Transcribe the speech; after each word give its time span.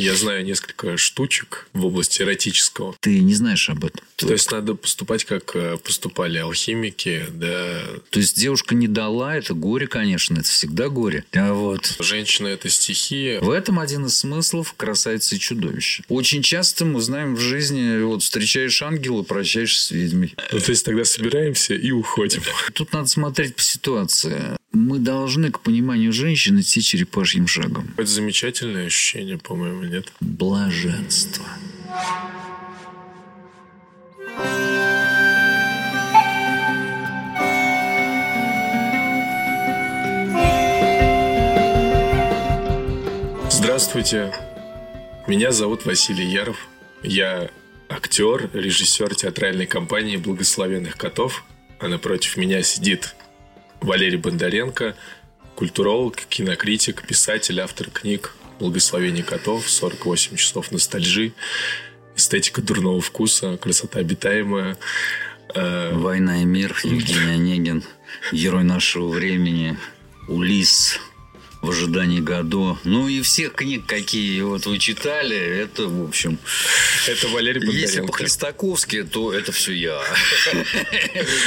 Я 0.00 0.14
знаю 0.16 0.44
несколько 0.44 0.96
штучек 0.96 1.68
в 1.74 1.84
области 1.84 2.22
эротического. 2.22 2.96
Ты 3.00 3.20
не 3.20 3.34
знаешь 3.34 3.68
об 3.68 3.84
этом. 3.84 4.00
То 4.16 4.32
есть 4.32 4.50
надо 4.50 4.74
поступать, 4.74 5.24
как 5.24 5.54
э, 5.54 5.76
поступали 5.78 6.38
алхимики, 6.38 7.26
да. 7.30 7.82
То 8.10 8.18
есть 8.18 8.38
девушка 8.38 8.74
не 8.74 8.88
дала, 8.88 9.36
это 9.36 9.54
горе, 9.54 9.86
конечно, 9.86 10.38
это 10.38 10.48
всегда 10.48 10.88
горе. 10.88 11.24
А 11.32 11.52
вот. 11.52 11.96
Женщина– 12.00 12.48
это 12.48 12.68
стихия. 12.68 13.40
В 13.40 13.50
этом 13.50 13.78
один 13.78 14.06
из 14.06 14.16
смыслов 14.16 14.74
красавицы 14.76 15.36
и 15.36 15.38
чудовища. 15.38 16.02
Очень 16.08 16.42
часто 16.42 16.84
мы 16.84 17.00
знаем 17.00 17.34
в 17.34 17.40
жизни, 17.40 18.02
вот 18.02 18.22
встречаешь 18.22 18.82
ангела, 18.82 19.22
прощаешься 19.22 19.88
с 19.88 19.90
ведьмой. 19.90 20.34
Ну, 20.52 20.60
то 20.60 20.70
есть 20.70 20.84
тогда 20.84 21.04
собираемся 21.04 21.74
и 21.74 21.90
уходим. 21.90 22.42
Тут 22.72 22.92
надо 22.92 23.06
смотреть 23.06 23.54
по 23.54 23.62
ситуации. 23.62 24.56
Мы 24.72 24.98
должны 24.98 25.50
к 25.50 25.60
пониманию 25.60 26.12
женщины 26.12 26.60
идти 26.60 26.80
черепашьим 26.80 27.46
шагом. 27.46 27.92
Это 27.96 28.06
замечательное 28.06 28.86
ощущение, 28.86 29.36
по-моему, 29.36 29.84
нет? 29.90 30.12
Блаженство. 30.20 31.44
Здравствуйте. 43.50 44.32
Меня 45.26 45.50
зовут 45.50 45.84
Василий 45.84 46.26
Яров. 46.26 46.68
Я 47.02 47.50
актер, 47.88 48.48
режиссер 48.52 49.14
театральной 49.14 49.66
компании 49.66 50.16
«Благословенных 50.16 50.96
котов», 50.96 51.44
а 51.80 51.88
напротив 51.88 52.36
меня 52.36 52.62
сидит 52.62 53.16
Валерий 53.80 54.18
Бондаренко, 54.18 54.94
культуролог, 55.56 56.16
кинокритик, 56.16 57.06
писатель, 57.06 57.60
автор 57.60 57.90
книг 57.90 58.36
«Благословение 58.60 59.24
котов», 59.24 59.66
«48 59.66 60.36
часов 60.36 60.70
ностальжи», 60.70 61.32
«Эстетика 62.16 62.62
дурного 62.62 63.00
вкуса», 63.00 63.56
«Красота 63.56 64.00
обитаемая». 64.00 64.76
Э, 65.54 65.92
«Война 65.94 66.42
и 66.42 66.44
мир», 66.44 66.78
Евгений 66.84 67.32
Онегин, 67.32 67.82
герой 68.32 68.62
нашего 68.62 69.08
времени, 69.08 69.76
Улис, 70.28 71.00
в 71.62 71.70
ожидании 71.70 72.20
году. 72.20 72.78
Ну 72.84 73.08
и 73.08 73.20
всех 73.20 73.54
книг, 73.54 73.84
какие 73.86 74.40
вот 74.42 74.66
вы 74.66 74.78
читали, 74.78 75.36
это, 75.36 75.88
в 75.88 76.04
общем... 76.04 76.38
Это 77.06 77.28
Валерий 77.28 77.60
Бондаренко. 77.60 77.86
Если 77.86 78.00
по-христаковски, 78.00 79.02
то 79.04 79.32
это 79.32 79.52
все 79.52 79.72
я. 79.72 80.00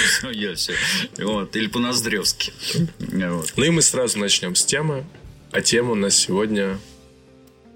все 0.08 0.30
я 0.32 0.56
все. 0.56 0.74
Или 1.18 1.68
по-ноздревски. 1.68 2.54
Ну 3.00 3.64
и 3.64 3.70
мы 3.70 3.82
сразу 3.82 4.20
начнем 4.20 4.56
с 4.56 4.66
темы. 4.66 5.06
А 5.52 5.62
тема 5.62 5.92
у 5.92 5.96
нас 5.96 6.16
сегодня 6.16 6.80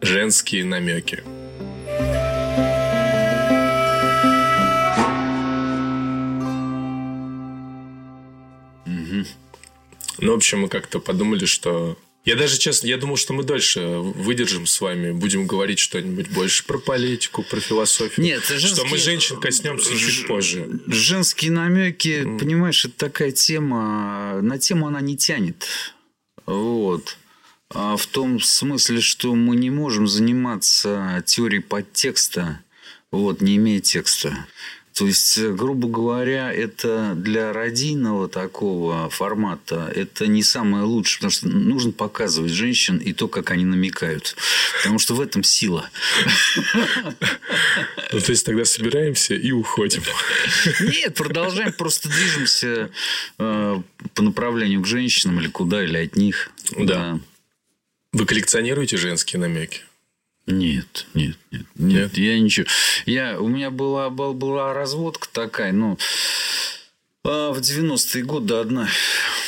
женские 0.02 0.66
намеки. 0.66 1.24
Ну, 10.20 10.34
в 10.34 10.36
общем, 10.36 10.62
мы 10.62 10.68
как-то 10.68 11.00
подумали, 11.00 11.46
что 11.46 11.98
я 12.28 12.36
даже, 12.36 12.58
честно, 12.58 12.88
я 12.88 12.98
думал, 12.98 13.16
что 13.16 13.32
мы 13.32 13.44
дольше 13.44 13.80
выдержим 13.80 14.66
с 14.66 14.82
вами, 14.82 15.12
будем 15.14 15.48
говорить 15.48 15.80
что-нибудь 15.80 16.28
больше 16.30 16.66
про 16.66 16.78
политику, 16.78 17.42
про 17.42 17.62
философию. 17.62 18.26
Нет, 18.26 18.44
женские... 18.46 18.76
что 18.76 18.86
мы 18.86 18.98
женщин 18.98 19.40
коснемся 19.40 19.96
Ж... 19.96 20.00
чуть 20.00 20.28
позже. 20.28 20.68
Женские 20.88 21.52
намеки, 21.52 22.24
mm. 22.26 22.40
понимаешь, 22.40 22.84
это 22.84 22.98
такая 22.98 23.32
тема, 23.32 24.42
на 24.42 24.60
тему 24.60 24.88
она 24.88 25.00
не 25.00 25.16
тянет. 25.16 25.66
Вот. 26.46 27.18
А 27.74 27.98
в 27.98 28.06
том 28.08 28.40
смысле, 28.40 29.02
что 29.02 29.36
мы 29.36 29.56
не 29.56 29.70
можем 29.70 30.08
заниматься 30.08 31.24
теорией 31.26 31.62
подтекста, 31.62 32.62
вот, 33.12 33.42
не 33.42 33.58
имея 33.58 33.80
текста. 33.80 34.48
То 34.98 35.06
есть, 35.06 35.38
э, 35.38 35.52
грубо 35.52 35.88
говоря, 35.88 36.52
это 36.52 37.14
для 37.16 37.54
родийного 37.54 38.28
такого 38.28 39.12
формата 39.12 39.92
это 39.96 40.26
не 40.26 40.42
самое 40.42 40.86
лучшее, 40.86 41.20
потому 41.20 41.32
что 41.32 41.48
нужно 41.50 41.92
показывать 41.92 42.52
женщин 42.52 42.98
и 42.98 43.14
то, 43.14 43.28
как 43.28 43.52
они 43.52 43.64
намекают. 43.64 44.36
Потому 44.78 44.98
что 44.98 45.14
в 45.14 45.22
этом 45.22 45.44
сила. 45.44 45.88
Ну, 48.14 48.22
то 48.22 48.32
есть, 48.32 48.46
тогда 48.46 48.66
собираемся 48.66 49.36
и 49.36 49.52
уходим. 49.52 50.02
Нет, 50.80 51.14
продолжаем, 51.14 51.74
просто 51.74 52.10
движемся 52.10 52.90
э, 53.38 53.82
по 54.14 54.24
направлению 54.24 54.82
к 54.82 54.88
женщинам 54.88 55.42
или 55.42 55.48
куда, 55.48 55.84
или 55.84 55.98
от 55.98 56.16
них. 56.16 56.50
Да. 56.78 57.20
Вы 58.18 58.26
коллекционируете 58.26 58.98
женские 58.98 59.40
намеки? 59.40 59.82
Нет, 60.48 61.06
нет, 61.14 61.38
нет, 61.52 61.66
нет, 61.76 62.18
я 62.18 62.40
ничего. 62.40 62.66
Я, 63.06 63.40
у 63.40 63.48
меня 63.48 63.70
была, 63.70 64.10
была, 64.10 64.34
была 64.34 64.74
разводка 64.74 65.28
такая, 65.32 65.72
ну, 65.72 66.00
а, 67.24 67.52
в 67.52 67.60
90-е 67.60 68.24
годы 68.24 68.56
одна 68.56 68.90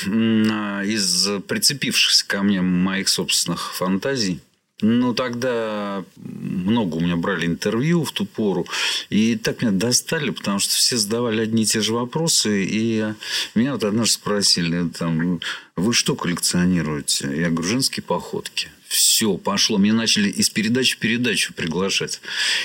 а, 0.06 0.84
из 0.84 1.30
прицепившихся 1.47 2.28
ко 2.28 2.44
мне 2.44 2.62
моих 2.62 3.09
собственных 3.09 3.74
фантазий. 3.74 4.40
Ну, 4.81 5.13
тогда 5.13 6.06
много 6.16 6.95
у 6.95 7.00
меня 7.01 7.17
брали 7.17 7.45
интервью 7.45 8.06
в 8.06 8.12
ту 8.12 8.25
пору. 8.25 8.66
И 9.09 9.35
так 9.35 9.62
меня 9.62 9.72
достали, 9.72 10.29
потому 10.29 10.59
что 10.59 10.73
все 10.73 10.97
задавали 10.97 11.41
одни 11.41 11.63
и 11.63 11.66
те 11.66 11.81
же 11.81 11.94
вопросы. 11.94 12.63
И 12.63 13.13
меня 13.56 13.73
вот 13.73 13.84
однажды 13.84 14.13
спросили, 14.13 14.88
там, 14.89 15.41
вы 15.75 15.94
что 15.94 16.16
коллекционируете? 16.16 17.29
Я 17.35 17.50
говорю, 17.50 17.68
женские 17.68 18.03
походки. 18.03 18.69
Все, 18.88 19.38
пошло. 19.38 19.78
Мне 19.78 19.94
начали 19.94 20.29
из 20.29 20.50
передачи 20.50 20.95
в 20.95 21.00
передачу 21.00 21.53
приглашать. 21.53 22.22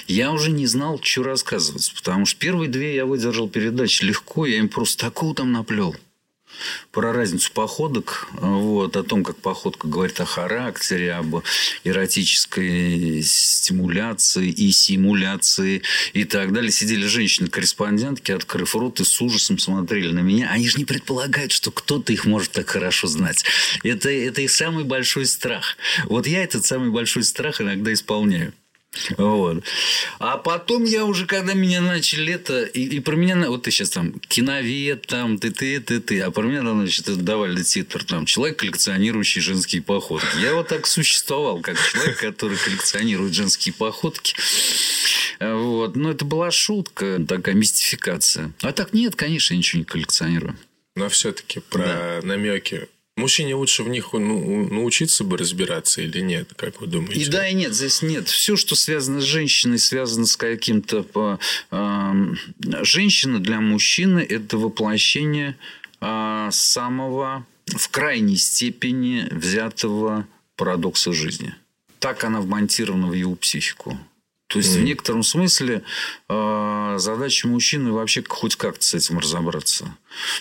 Я 0.06 0.30
уже 0.30 0.52
не 0.52 0.66
знал, 0.66 1.00
что 1.02 1.24
рассказывать. 1.24 1.92
Потому 1.96 2.26
что 2.26 2.38
первые 2.38 2.70
две 2.70 2.94
я 2.94 3.06
выдержал 3.06 3.48
передачи 3.48 4.04
легко. 4.04 4.46
Я 4.46 4.58
им 4.58 4.68
просто 4.68 5.04
такого 5.04 5.34
там 5.34 5.52
наплел 5.52 5.96
про 6.90 7.12
разницу 7.12 7.50
походок, 7.52 8.28
вот, 8.32 8.96
о 8.96 9.02
том, 9.02 9.24
как 9.24 9.36
походка 9.36 9.88
говорит 9.88 10.20
о 10.20 10.24
характере, 10.24 11.14
об 11.14 11.42
эротической 11.84 13.22
стимуляции 13.22 14.48
и 14.48 14.72
симуляции 14.72 15.82
и 16.12 16.24
так 16.24 16.52
далее. 16.52 16.70
Сидели 16.70 17.06
женщины-корреспондентки, 17.06 18.32
открыв 18.32 18.74
рот 18.74 19.00
и 19.00 19.04
с 19.04 19.20
ужасом 19.20 19.58
смотрели 19.58 20.12
на 20.12 20.20
меня. 20.20 20.50
Они 20.50 20.68
же 20.68 20.78
не 20.78 20.84
предполагают, 20.84 21.52
что 21.52 21.70
кто-то 21.70 22.12
их 22.12 22.24
может 22.24 22.52
так 22.52 22.68
хорошо 22.68 23.06
знать. 23.06 23.44
Это, 23.82 24.10
это 24.10 24.42
их 24.42 24.50
самый 24.50 24.84
большой 24.84 25.26
страх. 25.26 25.76
Вот 26.04 26.26
я 26.26 26.42
этот 26.42 26.64
самый 26.64 26.90
большой 26.90 27.24
страх 27.24 27.60
иногда 27.60 27.92
исполняю. 27.92 28.52
Вот. 29.18 29.64
А 30.18 30.36
потом 30.36 30.84
я 30.84 31.04
уже, 31.04 31.26
когда 31.26 31.54
меня 31.54 31.80
начали 31.80 32.34
это... 32.34 32.62
И, 32.62 32.82
и 32.82 33.00
про 33.00 33.16
меня... 33.16 33.48
Вот 33.48 33.64
ты 33.64 33.70
сейчас 33.70 33.90
там 33.90 34.12
киновед, 34.20 35.06
там, 35.06 35.38
ты, 35.38 35.50
ты, 35.50 35.80
ты, 35.80 36.00
ты. 36.00 36.20
А 36.20 36.30
про 36.30 36.42
меня, 36.42 36.60
значит, 36.60 37.06
давали 37.24 37.62
титр. 37.62 38.04
Там, 38.04 38.26
человек, 38.26 38.58
коллекционирующий 38.58 39.40
женские 39.40 39.82
походки. 39.82 40.38
Я 40.40 40.54
вот 40.54 40.68
так 40.68 40.86
существовал, 40.86 41.60
как 41.60 41.76
человек, 41.90 42.18
который 42.18 42.56
коллекционирует 42.56 43.34
женские 43.34 43.74
походки. 43.74 44.34
Вот. 45.40 45.96
Но 45.96 46.10
это 46.10 46.24
была 46.24 46.50
шутка, 46.50 47.20
такая 47.26 47.54
мистификация. 47.54 48.52
А 48.62 48.72
так 48.72 48.92
нет, 48.92 49.16
конечно, 49.16 49.54
я 49.54 49.58
ничего 49.58 49.80
не 49.80 49.84
коллекционирую. 49.84 50.56
Но 50.96 51.08
все-таки 51.08 51.60
про 51.60 51.84
да. 51.84 52.20
намеки 52.22 52.88
Мужчине 53.16 53.54
лучше 53.54 53.84
в 53.84 53.88
них 53.88 54.12
ну, 54.12 54.68
научиться 54.68 55.22
бы 55.22 55.38
разбираться 55.38 56.02
или 56.02 56.20
нет, 56.20 56.52
как 56.56 56.80
вы 56.80 56.88
думаете? 56.88 57.20
И 57.20 57.26
да, 57.26 57.46
и 57.46 57.54
нет, 57.54 57.72
здесь 57.72 58.02
нет. 58.02 58.26
Все, 58.28 58.56
что 58.56 58.74
связано 58.74 59.20
с 59.20 59.24
женщиной, 59.24 59.78
связано 59.78 60.26
с 60.26 60.36
каким-то... 60.36 61.38
Э, 61.70 62.12
женщина 62.82 63.38
для 63.38 63.60
мужчины– 63.60 64.18
это 64.28 64.58
воплощение 64.58 65.56
э, 66.00 66.48
самого 66.50 67.46
в 67.66 67.88
крайней 67.88 68.36
степени 68.36 69.28
взятого 69.30 70.26
парадокса 70.56 71.12
жизни. 71.12 71.54
Так 72.00 72.24
она 72.24 72.40
вмонтирована 72.40 73.06
в 73.06 73.12
его 73.12 73.36
психику. 73.36 73.96
То 74.48 74.58
есть, 74.58 74.76
mm. 74.76 74.80
в 74.80 74.84
некотором 74.84 75.22
смысле 75.22 75.82
э, 76.28 76.96
задача 76.98 77.48
мужчины 77.48 77.92
вообще 77.92 78.22
хоть 78.26 78.56
как-то 78.56 78.84
с 78.84 78.94
этим 78.94 79.18
разобраться. 79.18 79.96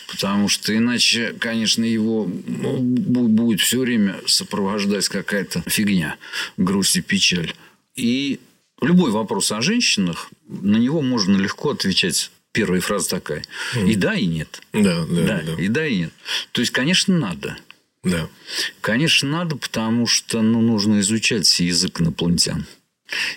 Потому 0.08 0.50
что 0.50 0.76
иначе, 0.76 1.34
конечно, 1.40 1.84
его 1.84 2.30
ну, 2.46 3.28
будет 3.28 3.62
все 3.62 3.80
время 3.80 4.20
сопровождать 4.28 5.08
какая-то 5.08 5.64
фигня, 5.68 6.18
грусть 6.58 6.98
и 6.98 7.02
печаль. 7.02 7.54
И 7.96 8.40
любой 8.82 9.12
вопрос 9.12 9.52
о 9.52 9.62
женщинах, 9.62 10.30
на 10.48 10.78
него 10.78 11.02
можно 11.02 11.38
легко 11.38 11.72
отвечать 11.72 12.30
Первая 12.54 12.82
фраза 12.82 13.10
такая. 13.10 13.44
Mm. 13.74 13.90
И 13.90 13.96
да, 13.96 14.14
и 14.14 14.28
нет. 14.28 14.62
Да, 14.74 15.06
да, 15.06 15.22
да, 15.24 15.42
да. 15.42 15.54
И 15.62 15.68
да, 15.68 15.88
и 15.88 15.98
нет. 15.98 16.14
То 16.52 16.62
есть, 16.62 16.72
конечно, 16.72 17.18
надо. 17.18 17.58
Да. 18.04 18.30
Конечно, 18.80 19.28
надо, 19.28 19.56
потому 19.56 20.06
что 20.06 20.42
ну, 20.44 20.62
нужно 20.62 21.00
изучать 21.00 21.60
язык 21.60 22.00
инопланетян. 22.00 22.68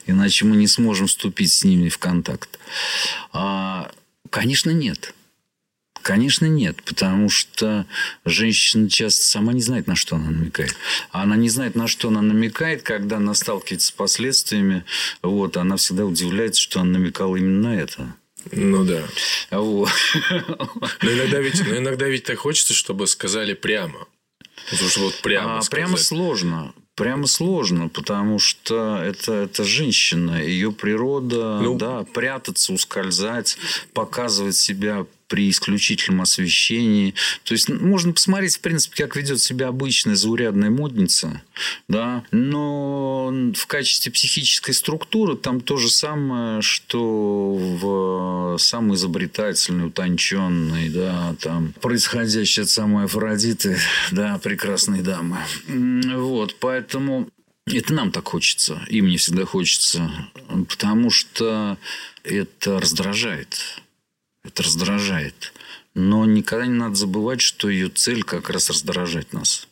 Иначе 0.07 0.45
мы 0.45 0.57
не 0.57 0.67
сможем 0.67 1.07
вступить 1.07 1.53
с 1.53 1.65
ними 1.65 1.89
в 1.89 1.99
контакт. 1.99 2.59
А, 3.33 3.91
конечно, 4.31 4.71
нет. 4.71 5.15
Конечно, 6.07 6.47
нет, 6.47 6.81
потому 6.85 7.29
что 7.29 7.85
женщина 8.25 8.89
часто 8.89 9.25
сама 9.25 9.53
не 9.53 9.61
знает, 9.61 9.89
на 9.89 9.97
что 9.97 10.15
она 10.15 10.31
намекает. 10.31 10.77
Она 11.11 11.35
не 11.35 11.49
знает, 11.49 11.75
на 11.75 11.89
что 11.89 12.09
она 12.09 12.23
намекает, 12.23 12.83
когда 12.83 13.17
она 13.17 13.35
сталкивается 13.35 13.89
с 13.89 13.91
последствиями. 13.91 14.85
Вот, 15.21 15.57
она 15.57 15.77
всегда 15.77 16.05
удивляется, 16.05 16.63
что 16.63 16.81
она 16.81 17.01
намекала 17.01 17.35
именно 17.35 17.71
на 17.71 17.75
это. 17.75 18.15
Ну 18.53 18.85
да. 18.85 19.03
Вот. 19.51 19.91
Но 21.03 21.13
иногда 21.13 21.41
ведь, 21.41 21.67
но 21.67 21.77
иногда 21.77 22.07
ведь 22.07 22.23
так 22.23 22.39
хочется, 22.39 22.73
чтобы 22.73 23.09
сказали 23.09 23.55
прямо. 23.55 24.07
Потому 24.71 24.91
что 24.91 25.01
вот 25.01 25.21
прямо 25.23 25.59
а, 25.59 25.63
сказать. 25.63 25.87
прямо 25.87 25.97
сложно. 25.97 26.73
Прямо 26.97 27.27
сложно, 27.27 27.89
потому 27.91 28.39
что 28.39 28.97
это, 29.05 29.33
это 29.35 29.65
женщина, 29.65 30.43
ее 30.43 30.73
природа, 30.73 31.61
Ну. 31.63 31.77
да, 31.77 32.05
прятаться, 32.15 32.73
ускользать, 32.73 33.59
показывать 33.93 34.57
себя 34.57 35.05
при 35.29 35.51
исключительном 35.51 36.23
освещении. 36.23 37.15
То 37.45 37.53
есть 37.53 37.69
ну, 37.69 37.79
можно 37.87 38.13
посмотреть, 38.13 38.57
в 38.57 38.61
принципе, 38.61 39.05
как 39.05 39.17
ведет 39.17 39.41
себя 39.41 39.69
обычная 39.69 40.15
заурядная 40.15 40.71
модница, 40.71 41.43
да, 41.89 42.25
но 42.31 43.33
в 43.55 43.67
качестве 43.67 44.13
психической 44.13 44.75
структуры 44.75 45.37
там 45.37 45.61
то 45.61 45.77
же 45.77 45.89
самое, 45.91 46.63
что 46.63 47.55
в 47.55 48.59
самой 48.59 48.97
изобретательной, 48.97 49.87
утонченной, 49.87 50.91
да, 50.91 51.35
там 51.41 51.73
происходящей 51.81 52.63
от 52.63 52.69
самой 52.69 53.05
Афродиты, 53.07 53.79
да, 54.13 54.39
прекрасной 54.39 55.03
дамы. 55.03 55.39
Вот, 55.69 56.57
поэтому 56.61 57.29
это 57.67 57.95
нам 57.95 58.13
так 58.13 58.29
хочется, 58.29 58.81
и 58.89 59.03
мне 59.03 59.17
всегда 59.17 59.45
хочется, 59.45 60.11
потому 60.69 61.11
что 61.11 61.79
это 62.23 62.81
раздражает. 62.81 63.59
Это 64.47 64.63
раздражает. 64.63 65.53
Но 65.95 66.25
никогда 66.25 66.67
не 66.67 66.75
надо 66.75 66.95
забывать, 66.95 67.41
что 67.41 67.69
ее 67.69 67.89
цель 67.89 68.23
как 68.23 68.51
раз 68.51 68.71
раздражать 68.71 69.33
нас. 69.33 69.67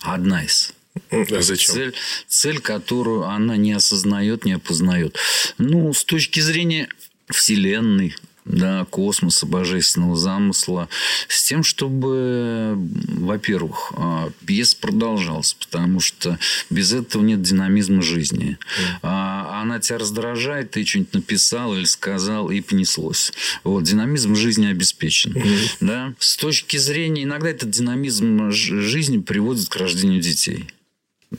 Одна 0.00 0.44
из. 0.44 0.72
А 1.10 1.42
зачем? 1.42 1.74
Цель, 1.74 1.94
цель, 2.26 2.60
которую 2.60 3.24
она 3.24 3.56
не 3.56 3.72
осознает, 3.72 4.44
не 4.44 4.52
опознает. 4.52 5.16
Ну, 5.58 5.92
с 5.92 6.04
точки 6.04 6.40
зрения 6.40 6.88
Вселенной, 7.28 8.16
да, 8.44 8.84
космоса, 8.90 9.46
божественного 9.46 10.16
замысла, 10.16 10.88
с 11.28 11.44
тем, 11.44 11.62
чтобы, 11.62 12.76
во-первых, 12.76 13.92
а, 13.96 14.30
пьеса 14.46 14.76
продолжалась, 14.80 15.54
потому 15.54 16.00
что 16.00 16.38
без 16.70 16.92
этого 16.92 17.22
нет 17.22 17.42
динамизма 17.42 18.02
жизни. 18.02 18.58
А 19.02 19.60
она 19.62 19.78
тебя 19.78 19.98
раздражает, 19.98 20.72
ты 20.72 20.84
что-нибудь 20.84 21.14
написал 21.14 21.74
или 21.74 21.84
сказал, 21.84 22.50
и 22.50 22.60
понеслось. 22.60 23.32
Вот, 23.64 23.84
динамизм 23.84 24.34
жизни 24.34 24.66
обеспечен. 24.66 25.40
Да? 25.80 26.14
С 26.18 26.36
точки 26.36 26.76
зрения, 26.76 27.24
иногда 27.24 27.50
этот 27.50 27.70
динамизм 27.70 28.50
жизни 28.50 29.18
приводит 29.18 29.68
к 29.68 29.76
рождению 29.76 30.20
детей. 30.20 30.66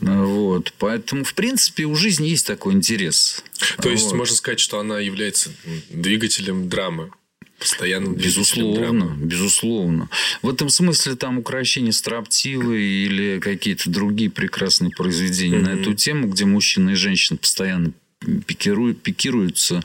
Вот. 0.00 0.72
Поэтому, 0.78 1.24
в 1.24 1.34
принципе, 1.34 1.84
у 1.84 1.94
жизни 1.94 2.28
есть 2.28 2.46
такой 2.46 2.74
интерес. 2.74 3.44
То 3.80 3.88
есть, 3.90 4.04
Вот. 4.06 4.16
можно 4.16 4.34
сказать, 4.36 4.60
что 4.60 4.78
она 4.78 4.98
является 4.98 5.50
двигателем 5.90 6.68
драмы. 6.68 7.10
Двигателем 7.60 8.14
Безусловно, 8.14 9.06
драмы. 9.06 9.16
безусловно. 9.24 10.08
В 10.42 10.48
этом 10.50 10.68
смысле 10.68 11.16
там 11.16 11.38
украшения 11.38 11.92
строптивы 11.92 12.80
или 12.82 13.40
какие-то 13.40 13.88
другие 13.88 14.30
прекрасные 14.30 14.90
произведения 14.90 15.58
на 15.58 15.70
эту 15.70 15.94
тему, 15.94 16.28
где 16.28 16.44
мужчина 16.44 16.90
и 16.90 16.94
женщина 16.94 17.38
постоянно 17.38 17.92
пикируют, 18.46 19.02
пикируются, 19.02 19.82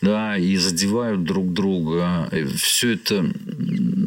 да, 0.00 0.36
и 0.36 0.56
задевают 0.56 1.24
друг 1.24 1.52
друга. 1.52 2.30
Все 2.56 2.92
это, 2.92 3.30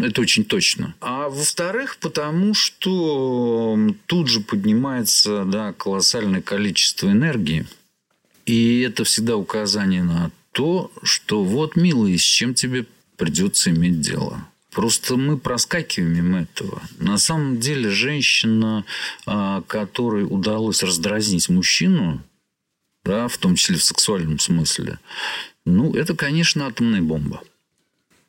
это 0.01 0.21
очень 0.21 0.45
точно. 0.45 0.95
А 1.01 1.29
во-вторых, 1.29 1.97
потому 1.99 2.53
что 2.53 3.77
тут 4.05 4.27
же 4.27 4.41
поднимается 4.41 5.45
да, 5.45 5.73
колоссальное 5.73 6.41
количество 6.41 7.11
энергии. 7.11 7.65
И 8.45 8.79
это 8.81 9.03
всегда 9.03 9.35
указание 9.35 10.03
на 10.03 10.31
то, 10.51 10.91
что 11.03 11.43
вот, 11.43 11.75
милый, 11.75 12.17
с 12.17 12.21
чем 12.21 12.53
тебе 12.53 12.85
придется 13.17 13.71
иметь 13.71 13.99
дело. 13.99 14.47
Просто 14.71 15.17
мы 15.17 15.37
проскакиваем 15.37 16.13
мимо 16.13 16.41
этого. 16.41 16.81
На 16.99 17.17
самом 17.17 17.59
деле 17.59 17.89
женщина, 17.89 18.85
а, 19.25 19.63
которой 19.63 20.23
удалось 20.23 20.83
раздразнить 20.83 21.49
мужчину, 21.49 22.21
да, 23.07 23.27
в 23.29 23.37
том 23.37 23.55
числе 23.55 23.77
в 23.77 23.83
сексуальном 23.83 24.37
смысле, 24.37 24.99
ну, 25.65 25.93
это, 25.95 26.15
конечно, 26.15 26.67
атомная 26.67 27.01
бомба. 27.01 27.41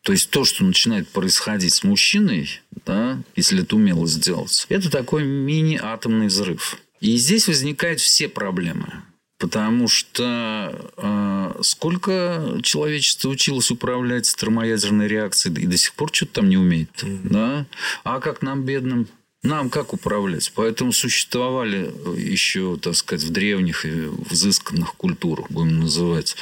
То 0.03 0.13
есть 0.13 0.31
то, 0.31 0.45
что 0.45 0.65
начинает 0.65 1.09
происходить 1.09 1.75
с 1.75 1.83
мужчиной, 1.83 2.49
да, 2.87 3.19
если 3.37 3.63
это 3.63 3.77
умело 3.77 4.07
сделать, 4.07 4.67
это 4.69 4.91
такой 4.91 5.25
мини-атомный 5.25 6.29
взрыв. 6.29 6.79
И 7.01 7.17
здесь 7.17 7.49
возникают 7.49 8.01
все 8.01 8.29
проблемы. 8.29 9.03
Потому 9.39 9.87
что 9.87 10.91
э, 10.97 11.63
сколько 11.63 12.59
человечество 12.63 13.29
училось 13.29 13.71
управлять 13.71 14.35
термоядерной 14.35 15.07
реакцией 15.07 15.63
и 15.63 15.67
до 15.67 15.77
сих 15.77 15.95
пор 15.95 16.11
что-то 16.13 16.35
там 16.35 16.49
не 16.49 16.57
умеет. 16.57 16.91
Да? 17.23 17.67
А 18.03 18.19
как 18.19 18.43
нам, 18.43 18.65
бедным? 18.65 19.07
Нам 19.43 19.70
как 19.70 19.93
управлять? 19.93 20.52
Поэтому 20.55 20.93
существовали 20.93 21.93
еще, 22.17 22.76
так 22.76 22.96
сказать, 22.96 23.25
в 23.25 23.31
древних 23.31 23.85
и 23.85 23.90
в 23.90 24.32
изысканных 24.32 24.94
культурах, 24.94 25.50
будем 25.50 25.81
называть, 25.81 26.35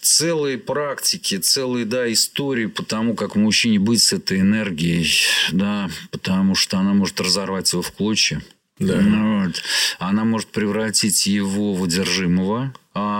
целые 0.00 0.58
практики, 0.58 1.38
целые, 1.38 1.84
да, 1.84 2.10
истории 2.10 2.66
по 2.66 2.84
тому, 2.84 3.14
как 3.14 3.34
мужчине 3.34 3.78
быть 3.78 4.00
с 4.00 4.12
этой 4.12 4.40
энергией, 4.40 5.10
да, 5.52 5.90
потому 6.10 6.54
что 6.54 6.78
она 6.78 6.94
может 6.94 7.20
разорвать 7.20 7.72
его 7.72 7.82
в 7.82 7.92
клочья. 7.92 8.42
Да. 8.78 9.00
Вот. 9.00 9.62
Она 9.98 10.24
может 10.24 10.48
превратить 10.48 11.26
его 11.26 11.74
в 11.74 11.84
одержимого. 11.84 12.72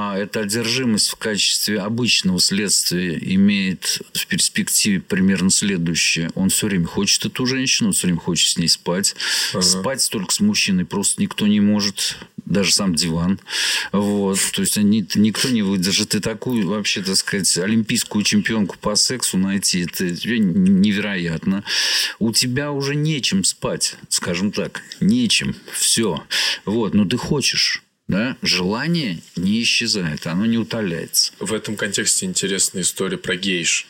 А 0.08 0.16
эта 0.16 0.40
одержимость 0.40 1.10
в 1.10 1.16
качестве 1.16 1.80
обычного 1.80 2.40
следствия 2.40 3.18
имеет 3.34 4.00
в 4.14 4.26
перспективе 4.26 5.00
примерно 5.00 5.50
следующее. 5.50 6.30
Он 6.34 6.48
все 6.48 6.66
время 6.66 6.86
хочет 6.86 7.26
эту 7.26 7.44
женщину, 7.44 7.88
он 7.90 7.92
все 7.92 8.06
время 8.06 8.20
хочет 8.20 8.48
с 8.48 8.56
ней 8.56 8.68
спать. 8.68 9.14
Ага. 9.52 9.62
Спать 9.62 10.08
только 10.10 10.32
с 10.32 10.40
мужчиной 10.40 10.86
просто 10.86 11.20
никто 11.20 11.46
не 11.46 11.60
может. 11.60 12.16
Даже 12.46 12.72
сам 12.72 12.94
диван. 12.94 13.38
Вот. 13.92 14.38
То 14.54 14.62
есть 14.62 14.78
они, 14.78 15.06
никто 15.14 15.50
не 15.50 15.60
выдержит. 15.60 16.14
И 16.14 16.20
такую, 16.20 16.66
вообще, 16.66 17.02
так 17.02 17.16
сказать, 17.16 17.58
олимпийскую 17.58 18.24
чемпионку 18.24 18.76
по 18.80 18.96
сексу 18.96 19.36
найти, 19.36 19.80
это 19.82 20.04
невероятно. 20.04 21.64
У 22.18 22.32
тебя 22.32 22.72
уже 22.72 22.94
нечем 22.94 23.44
спать, 23.44 23.96
скажем 24.08 24.52
так. 24.52 24.80
Нечем. 25.00 25.54
Все. 25.70 26.24
Вот. 26.64 26.94
Но 26.94 27.04
ты 27.04 27.18
хочешь. 27.18 27.82
Да? 28.08 28.36
Желание 28.42 29.20
не 29.36 29.62
исчезает, 29.62 30.26
оно 30.26 30.46
не 30.46 30.56
утоляется. 30.58 31.32
В 31.38 31.52
этом 31.52 31.76
контексте 31.76 32.26
интересная 32.26 32.82
история 32.82 33.18
про 33.18 33.36
гейш. 33.36 33.86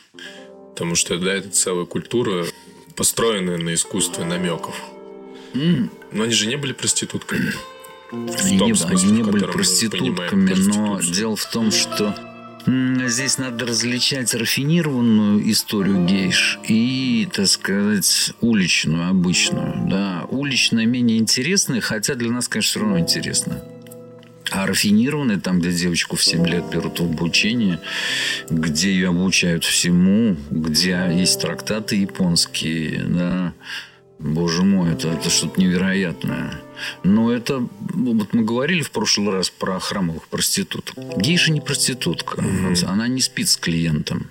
Потому 0.75 0.97
что, 0.97 1.19
да, 1.19 1.35
это 1.35 1.51
целая 1.51 1.87
культура, 1.87 2.45
построенная 2.97 3.59
на 3.59 3.75
искусстве 3.75 4.25
намеков. 4.25 4.77
Но 5.55 6.23
они 6.25 6.33
же 6.33 6.47
не 6.47 6.57
были 6.57 6.73
проститутками. 6.73 7.53
Они, 8.11 8.57
не- 8.57 8.75
смысле, 8.75 9.09
они 9.09 9.19
не 9.19 9.23
были 9.23 9.45
проститутками, 9.45 10.55
но 10.55 11.01
дело 11.01 11.37
в 11.37 11.51
том, 11.51 11.71
что 11.71 12.17
здесь 13.07 13.39
надо 13.39 13.67
различать 13.67 14.35
рафинированную 14.35 15.51
историю 15.51 16.07
гейш 16.07 16.59
и, 16.67 17.29
так 17.33 17.47
сказать, 17.47 18.33
уличную, 18.41 19.09
обычную. 19.09 19.89
Да. 19.89 20.27
Уличная 20.29 20.87
менее 20.87 21.19
интересная, 21.19 21.81
хотя 21.81 22.15
для 22.15 22.31
нас, 22.31 22.49
конечно, 22.49 22.71
все 22.71 22.81
равно 22.81 22.99
интересно. 22.99 23.63
А 24.51 24.67
рафинированная, 24.67 25.39
там, 25.39 25.61
где 25.61 25.73
девочку 25.73 26.17
в 26.17 26.25
7 26.25 26.47
лет 26.47 26.65
берут 26.71 27.01
в 27.01 27.05
обучение, 27.05 27.81
где 28.49 28.91
ее 28.91 29.09
обучают 29.09 29.65
всему, 29.65 30.37
где 30.51 31.11
есть 31.13 31.41
трактаты 31.41 31.97
японские, 31.97 33.05
да, 33.05 33.53
Боже 34.19 34.65
мой, 34.65 34.93
это, 34.93 35.09
это 35.09 35.31
что-то 35.31 35.61
невероятное. 35.61 36.61
Но 37.05 37.33
это... 37.33 37.67
Вот 37.81 38.35
мы 38.35 38.43
говорили 38.43 38.83
в 38.83 38.91
прошлый 38.91 39.31
раз 39.33 39.49
про 39.49 39.79
храмовых 39.79 40.27
проституток. 40.27 40.97
Гейша 41.17 41.53
не 41.53 41.61
проститутка. 41.61 42.43
Она 42.87 43.07
не 43.07 43.21
спит 43.21 43.49
с 43.49 43.57
клиентом. 43.57 44.31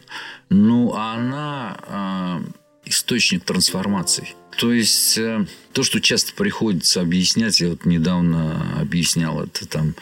Она 0.50 1.78
а, 1.88 2.42
источник 2.90 3.44
трансформаций. 3.44 4.36
То 4.58 4.74
есть 4.74 5.18
э, 5.18 5.46
то, 5.74 5.84
что 5.84 6.02
часто 6.02 6.34
приходится 6.34 7.02
объяснять, 7.02 7.60
я 7.60 7.70
вот 7.70 7.86
недавно 7.86 8.80
объяснял 8.80 9.42
это 9.42 9.68
там 9.68 9.96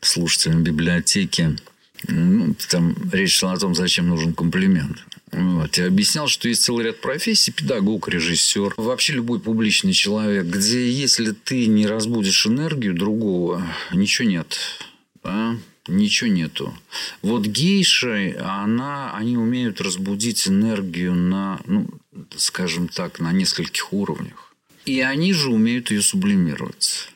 слушателям 0.00 0.62
библиотеки, 0.62 1.56
ну, 2.06 2.54
там 2.68 2.94
речь 3.12 3.38
шла 3.38 3.52
о 3.52 3.56
том, 3.56 3.74
зачем 3.74 4.08
нужен 4.08 4.34
комплимент. 4.34 4.98
Вот. 5.32 5.76
Я 5.78 5.86
объяснял, 5.86 6.28
что 6.28 6.48
есть 6.48 6.62
целый 6.62 6.84
ряд 6.84 7.00
профессий, 7.00 7.50
педагог, 7.50 8.08
режиссер, 8.08 8.74
вообще 8.76 9.14
любой 9.14 9.40
публичный 9.40 9.92
человек, 9.92 10.46
где 10.46 10.88
если 10.90 11.32
ты 11.32 11.66
не 11.66 11.86
разбудишь 11.86 12.46
энергию 12.46 12.94
другого, 12.94 13.66
ничего 13.92 14.28
нет. 14.28 14.58
Да? 15.22 15.56
Ничего 15.86 16.30
нету. 16.30 16.72
Вот 17.20 17.46
гейши, 17.46 18.36
она, 18.40 19.14
они 19.14 19.36
умеют 19.36 19.80
разбудить 19.80 20.48
энергию 20.48 21.14
на... 21.14 21.60
Ну, 21.66 21.88
скажем 22.36 22.88
так, 22.88 23.20
на 23.20 23.32
нескольких 23.32 23.92
уровнях. 23.92 24.54
И 24.84 25.00
они 25.00 25.32
же 25.32 25.50
умеют 25.50 25.90
ее 25.90 26.02
сублимировать. 26.02 27.08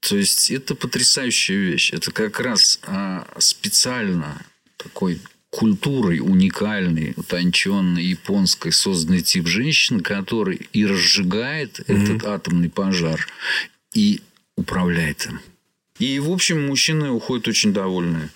То 0.00 0.16
есть 0.16 0.50
это 0.50 0.74
потрясающая 0.74 1.56
вещь. 1.56 1.92
Это 1.92 2.12
как 2.12 2.38
раз 2.38 2.78
а, 2.82 3.26
специально 3.38 4.40
такой 4.76 5.20
культурой 5.50 6.20
уникальной, 6.20 7.14
утонченной, 7.16 8.04
японской, 8.04 8.70
созданный 8.70 9.22
тип 9.22 9.46
женщин, 9.46 10.00
который 10.00 10.68
и 10.72 10.84
разжигает 10.84 11.80
mm-hmm. 11.80 12.02
этот 12.02 12.24
атомный 12.26 12.68
пожар, 12.68 13.26
и 13.94 14.20
управляет 14.56 15.26
им. 15.26 15.40
И, 15.98 16.18
в 16.18 16.30
общем, 16.30 16.66
мужчины 16.66 17.10
уходят 17.10 17.48
очень 17.48 17.72
довольные. 17.72 18.30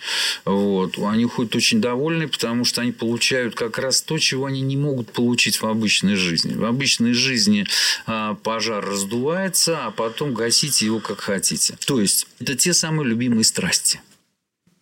Вот. 0.44 0.98
Они 0.98 1.26
уходят 1.26 1.54
очень 1.54 1.80
довольные, 1.80 2.28
потому 2.28 2.64
что 2.64 2.80
они 2.80 2.92
получают 2.92 3.54
как 3.54 3.78
раз 3.78 4.00
то, 4.00 4.18
чего 4.18 4.46
они 4.46 4.62
не 4.62 4.76
могут 4.76 5.12
получить 5.12 5.60
в 5.60 5.66
обычной 5.66 6.14
жизни. 6.14 6.54
В 6.54 6.64
обычной 6.64 7.12
жизни 7.12 7.66
а, 8.06 8.34
пожар 8.34 8.84
раздувается, 8.84 9.84
а 9.84 9.90
потом 9.90 10.32
гасите 10.32 10.86
его 10.86 11.00
как 11.00 11.20
хотите. 11.20 11.76
То 11.84 12.00
есть, 12.00 12.26
это 12.38 12.54
те 12.54 12.72
самые 12.72 13.06
любимые 13.08 13.44
страсти. 13.44 14.00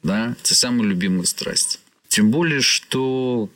Да? 0.04 0.36
Те 0.42 0.54
самые 0.54 0.88
любимые 0.88 1.26
страсти. 1.26 1.80
Тем 2.06 2.30
более, 2.30 2.60
что 2.60 3.50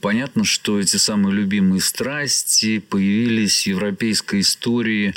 понятно, 0.00 0.44
что 0.44 0.80
эти 0.80 0.96
самые 0.96 1.34
любимые 1.34 1.82
страсти 1.82 2.78
появились 2.78 3.64
в 3.64 3.66
европейской 3.66 4.40
истории, 4.40 5.14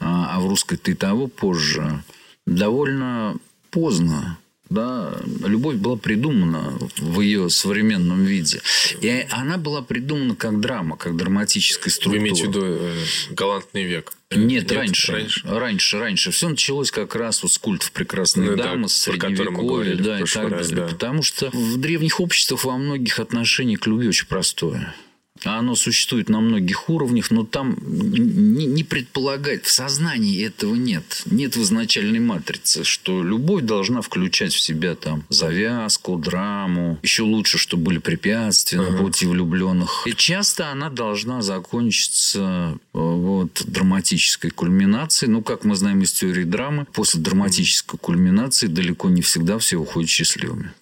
а, 0.00 0.34
а 0.34 0.40
в 0.40 0.48
русской-то 0.48 0.90
и 0.90 0.94
того 0.94 1.26
позже– 1.26 2.02
довольно 2.50 3.36
поздно. 3.70 4.38
Да, 4.68 5.12
любовь 5.44 5.76
была 5.76 5.96
придумана 5.96 6.78
в 6.96 7.20
ее 7.20 7.50
современном 7.50 8.24
виде. 8.24 8.60
И 9.00 9.26
она 9.30 9.58
была 9.58 9.82
придумана 9.82 10.36
как 10.36 10.60
драма, 10.60 10.96
как 10.96 11.16
драматическая 11.16 11.90
структура. 11.90 12.20
Вы 12.20 12.28
имеете 12.28 12.44
в 12.44 12.48
виду 12.48 12.60
э, 12.64 12.94
галантный 13.30 13.82
век? 13.82 14.12
Нет, 14.30 14.62
Нет 14.62 14.72
раньше, 14.72 15.12
раньше. 15.12 15.42
Раньше, 15.44 15.98
раньше. 15.98 16.30
Все 16.30 16.48
началось 16.48 16.92
как 16.92 17.16
раз 17.16 17.42
вот 17.42 17.50
с 17.50 17.58
культов 17.58 17.90
прекрасной 17.90 18.50
ну, 18.50 18.56
дамы, 18.56 18.88
с 18.88 18.92
средневековья, 18.92 19.96
да, 19.96 20.20
и 20.20 20.24
так 20.24 20.48
раз, 20.50 20.68
далее. 20.68 20.86
Да. 20.86 20.92
Потому 20.92 21.24
что 21.24 21.50
в 21.52 21.76
древних 21.76 22.20
обществах 22.20 22.64
во 22.64 22.78
многих 22.78 23.18
отношениях 23.18 23.80
к 23.80 23.88
любви 23.88 24.06
очень 24.06 24.28
простое. 24.28 24.94
Оно 25.44 25.74
существует 25.74 26.28
на 26.28 26.40
многих 26.40 26.88
уровнях, 26.88 27.30
но 27.30 27.44
там 27.44 27.76
не, 27.82 28.66
не 28.66 28.84
предполагать, 28.84 29.64
в 29.64 29.70
сознании 29.70 30.44
этого 30.44 30.74
нет. 30.74 31.22
Нет 31.26 31.56
в 31.56 31.62
изначальной 31.62 32.20
матрице, 32.20 32.84
что 32.84 33.22
любовь 33.22 33.62
должна 33.62 34.02
включать 34.02 34.52
в 34.52 34.60
себя 34.60 34.94
там 34.94 35.24
завязку, 35.28 36.16
драму. 36.16 36.98
Еще 37.02 37.22
лучше, 37.22 37.58
чтобы 37.58 37.84
были 37.84 37.98
препятствия 37.98 38.78
uh-huh. 38.78 38.90
на 38.90 38.98
пути 38.98 39.26
влюбленных. 39.26 40.06
И 40.06 40.14
часто 40.14 40.70
она 40.70 40.90
должна 40.90 41.42
закончиться 41.42 42.78
э, 42.78 42.98
вот, 42.98 43.62
драматической 43.66 44.50
кульминацией. 44.50 45.30
Ну, 45.30 45.42
как 45.42 45.64
мы 45.64 45.76
знаем 45.76 46.02
из 46.02 46.12
теории 46.12 46.44
драмы, 46.44 46.86
после 46.92 47.20
драматической 47.20 47.98
кульминации 47.98 48.66
далеко 48.66 49.08
не 49.08 49.22
всегда 49.22 49.58
все 49.58 49.76
уходят 49.76 50.10
счастливыми. 50.10 50.72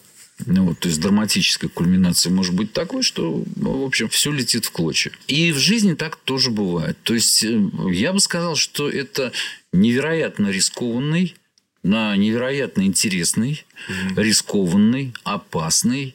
Ну, 0.47 0.67
вот, 0.67 0.79
то 0.79 0.89
есть 0.89 1.01
драматическая 1.01 1.69
кульминация 1.69 2.31
может 2.31 2.55
быть 2.55 2.73
такой, 2.73 3.03
что, 3.03 3.45
ну, 3.57 3.83
в 3.83 3.85
общем, 3.85 4.09
все 4.09 4.31
летит 4.31 4.65
в 4.65 4.71
клочья. 4.71 5.11
И 5.27 5.53
в 5.53 5.59
жизни 5.59 5.95
так 5.95 6.17
тоже 6.17 6.51
бывает. 6.51 6.97
То 7.03 7.15
есть 7.15 7.43
э, 7.43 7.61
я 7.91 8.13
бы 8.13 8.21
сказал, 8.21 8.55
что 8.55 8.89
это 8.89 9.33
невероятно 9.73 10.49
рискованный, 10.49 11.35
на 11.83 12.17
невероятно 12.17 12.83
интересный, 12.83 13.65
mm-hmm. 13.89 14.23
рискованный, 14.23 15.15
опасный, 15.25 16.15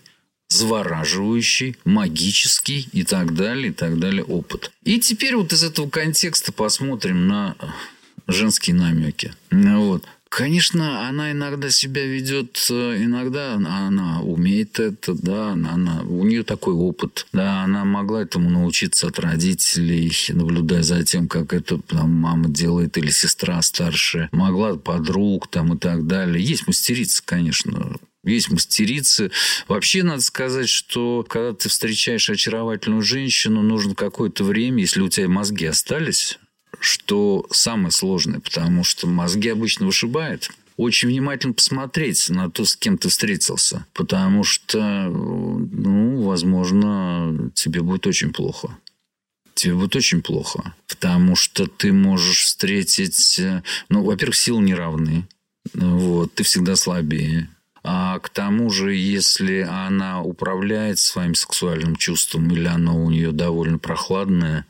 завораживающий, 0.50 1.76
магический 1.84 2.88
и 2.92 3.04
так 3.04 3.34
далее, 3.34 3.70
и 3.70 3.74
так 3.74 4.00
далее 4.00 4.24
опыт. 4.24 4.72
И 4.84 5.00
теперь 5.00 5.36
вот 5.36 5.52
из 5.52 5.64
этого 5.64 5.90
контекста 5.90 6.52
посмотрим 6.52 7.28
на 7.28 7.56
женские 8.28 8.76
намеки. 8.76 9.34
Вот. 9.52 10.06
Конечно, 10.36 11.08
она 11.08 11.32
иногда 11.32 11.70
себя 11.70 12.04
ведет, 12.04 12.66
э, 12.72 13.04
иногда 13.04 13.54
она, 13.54 14.20
умеет 14.24 14.80
это, 14.80 15.14
да, 15.14 15.52
она, 15.52 15.74
она, 15.74 16.02
у 16.02 16.26
нее 16.26 16.44
такой 16.44 16.74
опыт, 16.74 17.28
да, 17.34 17.62
она 17.62 17.86
могла 17.86 18.24
этому 18.24 18.50
научиться 18.50 19.10
от 19.10 19.20
родителей, 19.20 20.12
наблюдая 20.30 20.82
за 20.82 21.04
тем, 21.04 21.28
как 21.28 21.54
это 21.54 21.78
там, 21.78 22.12
мама 22.12 22.50
делает 22.50 22.98
или 22.98 23.12
сестра 23.12 23.62
старшая, 23.62 24.30
могла 24.32 24.76
подруг 24.76 25.50
там 25.52 25.76
и 25.76 25.78
так 25.78 26.08
далее. 26.08 26.44
Есть 26.44 26.66
мастерица, 26.66 27.22
конечно, 27.24 27.98
есть 28.24 28.50
мастерицы. 28.50 29.30
Вообще, 29.68 30.02
надо 30.02 30.22
сказать, 30.22 30.70
что 30.70 31.24
когда 31.30 31.54
ты 31.54 31.70
встречаешь 31.70 32.28
очаровательную 32.32 33.04
женщину, 33.04 33.62
нужно 33.62 33.94
какое-то 33.94 34.44
время, 34.44 34.80
если 34.80 35.02
у 35.02 35.10
тебя 35.10 35.28
мозги 35.28 35.68
остались, 35.68 36.40
что 36.84 37.46
самое 37.52 37.92
сложное, 37.92 38.40
потому 38.40 38.84
что 38.84 39.08
мозги 39.08 39.50
обычно 39.50 39.86
вышибают. 39.86 40.52
Очень 40.76 41.10
внимательно 41.10 41.54
посмотреть 41.54 42.30
на 42.30 42.50
то, 42.50 42.66
с 42.66 42.76
кем 42.76 42.98
ты 42.98 43.10
встретился, 43.10 43.86
потому 43.94 44.44
что, 44.44 45.08
ну, 45.08 46.24
возможно, 46.24 47.52
тебе 47.54 47.82
будет 47.82 48.08
очень 48.08 48.34
плохо 48.34 48.78
тебе 49.56 49.76
будет 49.76 49.96
очень 49.96 50.22
плохо. 50.22 50.74
Потому 50.88 51.36
что 51.36 51.68
ты 51.68 51.94
можешь 51.94 52.44
встретить... 52.44 53.40
Ну, 53.90 54.04
во-первых, 54.04 54.36
силы 54.36 54.62
неравны. 54.64 55.28
Вот, 55.74 56.34
ты 56.34 56.44
всегда 56.44 56.76
слабее. 56.76 57.50
А 57.84 58.20
к 58.20 58.30
тому 58.30 58.70
же, 58.70 58.96
если 58.96 59.62
она 59.62 60.22
управляет 60.22 61.00
своим 61.00 61.36
сексуальным 61.36 61.96
чувством 61.98 62.50
или 62.52 62.66
оно 62.66 63.04
у 63.04 63.10
нее 63.10 63.32
довольно 63.32 63.78
прохладное, 63.78 64.66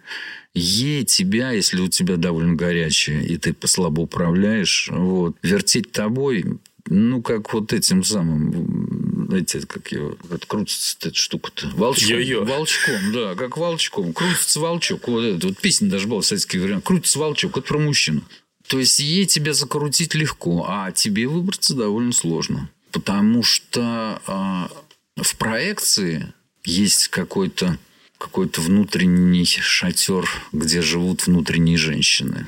ей 0.54 1.04
тебя, 1.04 1.52
если 1.52 1.82
у 1.82 1.88
тебя 1.88 2.18
довольно 2.18 2.56
горячее, 2.56 3.26
и 3.26 3.38
ты 3.38 3.56
слабо 3.66 4.02
управляешь, 4.02 4.90
вот, 4.92 5.36
вертеть 5.42 5.92
тобой, 5.92 6.46
ну, 6.86 7.22
как 7.22 7.54
вот 7.54 7.74
этим 7.74 8.04
самым, 8.04 9.26
знаете, 9.28 9.62
как 9.66 9.92
его, 9.92 10.18
как 10.30 10.46
крутится 10.46 10.98
эта 11.00 11.16
штука-то? 11.16 11.70
Волчком. 11.76 12.18
Йо-йо. 12.18 12.46
Волчком, 12.46 13.14
да, 13.14 13.36
как 13.36 13.58
волчком. 13.58 14.14
Крутится 14.14 14.60
волчок. 14.60 15.08
Вот 15.08 15.22
это 15.22 15.48
вот 15.48 15.58
песня 15.60 15.90
даже 15.90 16.08
была 16.08 16.22
в 16.22 16.26
советский 16.26 16.60
вариант. 16.60 16.84
Крутится 16.84 17.20
волчок. 17.20 17.58
Это 17.58 17.68
про 17.68 17.80
мужчину. 17.80 18.22
То 18.68 18.80
есть, 18.80 19.00
ей 19.00 19.26
тебя 19.26 19.54
закрутить 19.54 20.14
легко, 20.14 20.66
а 20.68 20.92
тебе 20.92 21.28
выбраться 21.28 21.74
довольно 21.74 22.12
сложно. 22.12 22.70
Потому 22.92 23.44
что 23.44 24.22
э, 24.28 25.22
в 25.24 25.38
проекции 25.38 26.34
есть 26.64 27.08
какой-то 27.08 27.78
какой-то 28.24 28.62
внутренний 28.62 29.44
шатер, 29.46 30.30
где 30.53 30.82
живут 30.82 31.27
внутренние 31.27 31.77
женщины. 31.77 32.48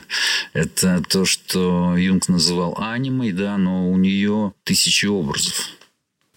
Это 0.53 1.03
то, 1.09 1.25
что 1.25 1.97
Юнг 1.97 2.29
называл 2.29 2.77
анимой, 2.79 3.33
да, 3.33 3.57
но 3.57 3.91
у 3.91 3.97
нее 3.97 4.53
тысячи 4.63 5.05
образов. 5.05 5.67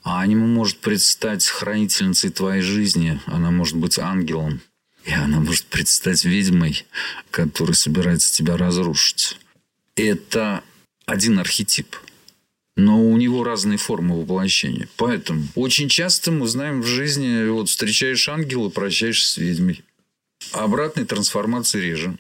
А 0.03 0.23
анима 0.23 0.49
может 0.49 0.79
предстать 0.79 1.47
хранительницей 1.47 2.31
твоей 2.31 2.63
жизни, 2.63 3.21
она 3.27 3.53
может 3.53 3.77
быть 3.77 4.01
ангелом, 4.01 4.61
и 5.05 5.13
она 5.13 5.39
может 5.39 5.67
предстать 5.67 6.25
ведьмой, 6.25 6.85
которая 7.31 7.75
собирается 7.75 8.35
тебя 8.35 8.57
разрушить. 8.57 9.39
Это 9.95 10.65
один 11.07 11.39
архетип– 11.39 11.95
но 12.79 13.03
у 13.03 13.17
него 13.17 13.43
разные 13.43 13.77
формы 13.77 14.19
воплощения. 14.21 14.89
Поэтому 14.97 15.45
очень 15.57 15.89
часто 15.89 16.31
мы 16.31 16.47
знаем 16.47 16.81
в 16.81 16.87
жизни, 16.87 17.49
вот 17.49 17.69
встречаешь 17.69 18.29
ангела, 18.29 18.69
прощаешься 18.69 19.33
с 19.33 19.37
ведьмой. 19.37 19.83
Обратной 20.53 21.05
трансформации 21.05 21.81
реже. 21.81 22.17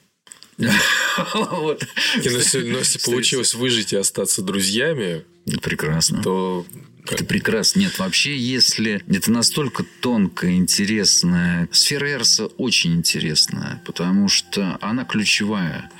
вот. 0.58 1.84
И, 2.16 2.28
но, 2.28 2.38
если, 2.38 2.98
получилось 3.04 3.54
выжить 3.54 3.92
и 3.92 3.96
остаться 3.96 4.42
друзьями, 4.42 5.24
прекрасно. 5.62 6.22
То 6.24 6.66
это 7.06 7.24
прекрасно. 7.24 7.78
Нет, 7.78 7.96
вообще, 8.00 8.36
если 8.36 9.02
это 9.08 9.30
настолько 9.30 9.84
тонкая, 10.00 10.56
интересная... 10.56 11.68
Сфера 11.70 12.10
Эрса 12.10 12.46
очень 12.46 12.94
интересная, 12.94 13.80
потому 13.86 14.28
что 14.28 14.76
она 14.80 15.04
ключевая. 15.04 15.90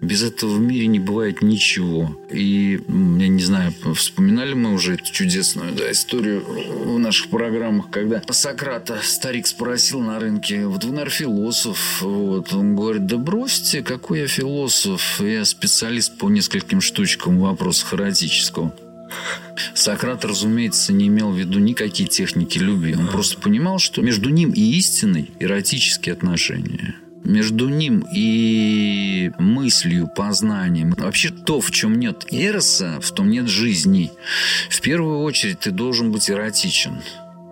Без 0.00 0.22
этого 0.22 0.54
в 0.54 0.60
мире 0.60 0.86
не 0.86 0.98
бывает 0.98 1.42
ничего. 1.42 2.16
И, 2.30 2.80
я 2.88 3.28
не 3.28 3.42
знаю, 3.42 3.72
вспоминали 3.94 4.54
мы 4.54 4.72
уже 4.72 4.94
эту 4.94 5.12
чудесную 5.12 5.74
да, 5.74 5.90
историю 5.90 6.42
в 6.42 6.98
наших 6.98 7.28
программах, 7.28 7.90
когда 7.90 8.22
Сократа 8.30 9.00
старик 9.02 9.46
спросил 9.46 10.00
на 10.00 10.18
рынке, 10.18 10.66
вот 10.66 10.84
вы, 10.84 10.92
наверное, 10.92 11.10
философ. 11.10 12.00
Вот. 12.00 12.52
Он 12.54 12.76
говорит, 12.76 13.06
да 13.06 13.18
бросьте, 13.18 13.82
какой 13.82 14.20
я 14.20 14.28
философ. 14.28 15.20
Я 15.20 15.44
специалист 15.44 16.16
по 16.16 16.30
нескольким 16.30 16.80
штучкам 16.80 17.38
вопросов 17.38 17.92
эротического. 17.92 18.74
Сократ, 19.74 20.24
разумеется, 20.24 20.92
не 20.92 21.08
имел 21.08 21.30
в 21.30 21.38
виду 21.38 21.58
никакие 21.58 22.08
техники 22.08 22.58
любви. 22.58 22.94
Он 22.94 23.08
просто 23.08 23.38
понимал, 23.38 23.78
что 23.78 24.00
между 24.00 24.30
ним 24.30 24.50
и 24.50 24.60
истиной 24.78 25.30
эротические 25.40 26.14
отношения. 26.14 26.94
Между 27.24 27.68
ним 27.68 28.04
и 28.14 29.30
мыслью, 29.38 30.08
познанием. 30.14 30.94
Вообще 30.96 31.30
то, 31.30 31.60
в 31.60 31.70
чем 31.70 31.98
нет 31.98 32.26
эроса, 32.30 32.98
в 33.00 33.12
том 33.12 33.30
нет 33.30 33.48
жизни. 33.48 34.10
В 34.70 34.80
первую 34.80 35.20
очередь 35.20 35.60
ты 35.60 35.70
должен 35.70 36.12
быть 36.12 36.30
эротичен. 36.30 37.02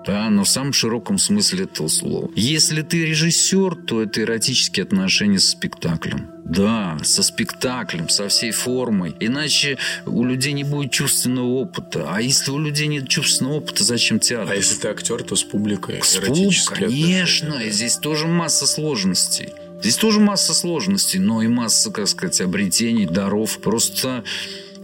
Да, 0.09 0.31
но 0.31 0.45
в 0.45 0.49
самом 0.49 0.73
широком 0.73 1.19
смысле 1.19 1.65
этого 1.65 1.89
слова. 1.89 2.31
Если 2.35 2.81
ты 2.81 3.05
режиссер, 3.05 3.75
то 3.75 4.03
это 4.03 4.23
эротические 4.23 4.85
отношения 4.85 5.39
со 5.39 5.51
спектаклем. 5.51 6.31
Да, 6.47 6.97
со 7.03 7.23
спектаклем, 7.23 8.09
со 8.09 8.29
всей 8.29 8.53
формой. 8.53 9.15
Иначе 9.21 9.77
у 10.07 10.25
людей 10.25 10.55
не 10.55 10.65
будет 10.65 10.93
чувственного 10.93 11.49
опыта. 11.49 12.07
А 12.09 12.23
если 12.23 12.51
у 12.51 12.59
людей 12.59 12.87
нет 12.87 13.07
чувственного 13.07 13.57
опыта, 13.57 13.85
зачем 13.85 14.19
театр? 14.19 14.51
А 14.51 14.57
если 14.57 14.77
ты 14.77 14.89
актер, 14.89 15.23
то 15.23 15.37
с 15.37 15.45
публикой. 15.45 16.01
С 16.03 16.17
публикой, 16.17 16.87
конечно. 16.87 17.57
И 17.57 17.71
здесь 17.71 17.97
тоже 17.97 18.29
масса 18.29 18.67
сложностей. 18.67 19.51
Здесь 19.83 19.97
тоже 19.97 20.21
масса 20.21 20.55
сложностей, 20.55 21.21
но 21.21 21.43
и 21.43 21.49
масса, 21.49 21.91
как 21.91 22.09
сказать, 22.09 22.41
обретений, 22.41 23.05
даров. 23.05 23.59
Просто 23.59 24.25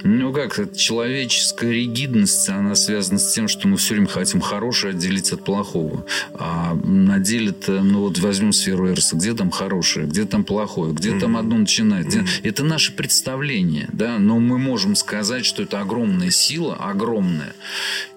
ну 0.05 0.35
как, 0.35 0.77
человеческая 0.77 1.73
ригидность, 1.73 2.47
она 2.51 2.75
связана 2.75 3.19
с 3.19 3.33
тем, 3.33 3.49
что 3.49 3.67
мы 3.69 3.79
все 3.79 3.95
время 3.95 4.07
хотим 4.07 4.43
хорошее 4.43 4.91
отделить 4.91 5.33
от 5.33 5.43
плохого. 5.43 6.05
А 6.35 6.75
на 6.75 7.19
деле-то, 7.19 7.83
ну 7.83 8.01
вот 8.01 8.19
возьмем 8.19 8.53
сферу 8.53 8.91
Эрса, 8.91 9.17
где 9.17 9.33
там 9.33 9.51
хорошее, 9.51 10.07
где 10.07 10.27
там 10.27 10.45
плохое, 10.45 10.93
где 10.93 11.11
mm-hmm. 11.11 11.21
там 11.21 11.37
одно 11.39 11.57
начинает. 11.57 12.09
Mm-hmm. 12.09 12.41
Это 12.43 12.65
наше 12.65 12.93
представление, 12.93 13.89
да, 13.93 14.19
но 14.19 14.39
мы 14.39 14.59
можем 14.59 14.95
сказать, 14.95 15.47
что 15.47 15.63
это 15.63 15.81
огромная 15.81 16.31
сила, 16.31 16.77
огромная. 16.77 17.55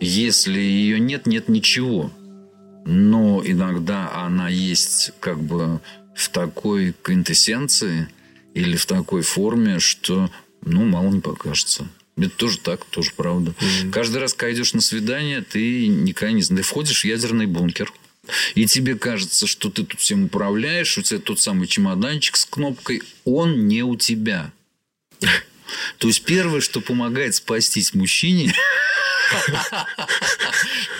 Если 0.01 0.59
ее 0.59 0.99
нет, 0.99 1.25
нет 1.25 1.47
ничего. 1.47 2.11
Но 2.83 3.41
иногда 3.45 4.11
она 4.13 4.49
есть 4.49 5.13
как 5.21 5.39
бы 5.39 5.79
в 6.13 6.27
такой 6.29 6.93
квинтэссенции 7.01 8.09
или 8.53 8.75
в 8.75 8.85
такой 8.85 9.21
форме, 9.21 9.79
что 9.79 10.29
ну, 10.67 10.85
мало 10.85 11.09
не 11.09 11.21
покажется. 11.21 11.87
Это 12.17 12.29
тоже 12.29 12.57
так, 12.57 12.83
тоже 12.85 13.11
правда. 13.15 13.53
Mm-hmm. 13.59 13.91
Каждый 13.91 14.17
раз, 14.17 14.33
когда 14.33 14.53
идешь 14.53 14.73
на 14.73 14.81
свидание, 14.81 15.41
ты 15.41 15.87
никогда 15.87 16.33
не 16.33 16.41
знаешь. 16.41 16.65
Ты 16.65 16.69
входишь 16.69 17.01
в 17.01 17.05
ядерный 17.05 17.45
бункер. 17.45 17.93
И 18.55 18.65
тебе 18.65 18.95
кажется, 18.95 19.47
что 19.47 19.69
ты 19.69 19.83
тут 19.83 19.99
всем 19.99 20.25
управляешь, 20.25 20.97
у 20.97 21.01
тебя 21.01 21.19
тот 21.19 21.39
самый 21.39 21.67
чемоданчик 21.67 22.35
с 22.35 22.45
кнопкой, 22.45 23.01
он 23.23 23.67
не 23.67 23.83
у 23.83 23.95
тебя. 23.95 24.51
То 25.97 26.07
есть 26.07 26.23
первое, 26.23 26.61
что 26.61 26.81
помогает 26.81 27.35
спастись 27.35 27.93
мужчине, 27.93 28.53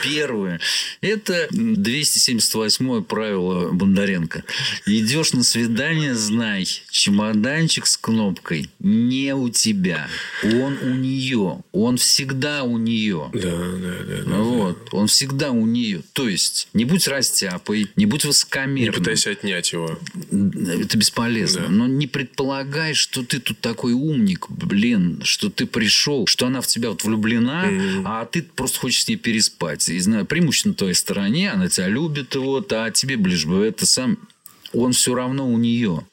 Первое. 0.08 0.60
Это 1.02 1.48
278 1.52 3.04
правило 3.04 3.72
Бондаренко. 3.72 4.44
Идешь 4.86 5.34
на 5.34 5.44
свидание, 5.44 6.16
знай, 6.16 6.68
чемоданчик 6.90 7.86
с 7.86 7.98
кнопкой 7.98 8.70
не 8.80 9.34
у 9.34 9.50
тебя. 9.50 10.08
Он 10.44 10.78
у 10.82 10.94
нее. 10.96 11.64
Он 11.72 11.98
всегда 11.98 12.64
у 12.64 12.78
нее. 12.78 13.30
Да, 13.34 13.40
да, 13.42 14.24
да. 14.26 14.38
вот. 14.38 14.90
Он 14.92 15.08
всегда 15.08 15.52
у 15.52 15.66
нее. 15.66 16.02
То 16.14 16.28
есть, 16.28 16.70
не 16.74 16.86
будь 16.86 17.08
растяпой, 17.08 17.88
не 17.96 18.06
будь 18.06 18.26
высокомерным. 18.26 18.94
Не 18.94 18.98
пытайся 18.98 19.32
отнять 19.32 19.72
его. 19.72 20.00
Это 20.32 20.98
бесполезно. 20.98 21.64
Да. 21.64 21.70
Но 21.70 21.88
не 21.88 22.08
предполагай, 22.08 22.94
что 22.94 23.24
ты 23.24 23.40
тут 23.40 23.60
такой 23.60 23.94
умник, 23.94 24.46
блин, 24.50 25.22
что 25.24 25.50
ты 25.50 25.66
пришел, 25.66 26.28
что 26.28 26.48
она 26.48 26.62
в 26.62 26.68
тебя 26.68 26.90
вот 26.90 27.04
влюблена, 27.04 27.66
mm-hmm. 27.66 28.04
а 28.06 28.26
ты 28.26 28.44
просто 28.44 28.80
хочешь 28.80 29.04
с 29.04 29.08
ней 29.08 29.18
переспать. 29.18 29.82
И 29.98 30.00
знаю, 30.00 30.28
преимущественно 30.28 30.76
твоей 30.76 30.94
стороне, 30.94 31.52
она 31.52 31.70
тебя 31.70 31.88
любит, 31.88 32.36
вот, 32.36 32.72
а 32.72 32.92
тебе 32.92 33.18
ближе 33.18 33.48
бы 33.48 33.66
это 33.66 33.88
сам. 33.88 34.20
Он 34.74 34.92
все 34.92 35.16
равно 35.16 35.50
у 35.50 35.58
нее. 35.58 36.06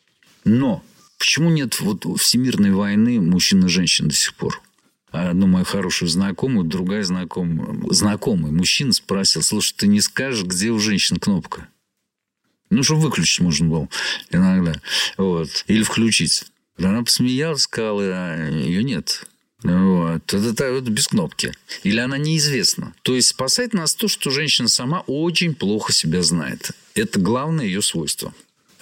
Но 0.45 0.83
почему 1.19 1.51
нет 1.51 1.81
вот 1.81 2.07
всемирной 2.19 2.73
войны 2.73 3.21
мужчин 3.21 3.65
и 3.67 3.69
женщин 3.69 4.09
до 4.09 4.15
сих 4.15 4.35
пор? 4.35 4.63
одну 5.11 5.47
мою 5.47 5.65
хорошую 5.65 6.09
знакомую, 6.09 6.67
другая 6.67 7.05
знакомая, 7.05 7.77
знакомый 7.91 8.51
мужчина 8.51 8.93
спросил, 8.93 9.43
слушай, 9.43 9.75
ты 9.77 9.87
не 9.87 10.01
скажешь, 10.01 10.45
где 10.45 10.71
у 10.71 10.79
женщин 10.81 11.19
кнопка? 11.19 11.69
Ну, 12.71 12.83
чтобы 12.83 13.03
выключить 13.03 13.41
можно 13.41 13.69
было 13.69 13.89
иногда. 14.31 14.81
Вот. 15.17 15.65
Или 15.69 15.83
включить. 15.83 16.47
Она 16.79 17.03
посмеялась, 17.05 17.63
сказала, 17.63 18.03
а 18.03 18.51
ее 18.51 18.83
нет. 18.83 19.27
Вот. 19.65 20.23
Это, 20.33 20.37
это, 20.37 20.65
это 20.65 20.91
без 20.91 21.09
кнопки. 21.09 21.53
Или 21.83 21.99
она 21.99 22.19
неизвестна. 22.19 22.95
То 23.03 23.15
есть 23.15 23.29
спасает 23.29 23.73
нас 23.73 23.95
то, 23.95 24.09
что 24.09 24.31
женщина 24.31 24.69
сама 24.69 25.03
очень 25.07 25.55
плохо 25.55 25.93
себя 25.93 26.23
знает. 26.23 26.73
Это 26.95 27.19
главное 27.19 27.65
ее 27.65 27.83
свойство. 27.83 28.33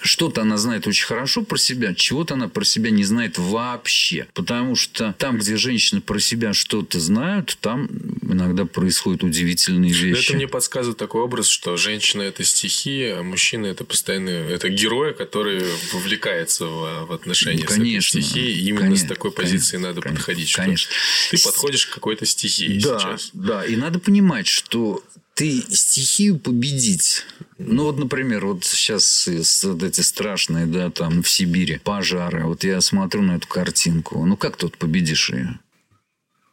Что-то 0.03 0.41
она 0.41 0.57
знает 0.57 0.85
очень 0.85 1.05
хорошо 1.05 1.43
про 1.43 1.57
себя, 1.57 1.93
чего-то 1.95 2.33
она 2.33 2.49
про 2.49 2.65
себя 2.65 2.89
не 2.89 3.05
знает 3.05 3.37
вообще. 3.37 4.27
Потому 4.33 4.75
что 4.75 5.15
там, 5.17 5.37
где 5.37 5.55
женщины 5.55 6.01
про 6.01 6.19
себя 6.19 6.53
что-то 6.53 6.99
знают, 6.99 7.57
там 7.61 7.87
иногда 8.21 8.65
происходят 8.65 9.23
удивительные 9.23 9.93
вещи. 9.93 10.27
Это 10.27 10.35
мне 10.35 10.47
подсказывает 10.47 10.97
такой 10.97 11.21
образ, 11.21 11.47
что 11.47 11.77
женщина– 11.77 12.21
это 12.23 12.43
стихия, 12.43 13.19
а 13.19 13.23
мужчина– 13.23 13.65
это 13.67 13.85
постоянно 13.85 14.29
это 14.29 14.67
герой, 14.67 15.13
который 15.13 15.63
вовлекается 15.93 16.65
в, 16.65 17.05
в 17.07 17.13
отношения 17.13 17.63
конечно, 17.63 18.01
с 18.01 18.15
этой 18.15 18.23
стихией. 18.23 18.67
Именно 18.67 18.81
конечно, 18.81 19.05
с 19.05 19.09
такой 19.09 19.31
позиции 19.31 19.77
конечно, 19.77 19.87
надо 19.87 20.01
конечно, 20.01 20.19
подходить. 20.19 20.53
Конечно. 20.53 20.91
Ты 21.31 21.41
подходишь 21.41 21.85
к 21.87 21.93
какой-то 21.93 22.25
стихии 22.25 22.79
да, 22.79 22.99
сейчас. 22.99 23.29
Да, 23.31 23.65
и 23.65 23.77
надо 23.77 23.99
понимать, 23.99 24.47
что 24.47 25.01
ты 25.33 25.63
стихию 25.69 26.37
победить. 26.37 27.25
Ну, 27.57 27.83
вот, 27.83 27.97
например, 27.97 28.45
вот 28.45 28.63
сейчас 28.65 29.27
вот 29.63 29.83
эти 29.83 30.01
страшные, 30.01 30.65
да, 30.65 30.89
там 30.89 31.21
в 31.21 31.29
Сибири 31.29 31.77
пожары. 31.77 32.45
Вот 32.45 32.63
я 32.63 32.81
смотрю 32.81 33.21
на 33.21 33.35
эту 33.35 33.47
картинку. 33.47 34.25
Ну, 34.25 34.35
как 34.37 34.57
тут 34.57 34.77
победишь 34.77 35.29
ее? 35.29 35.59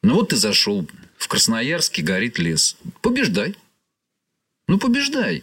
Ну, 0.03 0.15
вот 0.15 0.31
ты 0.31 0.37
зашел 0.37 0.87
в 1.17 1.29
Красноярске, 1.29 2.03
горит 2.03 2.39
лес. 2.39 2.77
Побеждай. 3.03 3.55
Ну, 4.69 4.79
побеждай. 4.79 5.43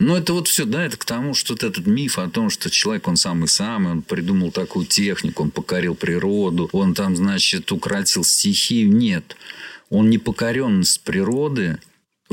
Но 0.00 0.16
это 0.18 0.32
вот 0.32 0.48
все, 0.48 0.64
да, 0.64 0.84
это 0.84 0.96
к 0.96 1.04
тому, 1.04 1.34
что 1.34 1.54
вот 1.54 1.62
этот 1.62 1.86
миф 1.86 2.18
о 2.18 2.28
том, 2.28 2.50
что 2.50 2.68
человек, 2.68 3.06
он 3.06 3.16
самый-самый, 3.16 3.92
он 3.92 4.02
придумал 4.02 4.50
такую 4.50 4.86
технику, 4.86 5.44
он 5.44 5.50
покорил 5.50 5.94
природу, 5.94 6.68
он 6.72 6.94
там, 6.94 7.16
значит, 7.16 7.70
укротил 7.70 8.24
стихию. 8.24 8.92
Нет. 8.92 9.36
Он 9.90 10.10
не 10.10 10.18
покоренность 10.18 11.00
природы, 11.02 11.78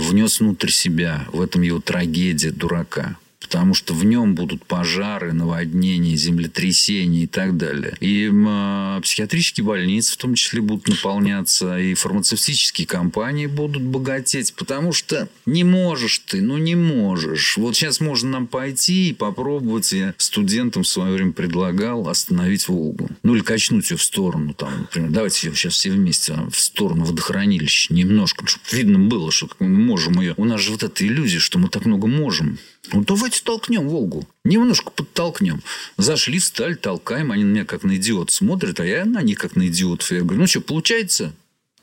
внес 0.01 0.39
внутрь 0.39 0.69
себя. 0.69 1.27
В 1.31 1.41
этом 1.41 1.61
его 1.61 1.79
трагедия 1.79 2.51
дурака 2.51 3.17
потому 3.41 3.73
что 3.73 3.93
в 3.93 4.05
нем 4.05 4.35
будут 4.35 4.65
пожары, 4.65 5.33
наводнения, 5.33 6.15
землетрясения 6.15 7.23
и 7.23 7.27
так 7.27 7.57
далее. 7.57 7.97
И 7.99 8.31
э, 8.31 9.01
психиатрические 9.01 9.65
больницы 9.65 10.13
в 10.13 10.17
том 10.17 10.35
числе 10.35 10.61
будут 10.61 10.87
наполняться, 10.87 11.77
и 11.77 11.93
фармацевтические 11.95 12.87
компании 12.87 13.47
будут 13.47 13.83
богатеть, 13.83 14.53
потому 14.53 14.93
что 14.93 15.27
не 15.45 15.63
можешь 15.63 16.19
ты, 16.19 16.41
ну 16.41 16.57
не 16.57 16.75
можешь. 16.75 17.57
Вот 17.57 17.75
сейчас 17.75 17.99
можно 17.99 18.29
нам 18.29 18.47
пойти 18.47 19.09
и 19.09 19.13
попробовать, 19.13 19.91
я 19.91 20.13
студентам 20.17 20.83
в 20.83 20.87
свое 20.87 21.13
время 21.13 21.33
предлагал 21.33 22.07
остановить 22.07 22.67
Волгу. 22.67 23.09
Ну 23.23 23.35
или 23.35 23.41
качнуть 23.41 23.89
ее 23.91 23.97
в 23.97 24.03
сторону, 24.03 24.53
там, 24.53 24.81
например, 24.81 25.09
давайте 25.09 25.47
ее 25.47 25.55
сейчас 25.55 25.73
все 25.73 25.89
вместе 25.89 26.35
в 26.51 26.59
сторону 26.59 27.05
водохранилища 27.05 27.93
немножко, 27.93 28.45
чтобы 28.47 28.65
видно 28.71 28.99
было, 28.99 29.31
что 29.31 29.49
мы 29.59 29.67
можем 29.67 30.21
ее. 30.21 30.35
У 30.37 30.45
нас 30.45 30.61
же 30.61 30.71
вот 30.71 30.83
эта 30.83 31.05
иллюзия, 31.05 31.39
что 31.39 31.59
мы 31.59 31.69
так 31.69 31.85
много 31.85 32.07
можем. 32.07 32.59
Ну, 32.91 33.03
давайте 33.03 33.43
толкнем 33.43 33.87
Волгу. 33.87 34.27
Немножко 34.43 34.91
подтолкнем. 34.91 35.61
Зашли, 35.97 36.39
стали, 36.39 36.73
толкаем. 36.73 37.31
Они 37.31 37.43
на 37.43 37.49
меня 37.49 37.65
как 37.65 37.83
на 37.83 37.95
идиот 37.95 38.31
смотрят, 38.31 38.79
а 38.79 38.85
я 38.85 39.05
на 39.05 39.21
них 39.21 39.37
как 39.37 39.55
на 39.55 39.67
идиотов. 39.67 40.11
Я 40.11 40.21
говорю, 40.21 40.41
ну 40.41 40.47
что, 40.47 40.61
получается? 40.61 41.33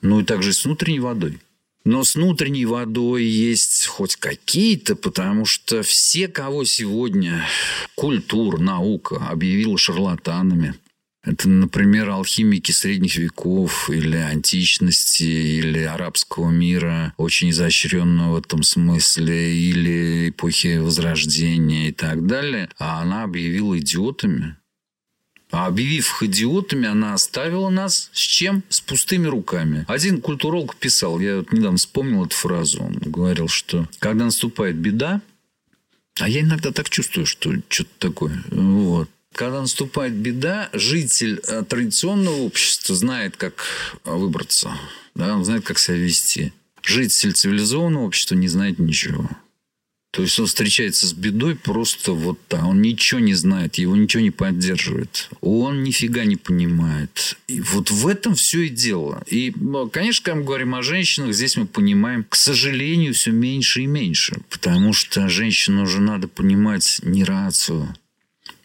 Ну, 0.03 0.21
и 0.21 0.25
так 0.25 0.43
же 0.43 0.53
с 0.53 0.65
внутренней 0.65 1.01
водой. 1.01 1.39
Но 1.85 2.05
с 2.05 2.17
внутренней 2.17 2.67
водой 2.67 3.25
есть 3.25 3.87
хоть 3.87 4.17
какие-то, 4.17 4.97
потому 4.97 5.47
что 5.47 5.83
все, 5.83 6.29
кого 6.29 6.65
сегодня 6.65 7.47
культура, 7.95 8.59
наука 8.59 9.17
объявила 9.29 9.79
шарлатанами, 9.79 10.75
это, 11.29 11.49
например, 11.49 12.09
алхимики 12.09 12.73
средних 12.73 13.17
веков 13.17 13.91
или 13.91 14.17
античности, 14.17 15.25
или 15.25 15.81
арабского 15.81 16.51
мира, 16.51 17.12
очень 17.19 17.51
изощренного 17.51 18.37
в 18.37 18.38
этом 18.38 18.62
смысле, 18.62 19.55
или 19.55 20.31
эпохи 20.31 20.79
Возрождения 20.79 21.88
и 21.88 21.93
так 21.93 22.27
далее. 22.27 22.71
А 22.79 23.03
она 23.03 23.25
объявила 23.25 23.79
идиотами. 23.79 24.57
А 25.51 25.67
объявив 25.67 26.23
их 26.23 26.29
идиотами, 26.31 26.88
она 26.88 27.12
оставила 27.12 27.69
нас 27.69 28.11
с 28.12 28.21
чем? 28.21 28.62
С 28.71 28.81
пустыми 28.81 29.27
руками. 29.27 29.85
Один 29.87 30.23
культуролог 30.23 30.77
писал, 30.77 31.21
я 31.21 31.38
вот 31.38 31.53
недавно 31.53 31.77
вспомнил 31.77 32.25
эту 32.25 32.37
фразу, 32.37 32.83
он 32.83 32.95
говорил, 32.95 33.49
что 33.49 33.87
когда 33.99 34.25
наступает 34.25 34.77
беда, 34.77 35.21
а 36.21 36.29
я 36.29 36.41
иногда 36.41 36.73
так 36.73 36.88
чувствую, 36.91 37.27
что 37.27 37.53
что-то 37.69 37.91
такое. 37.99 38.43
Вот 38.51 39.09
когда 39.35 39.61
наступает 39.61 40.14
беда, 40.14 40.71
житель 40.73 41.41
э, 41.47 41.62
традиционного 41.62 42.37
общества 42.37 42.95
знает, 42.95 43.37
как 43.37 43.64
выбраться, 44.05 44.73
да, 45.14 45.37
он 45.37 45.45
знает, 45.45 45.64
как 45.64 45.79
себя 45.79 45.97
вести. 45.97 46.53
Житель 46.83 47.33
цивилизованного 47.33 48.05
общества 48.05 48.35
не 48.35 48.49
знает 48.49 48.79
ничего. 48.79 49.29
То 50.11 50.23
есть 50.23 50.38
он 50.41 50.47
встречается 50.47 51.07
с 51.07 51.12
бедой 51.12 51.55
просто 51.55 52.12
вот 52.12 52.38
так. 52.49 52.64
Он 52.64 52.81
ничего 52.81 53.21
не 53.21 53.35
знает, 53.35 53.77
его 53.77 53.95
ничего 53.95 54.23
не 54.23 54.31
поддерживает. 54.31 55.29
Он 55.43 55.83
нифига 55.85 56.25
не 56.25 56.37
понимает. 56.37 57.37
И 57.47 57.61
вот 57.61 57.91
в 57.91 58.07
этом 58.07 58.35
все 58.35 58.62
и 58.62 58.69
дело. 58.71 59.23
И, 59.27 59.53
конечно, 59.93 60.25
когда 60.25 60.41
мы 60.41 60.45
говорим 60.45 60.75
о 60.75 60.83
женщинах, 60.83 61.35
здесь 61.35 61.57
мы 61.57 61.67
понимаем, 61.67 62.25
к 62.25 62.37
сожалению, 62.37 63.12
все 63.12 63.33
меньше 63.33 63.83
и 63.83 63.87
меньше. 63.87 64.41
Потому 64.49 64.95
что 64.95 65.29
женщину 65.29 65.83
уже 65.83 66.01
надо 66.01 66.27
понимать 66.27 67.01
не 67.03 67.23
рацию. 67.23 67.95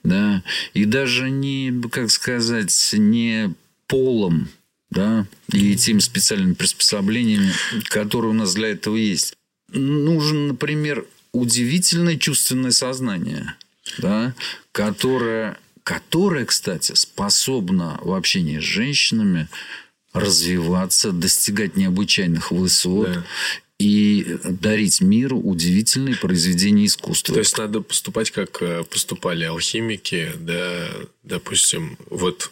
Да? 0.04 0.44
И 0.74 0.86
даже 0.86 1.30
не, 1.30 1.74
как 1.90 2.12
сказать, 2.12 2.90
не 2.94 3.54
полом, 3.88 4.50
да, 4.90 5.26
и 5.52 5.76
теми 5.76 6.00
специальными 6.00 6.54
приспособлениями, 6.54 7.52
которые 7.86 8.32
у 8.32 8.36
нас 8.36 8.54
для 8.54 8.70
этого 8.70 8.96
есть. 8.96 9.36
Нужен, 9.70 10.48
например, 10.48 11.06
удивительное 11.32 12.18
чувственное 12.18 12.72
сознание, 12.72 13.56
да, 13.98 14.34
которое, 14.72 15.58
которое, 15.84 16.46
кстати, 16.46 16.94
способно 16.96 18.00
в 18.02 18.14
общении 18.14 18.60
с 18.60 18.64
женщинами 18.64 19.48
развиваться, 20.14 21.12
достигать 21.12 21.76
необычайных 21.76 22.52
высот 22.52 23.12
да. 23.12 23.24
И 23.80 24.38
дарить 24.44 25.02
миру 25.02 25.40
удивительные 25.40 26.16
произведения 26.16 26.86
искусства. 26.86 27.34
То 27.34 27.40
есть 27.40 27.58
надо 27.58 27.82
поступать, 27.82 28.32
как 28.32 28.62
э, 28.62 28.84
поступали 28.84 29.44
алхимики, 29.44 30.32
да, 30.40 30.90
допустим, 31.24 31.98
вот 32.10 32.52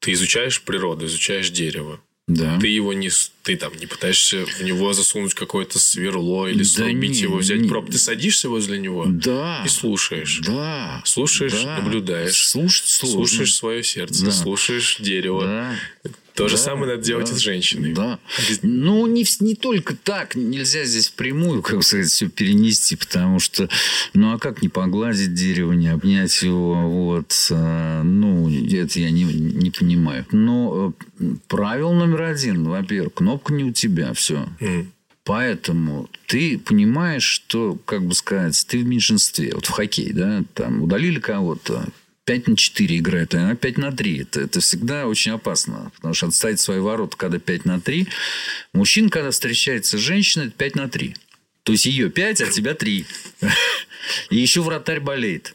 ты 0.00 0.12
изучаешь 0.12 0.62
природу, 0.62 1.06
изучаешь 1.06 1.50
дерево, 1.50 2.00
да. 2.28 2.58
Ты 2.58 2.66
его 2.66 2.92
не, 2.92 3.08
ты 3.44 3.56
там 3.56 3.72
не 3.76 3.86
пытаешься 3.86 4.44
в 4.44 4.60
него 4.62 4.92
засунуть 4.92 5.34
какое-то 5.34 5.78
сверло 5.78 6.48
или 6.48 6.64
срубить 6.64 7.20
его, 7.20 7.36
взять 7.36 7.60
не, 7.60 7.68
проб. 7.68 7.88
Ты 7.88 7.98
садишься 7.98 8.48
возле 8.48 8.80
него 8.80 9.04
да, 9.06 9.62
и 9.64 9.68
слушаешь. 9.68 10.40
Да. 10.44 11.02
Слушаешь, 11.04 11.62
да. 11.62 11.78
наблюдаешь. 11.78 12.48
Слушать 12.48 12.88
Слушаешь 12.88 13.54
свое 13.54 13.84
сердце, 13.84 14.24
да. 14.24 14.32
слушаешь 14.32 14.96
дерево. 14.98 15.44
Да. 15.44 16.10
То 16.36 16.44
да, 16.44 16.48
же 16.50 16.58
самое 16.58 16.92
надо 16.92 17.02
делать 17.02 17.30
да, 17.30 17.32
и 17.32 17.34
с 17.34 17.40
женщиной. 17.40 17.94
Да. 17.94 18.18
Ну, 18.60 19.06
не, 19.06 19.24
не 19.40 19.54
только 19.54 19.96
так. 19.96 20.34
Нельзя 20.36 20.84
здесь 20.84 21.08
впрямую, 21.08 21.62
как 21.62 21.82
сказать, 21.82 22.08
все 22.08 22.28
перенести, 22.28 22.94
потому 22.94 23.40
что, 23.40 23.70
ну, 24.12 24.34
а 24.34 24.38
как 24.38 24.60
не 24.60 24.68
погладить 24.68 25.32
дерево, 25.32 25.72
не 25.72 25.88
обнять 25.88 26.42
его, 26.42 26.74
вот. 26.90 27.34
А, 27.50 28.02
ну, 28.02 28.50
это 28.50 29.00
я 29.00 29.10
не, 29.10 29.24
не 29.24 29.70
понимаю. 29.70 30.26
Но 30.30 30.92
э, 31.18 31.24
правило 31.48 31.94
номер 31.94 32.22
один, 32.24 32.64
во-первых, 32.64 33.14
кнопка 33.14 33.54
не 33.54 33.64
у 33.64 33.72
тебя, 33.72 34.12
все. 34.12 34.46
Mm. 34.60 34.88
Поэтому 35.24 36.10
ты 36.26 36.58
понимаешь, 36.58 37.24
что, 37.24 37.78
как 37.86 38.04
бы 38.04 38.14
сказать, 38.14 38.62
ты 38.68 38.78
в 38.78 38.86
меньшинстве. 38.86 39.52
Вот 39.54 39.64
в 39.64 39.70
хоккей, 39.70 40.12
да, 40.12 40.44
там 40.52 40.82
удалили 40.82 41.18
кого-то, 41.18 41.88
5 42.26 42.48
на 42.48 42.56
4 42.56 42.98
играет, 42.98 43.34
а 43.34 43.38
она 43.38 43.54
5 43.54 43.78
на 43.78 43.92
3. 43.92 44.22
Это, 44.22 44.40
это 44.40 44.60
всегда 44.60 45.06
очень 45.06 45.32
опасно. 45.32 45.92
Потому 45.94 46.12
что 46.12 46.26
отставить 46.26 46.60
свои 46.60 46.80
ворота, 46.80 47.16
когда 47.16 47.38
5 47.38 47.64
на 47.64 47.80
3. 47.80 48.08
Мужчина, 48.72 49.08
когда 49.08 49.30
встречается 49.30 49.96
с 49.96 50.00
женщиной, 50.00 50.48
это 50.48 50.56
5 50.56 50.74
на 50.74 50.88
3. 50.88 51.14
То 51.62 51.72
есть 51.72 51.86
ее 51.86 52.10
5, 52.10 52.40
а 52.42 52.46
тебя 52.46 52.74
3. 52.74 53.06
И 54.30 54.36
еще 54.36 54.60
вратарь 54.60 55.00
болеет. 55.00 55.54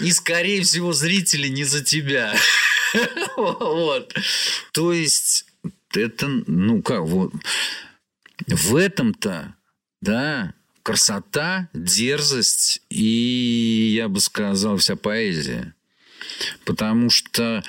И, 0.00 0.10
скорее 0.10 0.62
всего, 0.62 0.92
зрители 0.92 1.48
не 1.48 1.64
за 1.64 1.84
тебя. 1.84 2.34
Вот. 3.36 4.14
То 4.72 4.92
есть, 4.92 5.44
это, 5.94 6.28
ну 6.28 6.80
как, 6.80 7.02
вот. 7.02 7.32
В 8.46 8.76
этом-то, 8.76 9.54
да, 10.00 10.54
красота, 10.86 11.68
дерзость 11.72 12.80
и, 12.90 13.92
я 13.96 14.08
бы 14.08 14.20
сказал, 14.20 14.76
вся 14.76 14.94
поэзия. 14.94 15.74
Потому 16.64 17.10
что 17.10 17.64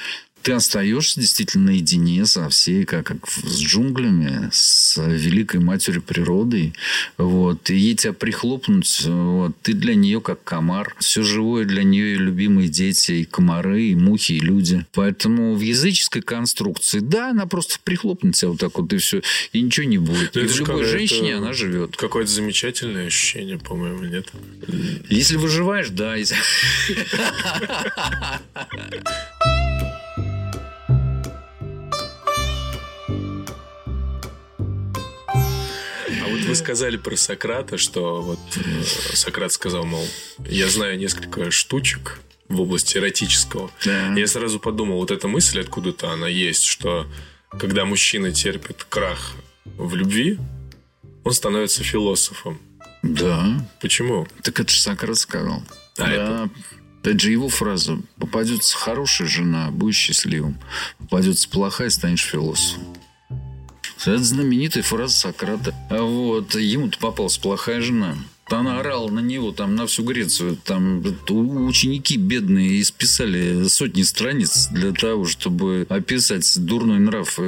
ты 0.47 0.53
остаешься 0.53 1.19
действительно 1.19 1.71
наедине 1.71 2.25
со 2.25 2.47
всей, 2.47 2.85
как, 2.85 3.07
как 3.07 3.17
с 3.27 3.59
джунглями, 3.59 4.47
с 4.53 4.95
великой 4.95 5.59
матерью 5.59 6.01
природой. 6.01 6.73
Вот. 7.17 7.69
И 7.69 7.75
ей 7.75 7.95
тебя 7.95 8.13
прихлопнуть, 8.13 9.01
вот, 9.03 9.57
ты 9.61 9.73
для 9.73 9.93
нее 9.93 10.21
как 10.21 10.41
комар. 10.45 10.95
Все 10.99 11.21
живое 11.21 11.65
для 11.65 11.83
нее 11.83 12.13
и 12.13 12.15
любимые 12.15 12.69
дети, 12.69 13.11
и 13.11 13.25
комары, 13.25 13.87
и 13.87 13.95
мухи, 13.95 14.33
и 14.33 14.39
люди. 14.39 14.85
Поэтому 14.93 15.53
в 15.53 15.59
языческой 15.59 16.21
конструкции, 16.21 17.01
да, 17.01 17.31
она 17.31 17.45
просто 17.45 17.75
прихлопнет 17.83 18.35
тебя 18.35 18.51
вот 18.51 18.61
так 18.61 18.79
вот, 18.79 18.93
и 18.93 18.97
все. 18.99 19.21
И 19.51 19.61
ничего 19.61 19.85
не 19.85 19.97
будет. 19.97 20.33
Но 20.33 20.39
и 20.39 20.47
в 20.47 20.59
любой 20.59 20.85
женщине 20.85 21.35
она 21.35 21.51
живет. 21.51 21.97
Какое-то 21.97 22.31
замечательное 22.31 23.07
ощущение, 23.07 23.59
по-моему, 23.59 24.05
нет? 24.05 24.31
Если 25.09 25.35
выживаешь, 25.35 25.89
да. 25.89 26.15
вы 36.47 36.55
сказали 36.55 36.97
про 36.97 37.15
Сократа, 37.15 37.77
что 37.77 38.21
вот 38.21 38.39
э, 38.55 38.83
Сократ 39.15 39.51
сказал, 39.51 39.85
мол, 39.85 40.05
я 40.47 40.69
знаю 40.69 40.97
несколько 40.97 41.51
штучек 41.51 42.19
в 42.49 42.61
области 42.61 42.97
эротического. 42.97 43.71
Да. 43.85 44.13
Я 44.13 44.27
сразу 44.27 44.59
подумал, 44.59 44.97
вот 44.97 45.11
эта 45.11 45.27
мысль 45.27 45.59
откуда-то 45.59 46.11
она 46.11 46.27
есть, 46.27 46.63
что 46.63 47.07
когда 47.49 47.85
мужчина 47.85 48.31
терпит 48.31 48.83
крах 48.83 49.33
в 49.65 49.95
любви, 49.95 50.37
он 51.23 51.33
становится 51.33 51.83
философом. 51.83 52.59
Да. 53.03 53.67
Почему? 53.81 54.27
Так 54.43 54.59
это 54.59 54.71
же 54.71 54.79
Сократ 54.79 55.17
сказал. 55.17 55.63
А 55.97 56.03
да. 56.03 56.11
это? 56.11 56.49
Это 57.03 57.19
же 57.19 57.31
его 57.31 57.47
фраза. 57.47 57.99
Попадется 58.19 58.75
хорошая 58.75 59.27
жена, 59.27 59.71
будешь 59.71 59.95
счастливым. 59.95 60.59
Попадется 60.99 61.47
плохая, 61.47 61.89
станешь 61.89 62.23
философом. 62.23 62.96
Это 64.05 64.23
знаменитая 64.23 64.83
фраза 64.83 65.15
Сократа. 65.15 65.73
А 65.89 66.01
вот 66.01 66.55
ему-то 66.55 66.97
попалась 66.99 67.37
плохая 67.37 67.81
жена. 67.81 68.15
Она 68.49 68.79
орала 68.79 69.09
на 69.09 69.19
него 69.19 69.51
там 69.51 69.75
на 69.75 69.87
всю 69.87 70.03
Грецию. 70.03 70.57
Там 70.63 71.03
ученики 71.29 72.17
бедные 72.17 72.81
исписали 72.81 73.67
сотни 73.67 74.03
страниц 74.03 74.67
для 74.71 74.91
того, 74.91 75.25
чтобы 75.25 75.85
описать 75.89 76.57
дурной 76.65 76.99
нрав. 76.99 77.39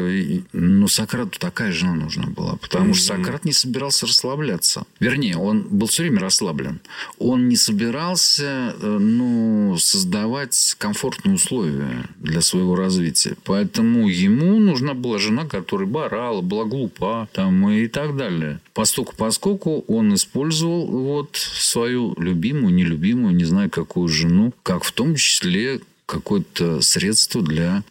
Но 0.54 0.88
Сократу 0.88 1.40
такая 1.40 1.72
жена 1.72 1.96
нужна 1.96 2.28
была. 2.28 2.58
Потому 2.58 2.92
mm-hmm. 2.92 2.96
что 2.96 3.16
Сократ 3.16 3.46
не 3.46 3.54
собирался 3.54 4.06
расслабляться. 4.06 4.84
Вернее, 5.00 5.38
он 5.38 5.62
был 5.70 5.88
все 5.88 6.04
время 6.04 6.20
расслаблен. 6.20 6.80
Он 7.18 7.48
не 7.48 7.56
собирался 7.56 8.76
э, 8.80 8.98
ну, 9.00 9.78
создавать 9.78 10.76
комфортные 10.78 11.36
условия 11.36 12.06
для 12.18 12.42
своего 12.42 12.76
развития. 12.76 13.36
Поэтому 13.46 14.08
ему 14.10 14.60
нужна 14.60 14.94
была 14.94 15.20
жена, 15.20 15.46
которая 15.46 15.88
бы 15.88 16.06
орала, 16.06 16.42
была 16.42 16.66
глупа 16.66 17.28
там, 17.34 17.70
и 17.70 17.88
так 17.88 18.18
далее. 18.18 18.60
Поскольку, 18.80 19.14
поскольку 19.18 19.80
он 19.90 20.14
использовал 20.14 20.88
вот 20.88 21.36
свою 21.36 22.16
любимую, 22.18 22.74
нелюбимую, 22.74 23.36
не 23.36 23.44
знаю 23.44 23.70
какую 23.70 24.08
жену, 24.08 24.54
как 24.64 24.86
в 24.86 24.94
том 24.94 25.16
числе 25.16 25.82
какое-то 26.06 26.80
средство 26.80 27.42
для 27.42 27.84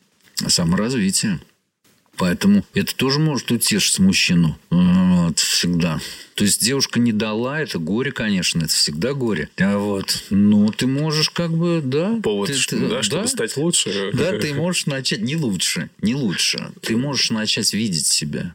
саморазвития. 0.47 1.41
Поэтому 2.17 2.65
это 2.73 2.97
тоже 2.97 3.21
может 3.21 3.51
утешить 3.51 3.99
мужчину 3.99 4.59
вот, 4.71 5.39
всегда. 5.39 6.01
То 6.35 6.45
есть 6.45 6.65
девушка 6.65 7.01
не 7.01 7.13
дала, 7.13 7.61
это 7.61 7.79
горе, 7.79 8.11
конечно, 8.11 8.61
это 8.61 8.73
всегда 8.73 9.13
горе. 9.13 9.51
А 9.59 9.77
вот, 9.77 10.25
ну, 10.31 10.71
ты 10.71 10.87
можешь 10.87 11.29
как 11.29 11.51
бы, 11.51 11.83
да. 11.85 12.19
Повод, 12.23 12.49
ты, 12.49 12.55
что, 12.55 12.79
ты, 12.79 12.89
да, 12.89 13.03
чтобы 13.03 13.29
стать 13.29 13.59
лучше. 13.59 14.11
Да, 14.15 14.39
ты 14.39 14.55
можешь 14.55 14.87
начать 14.87 15.21
не 15.21 15.37
лучше, 15.37 15.91
не 16.01 16.15
лучше. 16.15 16.73
Ты 16.81 16.97
можешь 16.97 17.29
начать 17.29 17.75
видеть 17.75 18.07
себя. 18.07 18.55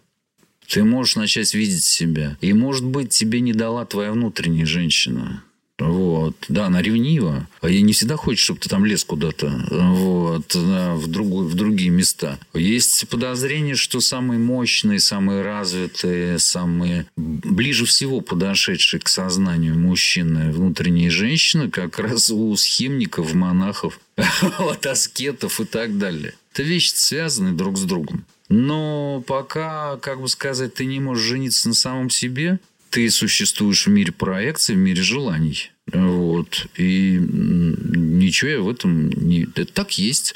Ты 0.67 0.83
можешь 0.83 1.15
начать 1.15 1.53
видеть 1.53 1.83
себя. 1.83 2.37
И, 2.41 2.53
может 2.53 2.85
быть, 2.85 3.09
тебе 3.09 3.39
не 3.39 3.53
дала 3.53 3.85
твоя 3.85 4.11
внутренняя 4.11 4.65
женщина. 4.65 5.43
Вот. 5.79 6.35
Да, 6.49 6.67
она 6.67 6.81
ревнива. 6.81 7.47
А 7.61 7.69
ей 7.69 7.81
не 7.81 7.93
всегда 7.93 8.15
хочет, 8.15 8.39
чтобы 8.39 8.59
ты 8.59 8.69
там 8.69 8.85
лез 8.85 9.03
куда-то 9.03 9.49
вот, 9.69 10.53
в, 10.53 11.07
другую, 11.07 11.47
в 11.47 11.55
другие 11.55 11.89
места. 11.89 12.39
Есть 12.53 13.07
подозрение, 13.09 13.75
что 13.75 13.99
самые 13.99 14.39
мощные, 14.39 14.99
самые 14.99 15.41
развитые, 15.41 16.37
самые 16.39 17.07
ближе 17.15 17.85
всего 17.85 18.21
подошедшие 18.21 19.01
к 19.01 19.09
сознанию 19.09 19.77
мужчины 19.77 20.51
внутренние 20.51 21.09
женщины 21.09 21.69
как 21.69 21.99
раз 21.99 22.29
у 22.29 22.55
схемников, 22.55 23.33
монахов, 23.33 23.99
аскетов 24.83 25.59
и 25.59 25.65
так 25.65 25.97
далее. 25.97 26.35
Это 26.53 26.63
вещи 26.63 26.91
связаны 26.93 27.51
друг 27.53 27.77
с 27.77 27.83
другом. 27.83 28.25
Но 28.55 29.23
пока, 29.25 29.97
как 29.97 30.21
бы 30.21 30.29
сказать, 30.29 30.75
ты 30.75 30.85
не 30.85 30.99
можешь 30.99 31.25
жениться 31.25 31.67
на 31.67 31.73
самом 31.73 32.11
себе, 32.11 32.59
ты 32.91 33.09
существуешь 33.09 33.87
в 33.87 33.89
мире 33.89 34.11
проекций, 34.11 34.75
в 34.75 34.77
мире 34.77 35.01
желаний. 35.01 35.71
Вот. 35.91 36.67
И 36.77 37.17
ничего 37.19 38.51
я 38.51 38.61
в 38.61 38.69
этом 38.69 39.09
не... 39.09 39.47
Это 39.55 39.65
так 39.65 39.97
есть. 39.97 40.35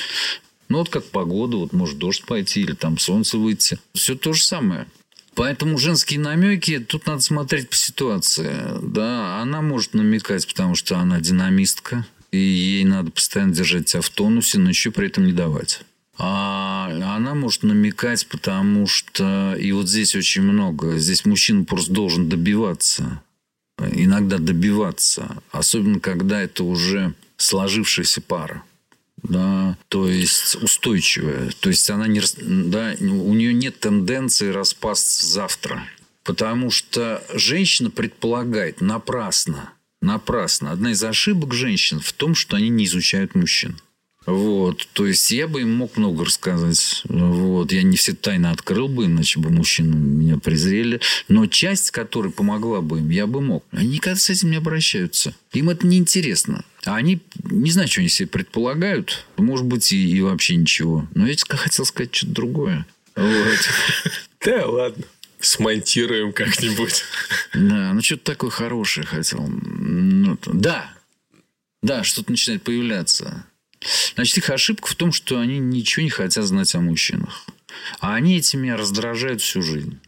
Ну, 0.68 0.80
вот 0.80 0.90
как 0.90 1.06
погода, 1.06 1.58
вот 1.58 1.74
может 1.74 2.00
дождь 2.00 2.26
пойти 2.26 2.62
или 2.62 2.74
там 2.74 2.98
солнце 2.98 3.38
выйти. 3.38 3.78
Все 3.94 4.16
то 4.16 4.34
же 4.34 4.42
самое. 4.42 4.88
Поэтому 5.36 5.78
женские 5.78 6.20
намеки, 6.20 6.80
тут 6.80 7.06
надо 7.06 7.22
смотреть 7.22 7.70
по 7.70 7.76
ситуации. 7.76 8.52
Да, 8.82 9.40
она 9.44 9.62
может 9.62 9.94
намекать, 9.94 10.48
потому 10.48 10.74
что 10.74 10.98
она 10.98 11.22
динамистка, 11.22 12.08
и 12.32 12.40
ей 12.40 12.84
надо 12.84 13.12
постоянно 13.12 13.54
держать 13.54 13.90
себя 13.90 14.02
в 14.02 14.10
тонусе, 14.10 14.58
но 14.58 14.70
еще 14.70 14.90
при 14.90 15.06
этом 15.06 15.28
не 15.28 15.34
давать. 15.34 15.82
А 16.20 16.90
она 17.16 17.36
может 17.36 17.64
намекать, 17.64 18.28
потому 18.28 18.88
что... 18.88 19.56
И 19.56 19.72
вот 19.72 19.88
здесь 19.88 20.16
очень 20.16 20.42
много. 20.42 20.98
Здесь 20.98 21.26
мужчина 21.26 21.64
просто 21.64 21.94
должен 21.94 22.28
добиваться. 22.28 23.22
Иногда 23.78 24.40
добиваться. 24.40 25.42
Особенно, 25.52 26.00
когда 26.00 26.42
это 26.42 26.64
уже 26.64 27.14
сложившаяся 27.38 28.22
пара. 28.22 28.64
Да, 29.24 29.78
то 29.90 30.08
есть 30.08 30.56
устойчивая. 30.62 31.52
То 31.60 31.70
есть 31.70 31.90
она 31.90 32.08
не, 32.08 32.22
да, 32.42 32.96
у 33.00 33.34
нее 33.34 33.54
нет 33.54 33.80
тенденции 33.80 34.50
распасться 34.50 35.26
завтра. 35.26 35.84
Потому 36.24 36.72
что 36.72 37.24
женщина 37.34 37.90
предполагает 37.90 38.82
напрасно, 38.82 39.74
напрасно. 40.02 40.72
Одна 40.72 40.92
из 40.92 41.04
ошибок 41.04 41.54
женщин 41.54 42.00
в 42.00 42.12
том, 42.14 42.36
что 42.36 42.58
они 42.58 42.70
не 42.70 42.86
изучают 42.86 43.34
мужчин. 43.34 43.78
Вот, 44.28 44.86
то 44.92 45.08
есть 45.08 45.32
я 45.32 45.48
бы 45.48 45.62
им 45.62 45.74
мог 45.74 45.96
много 45.96 46.26
рассказать. 46.26 47.02
Вот, 47.06 47.72
я 47.72 47.82
не 47.82 47.96
все 47.96 48.14
тайны 48.14 48.48
открыл 48.48 48.90
бы, 48.90 49.06
иначе 49.06 49.40
бы 49.40 49.50
мужчины 49.50 49.96
меня 49.96 50.38
презрели. 50.38 51.00
Но 51.30 51.48
часть, 51.48 51.92
которая 51.92 52.34
помогла 52.34 52.82
бы 52.82 53.00
им, 53.00 53.10
я 53.10 53.26
бы 53.26 53.40
мог. 53.40 53.64
Они 53.72 53.88
никогда 53.88 54.20
с 54.20 54.30
этим 54.30 54.52
не 54.52 54.58
обращаются. 54.58 55.34
Им 55.54 55.70
это 55.70 55.88
неинтересно. 55.88 56.66
А 56.84 56.98
они, 56.98 57.22
не 57.46 57.72
знаю, 57.72 57.88
что 57.88 58.02
они 58.02 58.10
себе 58.10 58.28
предполагают. 58.28 59.26
Может 59.38 59.66
быть, 59.66 59.94
и, 59.94 60.12
и 60.12 60.20
вообще 60.20 60.58
ничего. 60.58 61.08
Но 61.16 61.26
я 61.26 61.36
хотел 61.48 61.86
сказать 61.86 62.14
что-то 62.14 62.34
другое. 62.34 62.86
Вот. 63.16 63.60
Да, 64.46 64.68
ладно. 64.68 65.04
Смонтируем 65.40 66.32
как-нибудь. 66.32 67.04
Да, 67.54 67.92
ну 67.92 68.02
что-то 68.02 68.24
такое 68.24 68.50
хорошее 68.52 69.06
хотел. 69.06 69.48
Ну, 69.48 70.38
да, 70.46 70.94
да, 71.82 72.04
что-то 72.04 72.32
начинает 72.32 72.62
появляться. 72.64 73.46
Значит, 74.16 74.38
их 74.38 74.50
ошибка 74.50 74.88
в 74.88 74.96
том, 74.96 75.12
что 75.12 75.40
они 75.40 75.60
ничего 75.60 76.04
не 76.04 76.10
хотят 76.10 76.46
знать 76.46 76.74
о 76.76 76.82
мужчинах. 76.82 77.46
А 78.00 78.16
они 78.16 78.38
этим 78.38 78.62
меня 78.62 78.78
раздражают 78.78 79.42
всю 79.42 79.62
жизнь. 79.62 80.00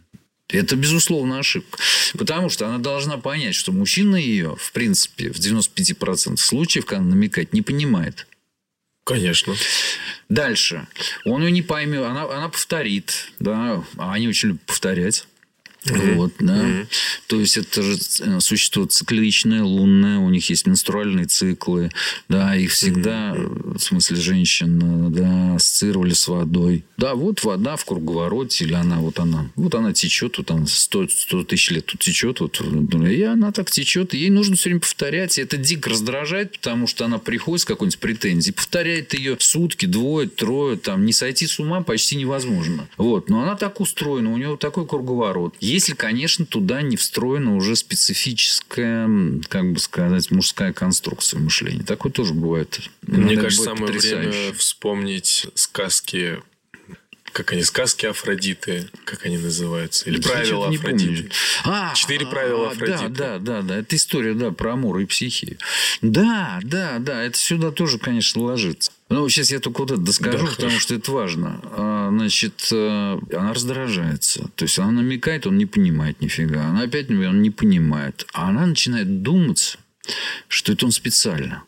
Это, 0.50 0.76
безусловно, 0.76 1.40
ошибка. 1.40 1.78
Потому 2.18 2.50
что 2.50 2.68
она 2.68 2.80
должна 2.80 3.18
понять, 3.18 3.54
что 3.56 3.72
мужчина 3.72 4.16
ее, 4.16 4.56
в 4.56 4.72
принципе, 4.72 5.32
в 5.32 5.38
95% 5.38 6.38
случаев, 6.38 6.86
когда 6.86 7.02
она 7.02 7.12
намекает, 7.12 7.54
не 7.54 7.62
понимает. 7.62 8.26
Конечно. 9.04 9.56
Дальше. 10.28 10.88
Он 11.26 11.44
ее 11.44 11.52
не 11.52 11.62
поймет, 11.62 12.04
она, 12.04 12.24
она 12.24 12.50
повторит. 12.50 13.32
Да, 13.40 13.84
а 13.98 14.14
они 14.14 14.28
очень 14.28 14.50
любят 14.50 14.62
повторять. 14.64 15.28
Mm-hmm. 15.86 16.16
Вот, 16.16 16.34
да. 16.40 16.58
Mm-hmm. 16.58 16.88
То 17.28 17.40
есть 17.40 17.58
это 17.58 17.82
же 17.82 17.98
э, 18.22 18.40
существует 18.42 18.92
цикличное, 18.92 19.64
лунное, 19.64 20.20
у 20.20 20.30
них 20.30 20.50
есть 20.50 20.68
менструальные 20.68 21.28
циклы, 21.28 21.90
да, 22.28 22.56
их 22.56 22.72
всегда, 22.72 23.34
mm-hmm. 23.34 23.78
в 23.78 23.82
смысле 23.82 24.18
женщин, 24.18 25.12
да, 25.12 25.56
ассоциировали 25.56 26.14
с 26.14 26.28
водой. 26.28 26.84
Да, 26.98 27.16
вот 27.16 27.44
вода 27.44 27.78
в 27.78 27.86
круговороте, 27.86 28.66
или 28.66 28.74
она 28.74 29.00
вот 29.00 29.20
она, 29.20 29.50
вот 29.56 29.74
она 29.74 29.94
течет, 29.94 30.38
вот 30.38 30.52
она 30.52 30.66
100, 30.68 31.08
100 31.10 31.44
тысяч 31.46 31.72
лет 31.72 31.86
тут 31.86 32.02
течет, 32.02 32.42
вот, 32.42 32.60
и 32.60 33.24
она 33.24 33.52
так 33.52 33.72
течет, 33.72 34.14
ей 34.14 34.30
нужно 34.30 34.56
все 34.58 34.70
время 34.70 34.82
повторять, 34.82 35.38
и 35.38 35.42
это 35.42 35.56
дико 35.58 35.90
раздражает, 35.90 36.54
потому 36.54 36.88
что 36.88 37.06
она 37.06 37.20
приходит 37.20 37.62
с 37.62 37.66
какой-нибудь 37.66 38.00
претензией, 38.00 38.54
повторяет 38.54 39.14
ее 39.14 39.38
сутки, 39.40 39.86
двое, 39.86 40.28
трое, 40.28 40.78
там, 40.78 41.06
не 41.06 41.14
сойти 41.14 41.48
с 41.48 41.60
ума 41.60 41.82
почти 41.82 42.18
невозможно. 42.18 42.88
Вот, 42.98 43.30
но 43.30 43.44
она 43.44 43.56
так 43.56 43.80
устроена, 43.80 44.32
у 44.34 44.38
нее 44.38 44.58
такой 44.58 44.86
круговорот. 44.86 45.56
Если, 45.70 45.94
конечно, 45.94 46.46
туда 46.46 46.82
не 46.82 46.98
встроена 46.98 47.56
уже 47.56 47.76
специфическая, 47.76 49.10
как 49.48 49.72
бы 49.72 49.80
сказать, 49.80 50.32
мужская 50.32 50.74
конструкция 50.74 51.40
мышления. 51.40 51.84
Такое 51.84 52.12
тоже 52.12 52.34
бывает. 52.34 52.80
Мне 53.04 53.36
кажется, 53.38 53.64
самое 53.64 53.94
время 53.94 54.54
вспомнить 54.54 55.48
сказки 55.56 56.40
как 57.32 57.54
они, 57.54 57.64
сказки 57.64 58.06
Афродиты, 58.06 58.90
как 59.06 59.26
они 59.26 59.38
называются, 59.38 60.10
или 60.10 60.20
правила 60.22 60.70
Афродиты. 60.70 61.32
А, 61.64 61.94
Четыре 61.94 62.26
правила 62.26 62.70
Афродиты. 62.72 63.10
Да, 63.10 63.40
да, 63.40 63.40
да, 63.40 63.62
да, 63.62 63.78
это 63.78 63.96
история, 63.96 64.34
да, 64.34 64.52
про 64.52 64.74
амур 64.74 65.00
и 65.00 65.06
психию. 65.06 65.58
Да, 66.02 66.60
да, 66.64 67.00
да, 67.00 67.24
это 67.24 67.38
сюда 67.38 67.72
тоже, 67.72 67.98
конечно, 67.98 68.42
ложится. 68.42 68.92
Ну, 69.10 69.28
сейчас 69.28 69.52
я 69.52 69.60
только 69.60 69.82
вот 69.82 69.92
это 69.92 70.02
доскажу, 70.02 70.38
да, 70.38 70.52
потому 70.52 70.70
хорошо. 70.70 70.80
что 70.80 70.96
это 70.96 71.12
важно. 71.12 71.60
А, 71.64 72.10
значит, 72.12 72.68
э, 72.72 73.20
она 73.34 73.54
раздражается. 73.54 74.50
То 74.56 74.66
есть, 74.66 74.78
она 74.78 74.92
намекает, 74.92 75.48
он 75.48 75.58
не 75.58 75.66
понимает 75.66 76.22
нифига. 76.22 76.66
Она 76.66 76.84
опять 76.84 77.10
он 77.10 77.42
не 77.42 77.50
понимает. 77.50 78.28
А 78.34 78.50
она 78.50 78.68
начинает 78.68 79.24
думать, 79.24 79.78
что 80.48 80.74
это 80.74 80.86
он 80.86 80.92
специально 80.92 81.64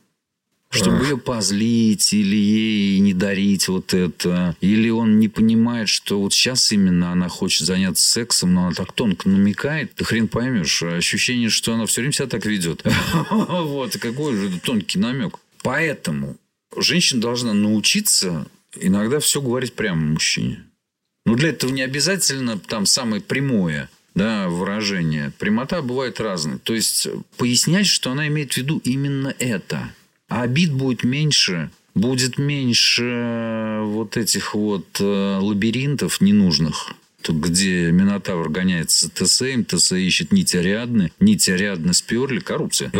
чтобы 0.72 1.04
ее 1.04 1.18
позлить 1.18 2.14
или 2.14 2.36
ей 2.36 3.00
не 3.00 3.14
дарить 3.14 3.68
вот 3.68 3.94
это. 3.94 4.56
Или 4.62 4.90
он 4.90 5.20
не 5.20 5.28
понимает, 5.28 5.90
что 5.90 6.20
вот 6.20 6.34
сейчас 6.34 6.72
именно 6.72 7.12
она 7.12 7.28
хочет 7.28 7.68
заняться 7.68 8.04
сексом, 8.04 8.54
но 8.54 8.68
она 8.68 8.74
так 8.74 8.94
тонко 8.94 9.30
намекает. 9.30 9.94
Ты 9.96 10.06
хрен 10.06 10.28
поймешь. 10.28 10.82
Ощущение, 10.82 11.50
что 11.50 11.74
она 11.74 11.86
все 11.86 12.02
время 12.02 12.14
себя 12.14 12.28
так 12.28 12.46
ведет. 12.46 12.84
Вот. 13.32 13.98
Какой 13.98 14.36
же 14.36 14.60
тонкий 14.60 14.98
намек. 14.98 15.38
Поэтому 15.62 16.38
женщина 16.76 17.22
должна 17.22 17.54
научиться 17.54 18.48
иногда 18.80 19.20
все 19.20 19.42
говорить 19.42 19.74
прямо 19.74 20.02
мужчине. 20.02 20.64
Но 21.26 21.36
для 21.36 21.50
этого 21.50 21.72
не 21.72 21.82
обязательно 21.82 22.58
там 22.58 22.86
самое 22.86 23.22
прямое 23.22 23.90
да, 24.16 24.50
выражение. 24.50 25.32
Прямота 25.38 25.82
бывает 25.82 26.20
разная. 26.20 26.58
То 26.58 26.74
есть, 26.74 27.08
пояснять, 27.38 27.88
что 27.88 28.12
она 28.12 28.28
имеет 28.28 28.54
в 28.54 28.58
виду 28.58 28.82
именно 28.84 29.34
это. 29.40 29.94
А 30.32 30.44
обид 30.44 30.72
будет 30.72 31.04
меньше, 31.04 31.72
будет 31.94 32.38
меньше 32.38 33.04
э, 33.04 33.84
вот 33.84 34.16
этих 34.16 34.56
вот 34.56 34.86
э, 35.02 35.38
лабиринтов 35.40 36.22
ненужных 36.22 36.94
где 37.30 37.92
Минотавр 37.92 38.50
гоняется 38.50 39.06
за 39.06 39.26
ТСМ, 39.26 39.64
ТС 39.64 39.92
ищет 39.92 40.32
нити 40.32 40.58
Ариадны, 40.58 41.12
нити 41.20 41.52
Ариадны 41.52 41.94
сперли, 41.94 42.40
коррупция. 42.40 42.92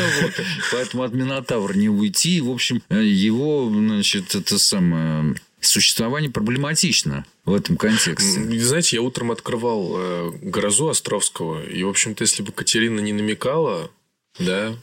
Поэтому 0.72 1.02
от 1.02 1.12
Минотавра 1.12 1.74
не 1.74 1.88
уйти. 1.88 2.40
В 2.40 2.48
общем, 2.48 2.80
его, 2.88 3.68
значит, 3.68 4.36
это 4.36 4.60
самое 4.60 5.34
существование 5.60 6.30
проблематично 6.30 7.26
в 7.44 7.52
этом 7.52 7.76
контексте. 7.76 8.40
Знаете, 8.60 8.96
я 8.96 9.02
утром 9.02 9.32
открывал 9.32 9.94
э, 9.96 10.32
«Грозу» 10.42 10.88
Островского, 10.88 11.66
и, 11.66 11.82
в 11.82 11.88
общем-то, 11.88 12.22
если 12.22 12.42
бы 12.42 12.52
Катерина 12.52 13.00
не 13.00 13.12
намекала, 13.12 13.90
да... 14.38 14.76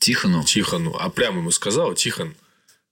Тихону? 0.00 0.42
Тихону. 0.42 0.96
А 0.98 1.10
прямо 1.10 1.38
ему 1.38 1.50
сказал, 1.52 1.94
Тихон, 1.94 2.34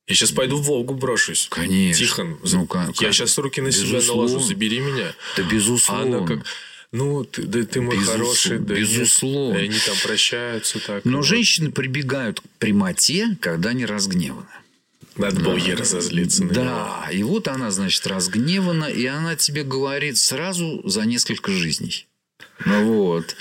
я 0.07 0.15
сейчас 0.15 0.31
пойду 0.31 0.59
в 0.59 0.63
Волгу 0.63 0.95
брошусь. 0.95 1.49
Конечно. 1.51 1.99
Тихон, 1.99 2.39
ну, 2.45 2.67
как, 2.67 3.01
я 3.01 3.13
сейчас 3.13 3.37
руки 3.39 3.61
на 3.61 3.67
безусловно. 3.69 4.01
себя 4.01 4.15
наложу, 4.15 4.41
забери 4.41 4.81
меня. 4.81 5.15
Да 5.37 5.43
безусловно. 5.43 6.17
А 6.17 6.19
она 6.19 6.27
как... 6.27 6.47
Ну, 6.91 7.23
ты, 7.25 7.43
да 7.43 7.63
ты 7.65 7.83
мой 7.83 7.97
Безусловно. 7.97 8.25
хороший. 8.25 8.59
Да 8.61 8.75
безусловно. 8.75 9.59
Нет, 9.59 9.63
и 9.63 9.65
они 9.69 9.79
там 9.79 9.97
прощаются 10.03 10.81
так. 10.81 11.05
Но 11.05 11.19
вот. 11.19 11.27
женщины 11.27 11.71
прибегают 11.71 12.41
к 12.41 12.45
прямоте, 12.59 13.37
когда 13.41 13.71
они 13.71 13.85
разгневаны. 13.85 14.47
Надо 15.17 15.41
было 15.41 15.57
ей 15.57 15.75
разозлиться. 15.75 16.45
На 16.45 16.55
да, 16.55 16.63
него. 17.11 17.19
и 17.19 17.23
вот 17.25 17.49
она, 17.49 17.71
значит, 17.71 18.07
разгневана, 18.07 18.87
и 18.87 19.05
она 19.05 19.37
тебе 19.37 19.65
говорит 19.65 20.17
сразу 20.17 20.81
за 20.89 21.03
несколько 21.03 21.51
жизней. 21.53 22.07
Ну 22.65 22.85
вот. 22.93 23.37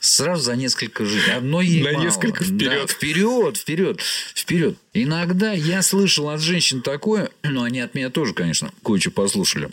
Сразу 0.00 0.42
за 0.42 0.56
несколько 0.56 1.04
жизней. 1.04 1.32
Одно 1.32 1.60
ей 1.60 1.82
На 1.82 1.92
мало. 1.92 2.04
несколько 2.04 2.44
вперед. 2.44 2.80
Да, 2.80 2.86
вперед, 2.86 3.56
вперед, 3.56 4.00
вперед. 4.34 4.76
Иногда 4.94 5.52
я 5.52 5.82
слышал 5.82 6.30
от 6.30 6.40
женщин 6.40 6.82
такое, 6.82 7.30
ну, 7.42 7.62
они 7.62 7.80
от 7.80 7.94
меня 7.94 8.10
тоже, 8.10 8.34
конечно, 8.34 8.72
кое-что 8.84 9.10
послушали. 9.10 9.70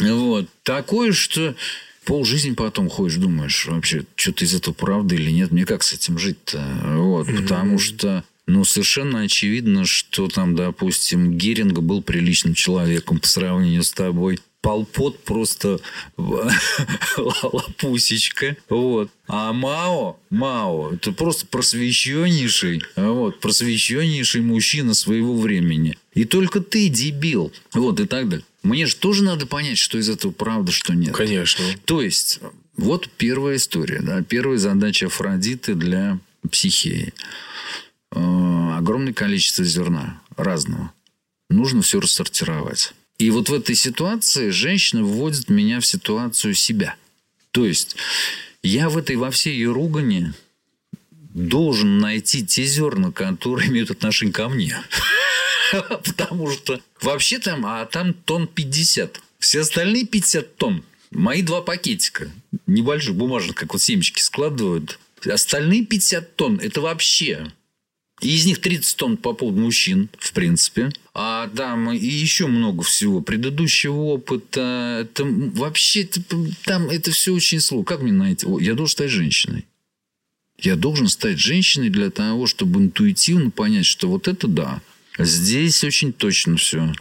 Вот. 0.00 0.46
Такое, 0.62 1.12
что 1.12 1.54
пол 2.04 2.24
жизни 2.24 2.52
потом 2.52 2.88
ходишь, 2.88 3.16
думаешь, 3.16 3.66
вообще, 3.66 4.04
что-то 4.16 4.44
из 4.44 4.54
этого 4.54 4.74
правда 4.74 5.14
или 5.14 5.30
нет, 5.30 5.50
мне 5.50 5.64
как 5.64 5.82
с 5.82 5.92
этим 5.92 6.18
жить-то? 6.18 6.62
Вот, 6.96 7.28
mm-hmm. 7.28 7.42
потому 7.42 7.78
что 7.78 8.24
ну, 8.48 8.64
совершенно 8.64 9.20
очевидно, 9.20 9.84
что 9.84 10.26
там, 10.28 10.56
допустим, 10.56 11.36
Геринг 11.36 11.80
был 11.80 12.02
приличным 12.02 12.54
человеком 12.54 13.20
по 13.20 13.28
сравнению 13.28 13.82
с 13.82 13.92
тобой. 13.92 14.40
Полпот 14.60 15.22
просто 15.24 15.78
лапусечка. 17.16 18.56
Вот. 18.68 19.10
А 19.28 19.52
Мао, 19.52 20.18
Мао, 20.30 20.92
это 20.92 21.12
просто 21.12 21.46
просвещеннейший, 21.46 22.82
вот, 22.96 23.40
просвещеннейший 23.40 24.40
мужчина 24.40 24.94
своего 24.94 25.36
времени. 25.36 25.96
И 26.12 26.24
только 26.24 26.60
ты 26.60 26.88
дебил. 26.88 27.52
Вот, 27.72 28.00
и 28.00 28.06
так 28.06 28.28
далее. 28.28 28.44
Мне 28.62 28.86
же 28.86 28.96
тоже 28.96 29.22
надо 29.22 29.46
понять, 29.46 29.78
что 29.78 29.98
из 29.98 30.08
этого 30.08 30.32
правда, 30.32 30.72
что 30.72 30.92
нет. 30.92 31.14
Конечно. 31.14 31.64
То 31.84 32.02
есть, 32.02 32.40
вот 32.76 33.08
первая 33.16 33.56
история. 33.56 34.00
Да? 34.02 34.22
Первая 34.22 34.58
задача 34.58 35.06
Афродиты 35.06 35.74
для 35.74 36.18
психеи. 36.50 37.14
Э, 38.12 38.76
огромное 38.76 39.12
количество 39.12 39.64
зерна 39.64 40.20
разного. 40.36 40.92
Нужно 41.50 41.82
все 41.82 42.00
рассортировать. 42.00 42.94
И 43.18 43.30
вот 43.30 43.48
в 43.48 43.54
этой 43.54 43.74
ситуации 43.74 44.50
женщина 44.50 45.02
вводит 45.02 45.50
меня 45.50 45.80
в 45.80 45.86
ситуацию 45.86 46.54
себя. 46.54 46.94
То 47.50 47.66
есть, 47.66 47.96
я 48.62 48.88
в 48.88 48.96
этой 48.96 49.16
во 49.16 49.32
всей 49.32 49.54
ее 49.54 49.72
ругани 49.72 50.32
должен 51.34 51.98
найти 51.98 52.46
те 52.46 52.64
зерна, 52.64 53.10
которые 53.10 53.70
имеют 53.70 53.90
отношение 53.90 54.32
ко 54.32 54.48
мне. 54.48 54.76
Потому 55.88 56.50
что 56.52 56.80
вообще 57.00 57.38
там, 57.38 57.66
а 57.66 57.84
там 57.86 58.14
тонн 58.14 58.46
50. 58.46 59.20
Все 59.40 59.60
остальные 59.60 60.06
50 60.06 60.56
тонн. 60.56 60.84
Мои 61.10 61.42
два 61.42 61.60
пакетика. 61.60 62.30
Небольших 62.66 63.16
бумажных, 63.16 63.56
как 63.56 63.72
вот 63.72 63.82
семечки 63.82 64.20
складывают. 64.20 64.98
Остальные 65.24 65.86
50 65.86 66.36
тонн– 66.36 66.60
это 66.62 66.80
вообще 66.80 67.52
из 68.20 68.46
них 68.46 68.60
30 68.60 68.96
тонн 68.96 69.16
по 69.16 69.32
поводу 69.32 69.60
мужчин, 69.60 70.08
в 70.18 70.32
принципе. 70.32 70.90
А 71.14 71.48
там 71.48 71.92
и 71.92 72.06
еще 72.06 72.46
много 72.46 72.82
всего. 72.82 73.20
Предыдущего 73.20 73.94
опыта. 73.94 75.00
Это 75.02 75.24
вообще 75.24 76.08
там 76.64 76.88
это 76.88 77.10
все 77.10 77.32
очень 77.34 77.60
сложно. 77.60 77.84
Как 77.84 78.02
мне 78.02 78.12
найти? 78.12 78.46
Я 78.60 78.74
должен 78.74 78.92
стать 78.92 79.10
женщиной. 79.10 79.66
Я 80.60 80.74
должен 80.74 81.08
стать 81.08 81.38
женщиной 81.38 81.88
для 81.88 82.10
того, 82.10 82.46
чтобы 82.46 82.80
интуитивно 82.80 83.50
понять, 83.50 83.86
что 83.86 84.08
вот 84.08 84.26
это 84.26 84.48
да. 84.48 84.82
Здесь 85.18 85.84
очень 85.84 86.12
точно 86.12 86.56
все. 86.56 86.92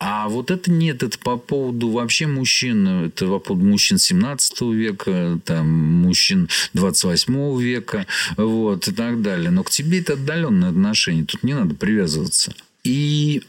А 0.00 0.28
вот 0.28 0.52
это 0.52 0.70
нет, 0.70 1.02
это 1.02 1.18
по 1.18 1.36
поводу 1.36 1.90
вообще 1.90 2.28
мужчин, 2.28 3.06
это 3.06 3.26
по 3.26 3.40
поводу 3.40 3.66
мужчин 3.66 3.98
17 3.98 4.60
века, 4.60 5.40
там, 5.44 5.68
мужчин 5.68 6.48
28 6.74 7.60
века, 7.60 8.06
вот, 8.36 8.86
и 8.86 8.92
так 8.92 9.22
далее. 9.22 9.50
Но 9.50 9.64
к 9.64 9.70
тебе 9.70 9.98
это 9.98 10.12
отдаленное 10.12 10.70
отношение, 10.70 11.24
тут 11.24 11.42
не 11.42 11.52
надо 11.52 11.74
привязываться. 11.74 12.54
И, 12.84 13.42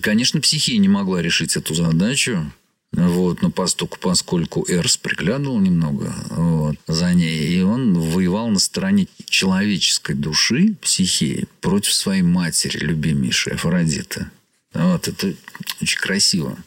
конечно, 0.00 0.40
психия 0.40 0.78
не 0.78 0.88
могла 0.88 1.20
решить 1.20 1.56
эту 1.56 1.74
задачу, 1.74 2.48
вот, 2.92 3.42
но 3.42 3.50
поскольку, 3.50 3.98
поскольку 4.00 4.64
Эрс 4.68 4.96
приглядывал 4.96 5.58
немного 5.58 6.14
вот, 6.30 6.76
за 6.86 7.12
ней, 7.12 7.48
и 7.48 7.60
он 7.60 7.98
воевал 7.98 8.48
на 8.50 8.60
стороне 8.60 9.08
человеческой 9.26 10.14
души, 10.14 10.74
психии, 10.80 11.48
против 11.60 11.92
своей 11.92 12.22
матери, 12.22 12.78
любимейшей 12.78 13.54
Афродиты. 13.54 14.30
Вот, 14.74 15.08
это 15.08 15.34
очень 15.80 15.98
красиво. 15.98 16.58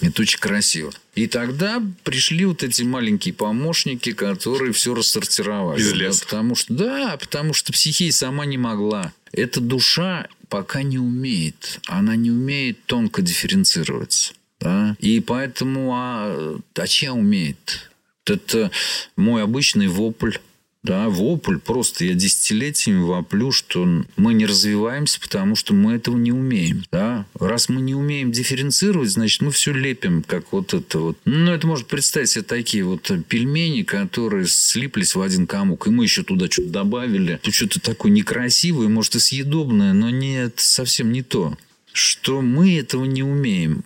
Это 0.00 0.22
очень 0.22 0.38
красиво. 0.38 0.92
И 1.14 1.26
тогда 1.26 1.82
пришли 2.04 2.46
вот 2.46 2.62
эти 2.62 2.82
маленькие 2.82 3.34
помощники, 3.34 4.12
которые 4.12 4.72
все 4.72 4.94
рассортировали. 4.94 5.80
Из 5.80 5.92
леса. 5.92 6.20
Да, 6.20 6.26
потому 6.26 6.54
что, 6.54 6.74
да, 6.74 7.16
потому 7.18 7.54
что 7.54 7.72
психия 7.72 8.10
сама 8.12 8.46
не 8.46 8.56
могла. 8.56 9.12
Эта 9.32 9.60
душа 9.60 10.28
пока 10.48 10.82
не 10.82 10.98
умеет. 10.98 11.80
Она 11.86 12.16
не 12.16 12.30
умеет 12.30 12.84
тонко 12.86 13.22
дифференцироваться. 13.22 14.32
Да? 14.60 14.96
И 14.98 15.20
поэтому, 15.20 15.92
а, 15.94 16.58
а 16.74 16.86
чья 16.86 17.12
умеет? 17.12 17.90
Это 18.26 18.70
мой 19.16 19.42
обычный 19.42 19.88
вопль 19.88 20.36
да, 20.82 21.10
вопль 21.10 21.58
просто. 21.58 22.06
Я 22.06 22.14
десятилетиями 22.14 23.02
воплю, 23.02 23.52
что 23.52 23.86
мы 24.16 24.32
не 24.32 24.46
развиваемся, 24.46 25.20
потому 25.20 25.54
что 25.54 25.74
мы 25.74 25.94
этого 25.94 26.16
не 26.16 26.32
умеем. 26.32 26.84
Да? 26.90 27.26
Раз 27.38 27.68
мы 27.68 27.82
не 27.82 27.94
умеем 27.94 28.32
дифференцировать, 28.32 29.10
значит, 29.10 29.42
мы 29.42 29.50
все 29.50 29.72
лепим, 29.72 30.22
как 30.22 30.52
вот 30.52 30.72
это 30.72 30.98
вот. 30.98 31.18
Ну, 31.26 31.52
это 31.52 31.66
может 31.66 31.86
представить 31.86 32.30
себе 32.30 32.44
такие 32.44 32.84
вот 32.84 33.10
пельмени, 33.28 33.82
которые 33.82 34.46
слиплись 34.46 35.14
в 35.14 35.20
один 35.20 35.46
комок, 35.46 35.86
и 35.86 35.90
мы 35.90 36.04
еще 36.04 36.22
туда 36.22 36.50
что-то 36.50 36.70
добавили. 36.70 37.40
Что-то 37.50 37.80
такое 37.80 38.10
некрасивое, 38.10 38.88
может, 38.88 39.16
и 39.16 39.18
съедобное, 39.18 39.92
но 39.92 40.08
нет, 40.08 40.54
совсем 40.56 41.12
не 41.12 41.22
то. 41.22 41.58
Что 41.92 42.40
мы 42.40 42.78
этого 42.78 43.04
не 43.04 43.22
умеем. 43.22 43.84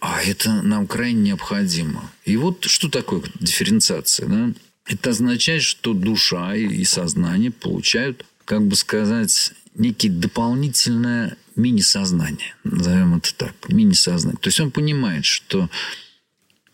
А 0.00 0.22
это 0.22 0.60
нам 0.62 0.86
крайне 0.86 1.22
необходимо. 1.22 2.10
И 2.26 2.36
вот 2.36 2.64
что 2.64 2.90
такое 2.90 3.22
дифференциация, 3.40 4.28
да? 4.28 4.50
Это 4.86 5.10
означает, 5.10 5.62
что 5.62 5.94
душа 5.94 6.54
и 6.54 6.84
сознание 6.84 7.50
получают, 7.50 8.26
как 8.44 8.66
бы 8.66 8.76
сказать, 8.76 9.52
некие 9.74 10.12
дополнительное 10.12 11.36
мини-сознание. 11.56 12.54
Назовем 12.64 13.16
это 13.16 13.34
так. 13.34 13.54
Мини-сознание. 13.68 14.38
То 14.40 14.48
есть 14.48 14.60
он 14.60 14.70
понимает, 14.70 15.24
что 15.24 15.70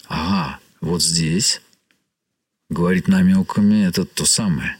ага, 0.09 0.59
вот 0.81 1.03
здесь 1.03 1.61
говорить 2.68 3.09
намеками 3.09 3.87
это 3.87 4.05
то 4.05 4.25
самое. 4.25 4.77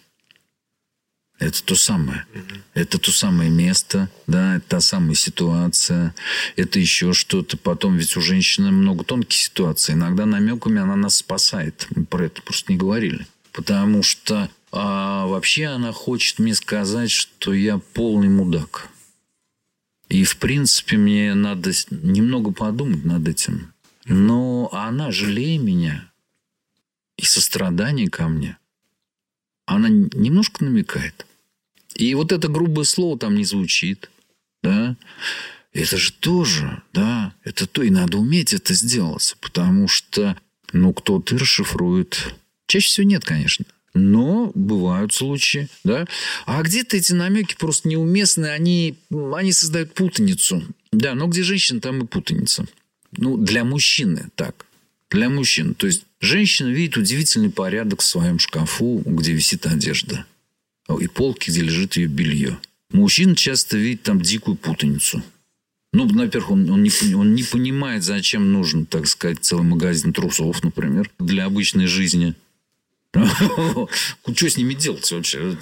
Это 1.41 1.65
то 1.65 1.75
самое. 1.75 2.27
Это 2.75 2.99
то 2.99 3.11
самое 3.11 3.49
место, 3.49 4.11
да, 4.27 4.57
это 4.57 4.67
та 4.69 4.81
самая 4.81 5.15
ситуация, 5.15 6.15
это 6.55 6.79
еще 6.79 7.15
что-то. 7.15 7.57
Потом 7.57 7.97
ведь 7.97 8.15
у 8.19 8.21
женщины 8.21 8.71
много 8.71 9.05
тонких 9.05 9.39
ситуаций. 9.39 9.95
Иногда 9.95 10.27
намеками 10.27 10.81
она 10.81 10.97
нас 10.97 11.17
спасает. 11.17 11.87
Мы 11.97 12.05
про 12.05 12.27
это 12.27 12.43
просто 12.43 12.71
не 12.71 12.79
говорили. 12.79 13.27
Потому 13.53 14.03
что 14.03 14.51
а 14.71 15.27
вообще 15.27 15.65
она 15.65 15.93
хочет 15.93 16.39
мне 16.39 16.55
сказать, 16.55 17.11
что 17.11 17.55
я 17.55 17.79
полный 17.79 18.29
мудак. 18.29 18.89
И, 20.11 20.25
в 20.25 20.37
принципе, 20.37 20.99
мне 20.99 21.33
надо 21.35 21.73
немного 21.91 22.53
подумать 22.53 23.05
над 23.05 23.27
этим. 23.27 23.73
Но 24.05 24.69
она, 24.73 25.11
жалея 25.11 25.59
меня 25.59 26.13
и 27.17 27.25
сострадание 27.25 28.11
ко 28.11 28.29
мне, 28.29 28.59
она 29.65 29.89
немножко 29.89 30.65
намекает– 30.65 31.27
и 32.01 32.15
вот 32.15 32.33
это 32.33 32.49
грубое 32.49 32.85
слово 32.85 33.19
там 33.19 33.35
не 33.35 33.45
звучит. 33.45 34.11
Да? 34.63 34.97
Это 35.73 35.99
же 35.99 36.13
тоже, 36.13 36.83
да, 36.93 37.35
это 37.45 37.67
то, 37.67 37.83
и 37.83 37.91
надо 37.91 38.17
уметь 38.17 38.55
это 38.55 38.75
сделать, 38.75 39.37
потому 39.41 39.87
что, 39.87 40.37
ну, 40.73 40.93
кто-то 40.93 41.39
расшифрует. 41.39 42.35
Чаще 42.67 42.89
всего 42.89 43.07
нет, 43.07 43.25
конечно. 43.25 43.67
Но 43.93 44.51
бывают 44.55 45.13
случаи, 45.13 45.69
да. 45.85 46.07
А 46.47 46.63
где-то 46.63 46.97
эти 46.97 47.13
намеки 47.13 47.55
просто 47.57 47.89
неуместны, 47.89 48.47
они, 48.47 48.97
они 49.11 49.53
создают 49.53 49.93
путаницу. 49.95 50.63
Да, 50.93 51.15
но 51.15 51.27
где 51.27 51.43
женщина, 51.43 51.81
там 51.81 52.03
и 52.03 52.07
путаница. 52.07 52.67
Ну, 53.13 53.37
для 53.37 53.63
мужчины 53.63 54.31
так. 54.37 54.67
Для 55.11 55.29
мужчин. 55.29 55.75
То 55.75 55.87
есть, 55.87 56.05
женщина 56.21 56.69
видит 56.69 56.97
удивительный 56.97 57.51
порядок 57.51 58.01
в 58.01 58.07
своем 58.07 58.39
шкафу, 58.39 59.03
где 59.05 59.33
висит 59.33 59.67
одежда 59.67 60.25
и 60.99 61.07
полки, 61.07 61.51
где 61.51 61.63
лежит 61.63 61.97
ее 61.97 62.07
белье. 62.07 62.59
Мужчина 62.93 63.37
часто 63.37 63.77
видит 63.77 64.03
там 64.03 64.21
дикую 64.21 64.57
путаницу. 64.57 65.23
Ну, 65.93 66.07
во-первых, 66.07 66.51
он, 66.53 66.71
он, 66.71 66.83
не, 66.83 67.15
он 67.15 67.35
не 67.35 67.43
понимает, 67.43 68.05
зачем 68.05 68.53
нужен, 68.53 68.87
так 68.87 69.07
сказать, 69.09 69.39
целый 69.41 69.65
магазин 69.65 70.13
трусов, 70.13 70.63
например, 70.63 71.11
для 71.19 71.47
обычной 71.47 71.87
жизни. 71.87 72.35
Что 74.35 74.51
с 74.51 74.57
ними 74.57 74.75
делать 74.75 75.11
вообще? 75.11 75.57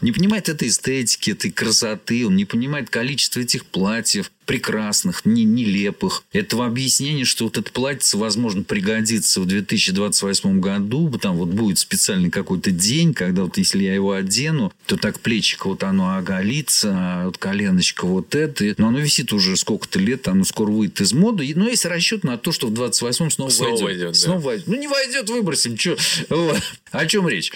Не 0.00 0.12
понимает 0.12 0.48
этой 0.48 0.68
эстетики, 0.68 1.32
этой 1.32 1.50
красоты, 1.50 2.26
он 2.26 2.36
не 2.36 2.44
понимает 2.44 2.88
количество 2.88 3.40
этих 3.40 3.66
платьев, 3.66 4.30
прекрасных, 4.46 5.26
не, 5.26 5.44
нелепых. 5.44 6.22
Этого 6.32 6.66
объяснения, 6.66 7.24
что 7.24 7.44
вот 7.44 7.58
это 7.58 7.70
платье, 7.70 8.18
возможно, 8.18 8.62
пригодится 8.62 9.40
в 9.40 9.46
2028 9.46 10.60
году, 10.60 11.10
там 11.20 11.36
вот 11.36 11.48
будет 11.48 11.78
специальный 11.78 12.30
какой-то 12.30 12.70
день, 12.70 13.12
когда 13.12 13.42
вот 13.42 13.58
если 13.58 13.82
я 13.82 13.94
его 13.94 14.12
одену, 14.12 14.72
то 14.86 14.96
так 14.96 15.20
плечико 15.20 15.66
вот 15.66 15.82
оно 15.82 16.16
оголится, 16.16 16.94
а 16.96 17.24
вот 17.26 17.38
коленочка 17.38 18.06
вот 18.06 18.34
это. 18.34 18.74
Но 18.78 18.88
оно 18.88 19.00
висит 19.00 19.32
уже 19.32 19.56
сколько-то 19.56 19.98
лет, 19.98 20.28
оно 20.28 20.44
скоро 20.44 20.70
выйдет 20.70 21.00
из 21.00 21.12
моды. 21.12 21.52
Но 21.56 21.68
есть 21.68 21.84
расчет 21.84 22.22
на 22.22 22.38
то, 22.38 22.52
что 22.52 22.68
в 22.68 22.72
28-м 22.72 23.30
снова, 23.30 23.50
снова 23.50 23.70
войдет. 23.70 23.84
войдет 23.84 24.16
снова 24.16 24.40
да. 24.40 24.46
войдет. 24.46 24.66
Ну, 24.68 24.76
не 24.76 24.86
войдет, 24.86 25.28
выбросим. 25.28 25.76
Чё? 25.76 25.96
О 26.90 27.06
чем 27.06 27.28
речь? 27.28 27.52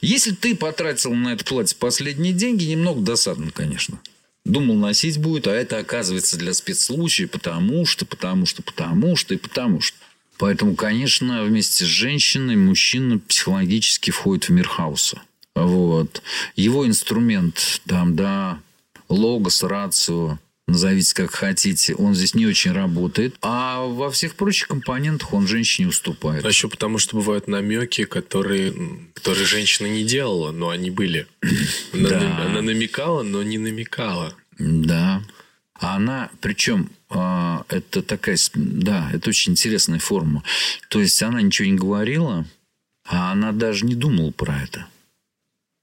Если 0.00 0.32
ты 0.32 0.54
потратил 0.54 1.14
на 1.14 1.32
это 1.32 1.44
платье 1.44 1.76
последние 1.78 2.32
деньги, 2.32 2.64
немного 2.64 3.00
досадно, 3.00 3.50
конечно. 3.50 4.00
Думал, 4.44 4.76
носить 4.76 5.18
будет, 5.18 5.46
а 5.46 5.52
это 5.52 5.78
оказывается 5.78 6.36
для 6.38 6.54
спецслучая, 6.54 7.28
потому 7.28 7.84
что, 7.84 8.06
потому 8.06 8.46
что, 8.46 8.62
потому 8.62 9.16
что 9.16 9.34
и 9.34 9.36
потому 9.36 9.80
что. 9.80 9.96
Поэтому, 10.38 10.74
конечно, 10.74 11.44
вместе 11.44 11.84
с 11.84 11.88
женщиной 11.88 12.56
мужчина 12.56 13.18
психологически 13.18 14.10
входит 14.10 14.48
в 14.48 14.52
мир 14.52 14.66
хаоса. 14.66 15.20
Вот. 15.54 16.22
Его 16.56 16.86
инструмент, 16.86 17.82
там, 17.86 18.16
да, 18.16 18.58
логос, 19.10 19.62
рацио, 19.62 20.38
назовите 20.70 21.14
как 21.14 21.30
хотите, 21.30 21.94
он 21.94 22.14
здесь 22.14 22.34
не 22.34 22.46
очень 22.46 22.72
работает. 22.72 23.36
А 23.42 23.80
во 23.84 24.10
всех 24.10 24.34
прочих 24.34 24.68
компонентах 24.68 25.32
он 25.32 25.46
женщине 25.46 25.88
уступает. 25.88 26.44
А 26.44 26.48
еще 26.48 26.68
потому, 26.68 26.98
что 26.98 27.16
бывают 27.16 27.48
намеки, 27.48 28.04
которые, 28.04 28.74
которые 29.14 29.46
женщина 29.46 29.86
не 29.86 30.04
делала, 30.04 30.50
но 30.50 30.70
они 30.70 30.90
были. 30.90 31.26
Она, 31.92 32.08
да. 32.08 32.38
она 32.46 32.62
намекала, 32.62 33.22
но 33.22 33.42
не 33.42 33.58
намекала. 33.58 34.34
Да. 34.58 35.22
А 35.74 35.96
она, 35.96 36.30
причем, 36.40 36.90
а, 37.08 37.64
это 37.68 38.02
такая, 38.02 38.36
да, 38.54 39.10
это 39.12 39.30
очень 39.30 39.52
интересная 39.52 39.98
форма. 39.98 40.42
То 40.88 41.00
есть 41.00 41.22
она 41.22 41.40
ничего 41.40 41.68
не 41.68 41.76
говорила, 41.76 42.44
а 43.06 43.32
она 43.32 43.52
даже 43.52 43.86
не 43.86 43.94
думала 43.94 44.30
про 44.30 44.62
это. 44.62 44.86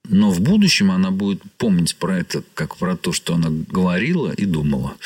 Но 0.08 0.30
в 0.30 0.40
будущем 0.40 0.90
она 0.90 1.10
будет 1.10 1.42
помнить 1.58 1.96
про 1.96 2.18
это, 2.18 2.42
как 2.54 2.76
про 2.76 2.96
то, 2.96 3.12
что 3.12 3.34
она 3.34 3.48
говорила 3.50 4.32
и 4.32 4.46
думала. 4.46 4.96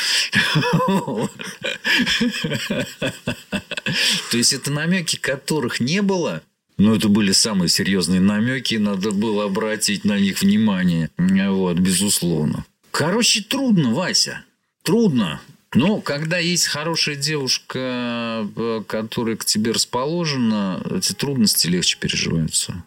То 4.31 4.37
есть 4.37 4.53
это 4.53 4.71
намеки, 4.71 5.17
которых 5.17 5.81
не 5.81 6.03
было, 6.03 6.43
Но 6.79 6.95
это 6.95 7.09
были 7.09 7.33
самые 7.33 7.69
серьезные 7.69 8.21
намеки, 8.21 8.77
надо 8.77 9.11
было 9.11 9.45
обратить 9.45 10.05
на 10.05 10.19
них 10.19 10.41
внимание. 10.41 11.11
Вот, 11.19 11.79
безусловно. 11.79 12.65
Короче, 12.91 13.43
трудно, 13.43 13.93
Вася. 13.93 14.45
Трудно. 14.83 15.41
Но 15.75 16.01
когда 16.01 16.39
есть 16.39 16.67
хорошая 16.67 17.17
девушка, 17.17 18.47
э, 18.57 18.83
которая 18.87 19.37
к 19.37 19.45
тебе 19.45 19.73
расположена, 19.73 20.83
эти 20.95 21.13
трудности 21.13 21.67
легче 21.67 21.97
переживаются. 21.99 22.85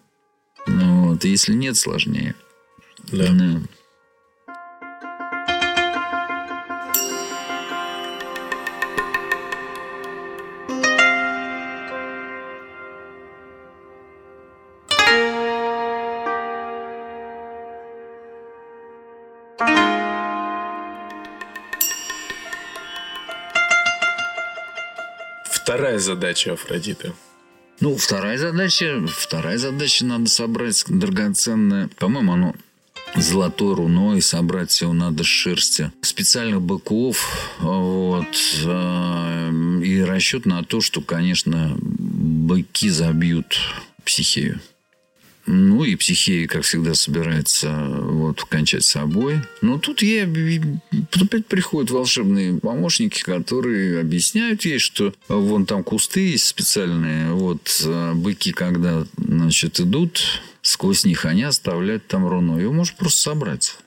Ну, 0.67 1.09
вот. 1.09 1.23
Если 1.23 1.53
нет, 1.53 1.77
сложнее. 1.77 2.35
Да. 3.11 3.27
да. 3.31 3.61
Вторая 25.65 25.97
задача 25.99 26.53
Афродиты. 26.53 27.13
Ну, 27.81 27.95
вторая 27.97 28.37
задача, 28.37 29.05
вторая 29.07 29.57
задача 29.57 30.05
надо 30.05 30.29
собрать 30.29 30.85
драгоценное, 30.87 31.89
по-моему, 31.97 32.33
оно 32.33 32.55
золотой 33.15 33.75
руной, 33.75 34.21
собрать 34.21 34.79
его 34.81 34.93
надо 34.93 35.23
с 35.23 35.27
шерсти 35.27 35.91
специальных 36.01 36.61
быков, 36.61 37.57
вот, 37.59 38.27
а, 38.65 39.51
и 39.83 40.01
расчет 40.01 40.45
на 40.45 40.63
то, 40.63 40.81
что, 40.81 41.01
конечно, 41.01 41.75
быки 41.79 42.89
забьют 42.89 43.57
психею. 44.03 44.61
Ну, 45.47 45.83
и 45.83 45.95
психея, 45.95 46.47
как 46.47 46.63
всегда, 46.63 46.95
собирается 46.95 47.71
вот, 47.71 48.43
кончать 48.45 48.83
собой. 48.83 49.41
Но 49.61 49.77
тут 49.77 50.01
ей 50.01 50.23
опять 50.23 51.45
приходят 51.45 51.91
волшебные 51.91 52.59
помощники, 52.59 53.21
которые 53.21 53.99
объясняют 54.01 54.65
ей, 54.65 54.79
что 54.79 55.13
вон 55.27 55.65
там 55.65 55.83
кусты 55.83 56.31
есть 56.31 56.47
специальные. 56.47 57.31
Вот 57.33 57.83
а 57.85 58.13
быки, 58.15 58.53
когда 58.53 59.05
значит, 59.17 59.79
идут, 59.79 60.41
сквозь 60.61 61.05
них 61.05 61.25
они 61.25 61.43
оставляют 61.43 62.07
там 62.07 62.27
руну. 62.27 62.57
Его 62.59 62.73
можешь 62.73 62.95
просто 62.95 63.21
собрать. 63.21 63.77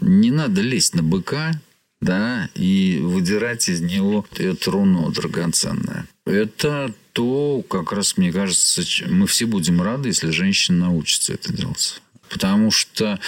Не 0.00 0.30
надо 0.30 0.62
лезть 0.62 0.94
на 0.94 1.02
быка, 1.02 1.52
да, 2.00 2.48
и 2.54 2.98
выдирать 3.02 3.68
из 3.68 3.80
него 3.80 4.24
эту 4.36 4.70
руну 4.70 5.10
драгоценное. 5.10 6.06
Это 6.24 6.92
то, 7.18 7.64
как 7.68 7.90
раз, 7.90 8.16
мне 8.16 8.30
кажется, 8.30 8.80
мы 9.08 9.26
все 9.26 9.46
будем 9.46 9.82
рады, 9.82 10.10
если 10.10 10.30
женщина 10.30 10.86
научится 10.86 11.32
это 11.32 11.52
делать. 11.52 12.00
Потому 12.28 12.70
что 12.70 13.18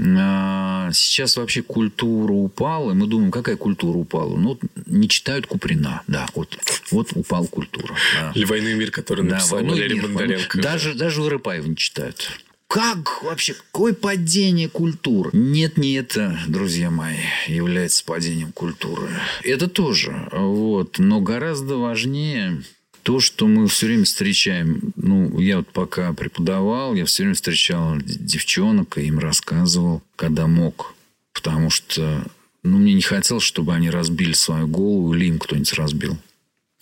а, 0.00 0.90
сейчас 0.90 1.36
вообще 1.36 1.60
культура 1.60 2.32
упала, 2.32 2.92
и 2.92 2.94
мы 2.94 3.06
думаем, 3.06 3.30
какая 3.30 3.58
культура 3.58 3.98
упала? 3.98 4.38
Ну, 4.38 4.58
не 4.86 5.06
читают 5.10 5.46
Куприна, 5.46 6.00
да, 6.06 6.26
вот, 6.34 6.56
вот 6.90 7.10
упал 7.14 7.46
культура. 7.46 7.94
Да. 8.14 8.32
Или 8.34 8.46
«Войну 8.46 8.74
мир», 8.74 8.90
который 8.90 9.28
да, 9.28 9.34
написал 9.34 9.62
Валерий 9.62 9.96
мир, 9.96 10.08
Бондаренко. 10.08 10.62
Даже, 10.62 10.94
даже 10.94 11.20
Урыпаева 11.20 11.66
не 11.66 11.76
читают. 11.76 12.40
Как 12.68 13.22
вообще, 13.22 13.52
какое 13.52 13.92
падение 13.92 14.70
культуры? 14.70 15.28
Нет, 15.34 15.76
не 15.76 15.92
это, 15.92 16.38
друзья 16.48 16.90
мои, 16.90 17.18
является 17.48 18.02
падением 18.02 18.52
культуры. 18.52 19.10
Это 19.42 19.68
тоже, 19.68 20.26
вот, 20.32 20.98
но 20.98 21.20
гораздо 21.20 21.76
важнее 21.76 22.62
то, 23.04 23.20
что 23.20 23.46
мы 23.46 23.68
все 23.68 23.86
время 23.86 24.04
встречаем, 24.04 24.92
ну, 24.96 25.38
я 25.38 25.58
вот 25.58 25.68
пока 25.68 26.14
преподавал, 26.14 26.94
я 26.94 27.04
все 27.04 27.22
время 27.22 27.34
встречал 27.34 27.98
девчонок 27.98 28.96
и 28.96 29.02
им 29.02 29.18
рассказывал, 29.18 30.02
когда 30.16 30.46
мог, 30.46 30.94
потому 31.34 31.68
что, 31.68 32.26
ну, 32.62 32.78
мне 32.78 32.94
не 32.94 33.02
хотелось, 33.02 33.44
чтобы 33.44 33.74
они 33.74 33.90
разбили 33.90 34.32
свою 34.32 34.66
голову 34.68 35.12
или 35.12 35.26
им 35.26 35.38
кто-нибудь 35.38 35.74
разбил. 35.74 36.16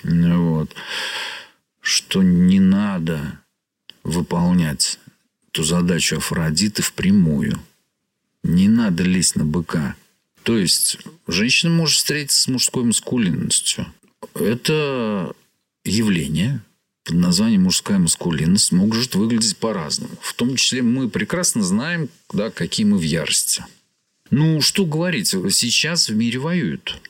Вот. 0.04 0.72
Что 1.80 2.22
не 2.22 2.60
надо 2.60 3.40
выполнять 4.04 5.00
эту 5.48 5.64
задачу 5.64 6.18
Афродиты 6.18 6.82
впрямую. 6.82 7.58
Не 8.44 8.68
надо 8.68 9.02
лезть 9.02 9.34
на 9.34 9.44
быка. 9.44 9.96
То 10.44 10.56
есть, 10.56 10.98
женщина 11.26 11.72
может 11.72 11.96
встретиться 11.96 12.42
с 12.42 12.46
мужской 12.46 12.84
маскулинностью. 12.84 13.86
Это 14.34 15.34
явление 15.84 16.62
под 17.04 17.16
названием 17.16 17.62
мужская 17.62 17.98
маскулинность 17.98 18.72
может 18.72 19.14
выглядеть 19.14 19.56
по-разному. 19.56 20.14
В 20.20 20.34
том 20.34 20.56
числе 20.56 20.82
мы 20.82 21.08
прекрасно 21.08 21.62
знаем, 21.62 22.08
да, 22.32 22.50
какие 22.50 22.86
мы 22.86 22.98
в 22.98 23.02
ярости. 23.02 23.64
Ну, 24.30 24.60
что 24.60 24.86
говорить, 24.86 25.28
сейчас 25.28 26.08
в 26.08 26.14
мире 26.14 26.38
воюют. 26.38 27.00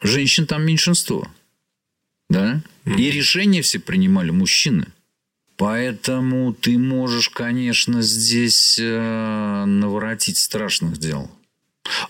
Женщин 0.00 0.46
там 0.46 0.64
меньшинство. 0.64 1.28
Да? 2.28 2.62
И 2.84 3.10
решения 3.10 3.62
все 3.62 3.78
принимали 3.78 4.30
мужчины– 4.30 4.86
Поэтому 5.62 6.54
ты 6.54 6.76
можешь, 6.76 7.28
конечно, 7.28 8.02
здесь 8.02 8.80
э, 8.80 9.64
наворотить 9.64 10.36
страшных 10.36 10.98
дел. 10.98 11.30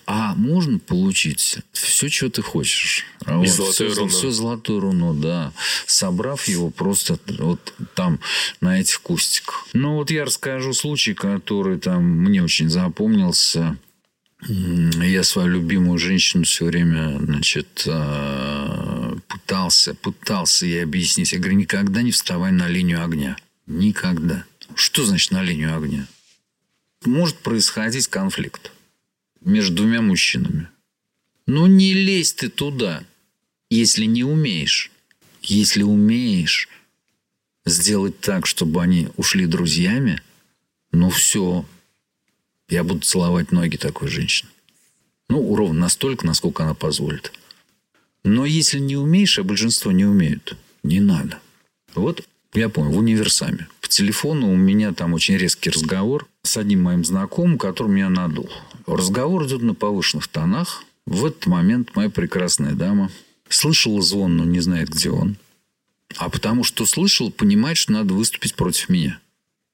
А 0.07 0.35
можно 0.35 0.79
получить 0.79 1.59
все, 1.73 2.09
что 2.09 2.29
ты 2.29 2.43
хочешь. 2.43 3.07
И 3.27 3.31
вот, 3.31 3.49
золотую 3.49 3.91
все, 3.91 4.01
руну. 4.01 4.09
Все 4.09 4.31
золотую 4.31 4.81
руну, 4.81 5.15
да. 5.15 5.53
Собрав 5.87 6.47
его 6.49 6.71
просто 6.71 7.19
вот 7.39 7.75
там, 7.95 8.21
на 8.61 8.81
этих 8.81 9.01
кустиках. 9.01 9.67
Ну, 9.73 9.95
вот 9.95 10.11
я 10.11 10.25
расскажу 10.25 10.75
случай, 10.75 11.15
который 11.15 11.79
там 11.79 12.05
мне 12.05 12.43
очень 12.43 12.69
запомнился. 12.69 13.77
Я 14.49 15.23
свою 15.23 15.49
любимую 15.49 15.99
женщину 15.99 16.43
все 16.45 16.65
время, 16.65 17.19
значит, 17.21 17.85
э, 17.87 19.17
пытался, 19.29 19.95
пытался 19.95 20.67
ей 20.67 20.83
объяснить. 20.83 21.33
Я 21.33 21.39
говорю, 21.39 21.57
никогда 21.57 22.03
не 22.03 22.11
вставай 22.11 22.51
на 22.51 22.67
линию 22.67 23.05
огня. 23.05 23.37
Никогда. 23.69 24.45
Что 24.75 25.05
значит 25.05 25.31
на 25.31 25.43
линию 25.43 25.77
огня? 25.77 26.09
Может 27.05 27.37
происходить 27.39 28.09
конфликт 28.09 28.73
между 29.45 29.77
двумя 29.77 30.01
мужчинами. 30.01 30.69
Ну, 31.47 31.67
не 31.67 31.93
лезь 31.93 32.33
ты 32.33 32.49
туда, 32.49 33.05
если 33.71 34.05
не 34.05 34.25
умеешь. 34.25 34.91
Если 35.43 35.83
умеешь 35.83 36.69
сделать 37.65 38.21
так, 38.21 38.47
чтобы 38.47 38.83
они 38.83 39.09
ушли 39.17 39.47
друзьями, 39.47 40.23
ну 40.93 41.11
все, 41.11 41.65
я 42.69 42.85
буду 42.85 43.01
целовать 43.01 43.51
ноги 43.51 43.77
такой 43.77 44.09
женщины. 44.09 44.51
Ну, 45.29 45.55
ровно 45.55 45.81
настолько, 45.81 46.27
насколько 46.27 46.63
она 46.63 46.75
позволит. 46.75 47.33
Но 48.25 48.45
если 48.45 48.79
не 48.79 48.97
умеешь, 48.97 49.39
а 49.39 49.45
большинство 49.45 49.91
не 49.91 50.05
умеют, 50.05 50.57
не 50.83 51.01
надо. 51.01 51.41
Вот 51.95 52.27
я 52.55 52.69
понял, 52.69 52.93
в 52.93 52.99
универсаме. 52.99 53.69
По 53.81 53.89
телефону 53.89 54.53
у 54.53 54.57
меня 54.57 54.93
там 54.93 55.15
очень 55.15 55.37
резкий 55.37 55.71
разговор 55.71 56.29
с 56.43 56.57
одним 56.57 56.83
моим 56.83 57.05
знакомым, 57.05 57.59
который 57.59 57.89
меня 57.89 58.09
надул. 58.09 58.51
Разговор 58.87 59.47
идет 59.47 59.63
на 59.63 59.75
повышенных 59.75 60.29
тонах. 60.29 60.85
В 61.07 61.25
этот 61.25 61.47
момент 61.47 61.95
моя 61.95 62.11
прекрасная 62.11 62.75
дама 62.75 63.11
слышала 63.49 64.03
звон, 64.03 64.37
но 64.37 64.45
не 64.45 64.61
знает, 64.61 64.89
где 64.89 65.11
он. 65.11 65.37
А 66.17 66.29
потому 66.29 66.65
что 66.65 66.85
слышал, 66.85 67.31
понимает, 67.31 67.77
что 67.77 67.93
надо 67.93 68.15
выступить 68.15 68.55
против 68.55 68.89
меня. 68.89 69.21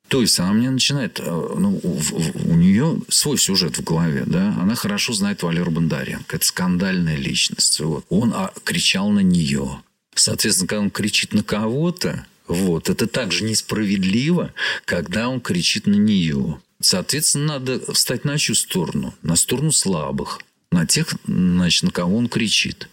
То 0.09 0.23
есть 0.23 0.39
она 0.41 0.53
мне 0.53 0.71
начинает, 0.71 1.21
э, 1.21 1.25
ну, 1.25 1.81
у 1.83 2.55
нее 2.55 3.01
свой 3.09 3.37
сюжет 3.37 3.77
в 3.77 3.85
голове, 3.85 4.25
да, 4.27 4.57
она 4.59 4.75
хорошо 4.75 5.13
знает 5.13 5.43
Валеру 5.43 5.71
Бондаренко, 5.71 6.37
это 6.37 6.47
скандальная 6.47 7.17
личность, 7.17 7.79
вот. 7.81 8.07
Он 8.09 8.33
а, 8.35 8.53
кричал 8.65 9.11
на 9.11 9.21
нее. 9.21 9.83
Соответственно, 10.15 10.69
когда 10.69 10.83
он 10.83 10.91
кричит 10.91 11.35
на 11.35 11.43
кого-то, 11.43 12.27
вот, 12.49 12.89
это 12.89 13.07
также 13.07 13.45
несправедливо, 13.45 14.53
когда 14.85 15.29
он 15.29 15.41
кричит 15.41 15.87
на 15.87 15.95
нее. 15.95 16.61
Соответственно, 16.81 17.59
надо 17.59 17.93
встать 17.93 18.25
на 18.25 18.39
чью 18.39 18.55
сторону? 18.55 19.15
На 19.23 19.37
сторону 19.37 19.71
слабых, 19.71 20.41
на 20.71 20.87
тех, 20.87 21.15
значит, 21.27 21.83
на 21.85 21.91
кого 21.91 22.17
он 22.17 22.29
кричит. 22.29 22.89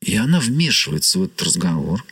И 0.00 0.16
она 0.16 0.40
вмешивается 0.40 1.18
в 1.18 1.24
этот 1.24 1.42
разговор, 1.42 2.04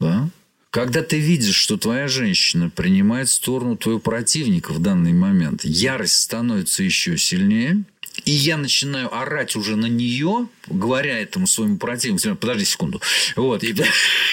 да, 0.00 0.28
когда 0.70 1.02
ты 1.02 1.18
видишь, 1.18 1.54
что 1.54 1.76
твоя 1.76 2.08
женщина 2.08 2.70
принимает 2.70 3.28
сторону 3.28 3.76
твоего 3.76 4.00
противника 4.00 4.72
в 4.72 4.80
данный 4.80 5.12
момент, 5.12 5.64
ярость 5.64 6.20
становится 6.20 6.82
еще 6.82 7.16
сильнее, 7.16 7.84
и 8.24 8.30
я 8.30 8.56
начинаю 8.56 9.14
орать 9.14 9.56
уже 9.56 9.76
на 9.76 9.86
нее, 9.86 10.48
говоря 10.66 11.18
этому 11.20 11.46
своему 11.46 11.76
противнику, 11.76 12.36
подожди 12.36 12.64
секунду, 12.64 13.00
вот, 13.36 13.62
и, 13.62 13.74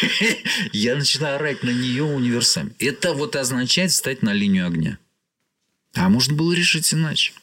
я 0.74 0.96
начинаю 0.96 1.36
орать 1.36 1.64
на 1.64 1.70
нее 1.70 2.04
универсами. 2.04 2.72
Это 2.80 3.14
вот 3.14 3.36
означает 3.36 3.92
стать 3.92 4.22
на 4.22 4.34
линию 4.34 4.68
огня. 4.68 4.98
А 5.94 6.10
можно 6.10 6.36
было 6.36 6.54
решить 6.54 6.94
иначе. 6.94 7.34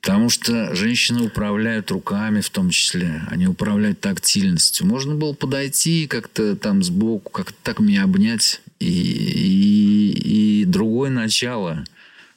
Потому 0.00 0.30
что 0.30 0.74
женщины 0.74 1.22
управляют 1.22 1.90
руками 1.90 2.40
в 2.40 2.48
том 2.48 2.70
числе. 2.70 3.22
Они 3.28 3.46
управляют 3.46 4.00
тактильностью. 4.00 4.86
Можно 4.86 5.14
было 5.14 5.34
подойти 5.34 6.06
как-то 6.06 6.56
там 6.56 6.82
сбоку, 6.82 7.30
как-то 7.30 7.56
так 7.62 7.80
меня 7.80 8.04
обнять 8.04 8.62
и, 8.78 10.64
начала 11.10 11.84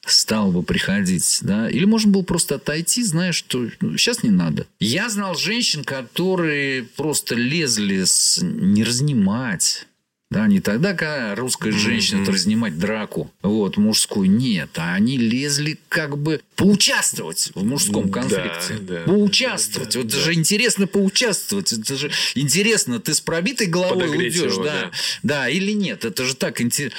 стал 0.05 0.51
бы 0.51 0.63
приходить, 0.63 1.39
да, 1.41 1.69
или 1.69 1.85
можно 1.85 2.11
было 2.11 2.23
просто 2.23 2.55
отойти, 2.55 3.03
зная, 3.03 3.31
что 3.31 3.69
ну, 3.79 3.97
сейчас 3.97 4.23
не 4.23 4.31
надо. 4.31 4.67
Я 4.79 5.09
знал 5.09 5.35
женщин, 5.35 5.83
которые 5.83 6.83
просто 6.83 7.35
лезли 7.35 8.03
с 8.03 8.39
не 8.41 8.83
разнимать, 8.83 9.87
да, 10.33 10.47
не 10.47 10.59
тогда, 10.59 10.93
когда 10.93 11.35
русская 11.35 11.71
женщина 11.71 12.23
mm-hmm. 12.23 12.31
разнимать 12.31 12.79
драку, 12.79 13.31
вот, 13.43 13.77
мужскую, 13.77 14.29
нет, 14.29 14.71
а 14.77 14.95
они 14.95 15.17
лезли 15.17 15.79
как 15.89 16.17
бы 16.17 16.41
поучаствовать 16.55 17.51
в 17.53 17.63
мужском 17.63 18.09
конфликте. 18.09 18.79
Да, 18.79 18.99
да, 18.99 19.03
поучаствовать. 19.03 19.93
Да, 19.93 19.99
вот 19.99 20.07
да. 20.07 20.17
это 20.17 20.25
же 20.25 20.33
интересно 20.33 20.87
поучаствовать. 20.87 21.71
Это 21.71 21.95
же 21.95 22.11
интересно, 22.33 22.99
ты 22.99 23.13
с 23.13 23.21
пробитой 23.21 23.67
головой 23.67 24.05
Подогреть 24.05 24.35
уйдешь, 24.35 24.53
его, 24.53 24.63
да, 24.63 24.73
да, 24.73 24.91
да, 25.21 25.49
или 25.49 25.71
нет. 25.71 26.03
Это 26.03 26.25
же 26.25 26.35
так 26.35 26.61
интересно. 26.61 26.97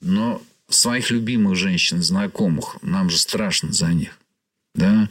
Но 0.00 0.42
своих 0.70 1.10
любимых 1.10 1.56
женщин, 1.56 2.02
знакомых, 2.02 2.78
нам 2.80 3.10
же 3.10 3.18
страшно 3.18 3.72
за 3.72 3.88
них. 3.88 4.18
Да? 4.74 5.10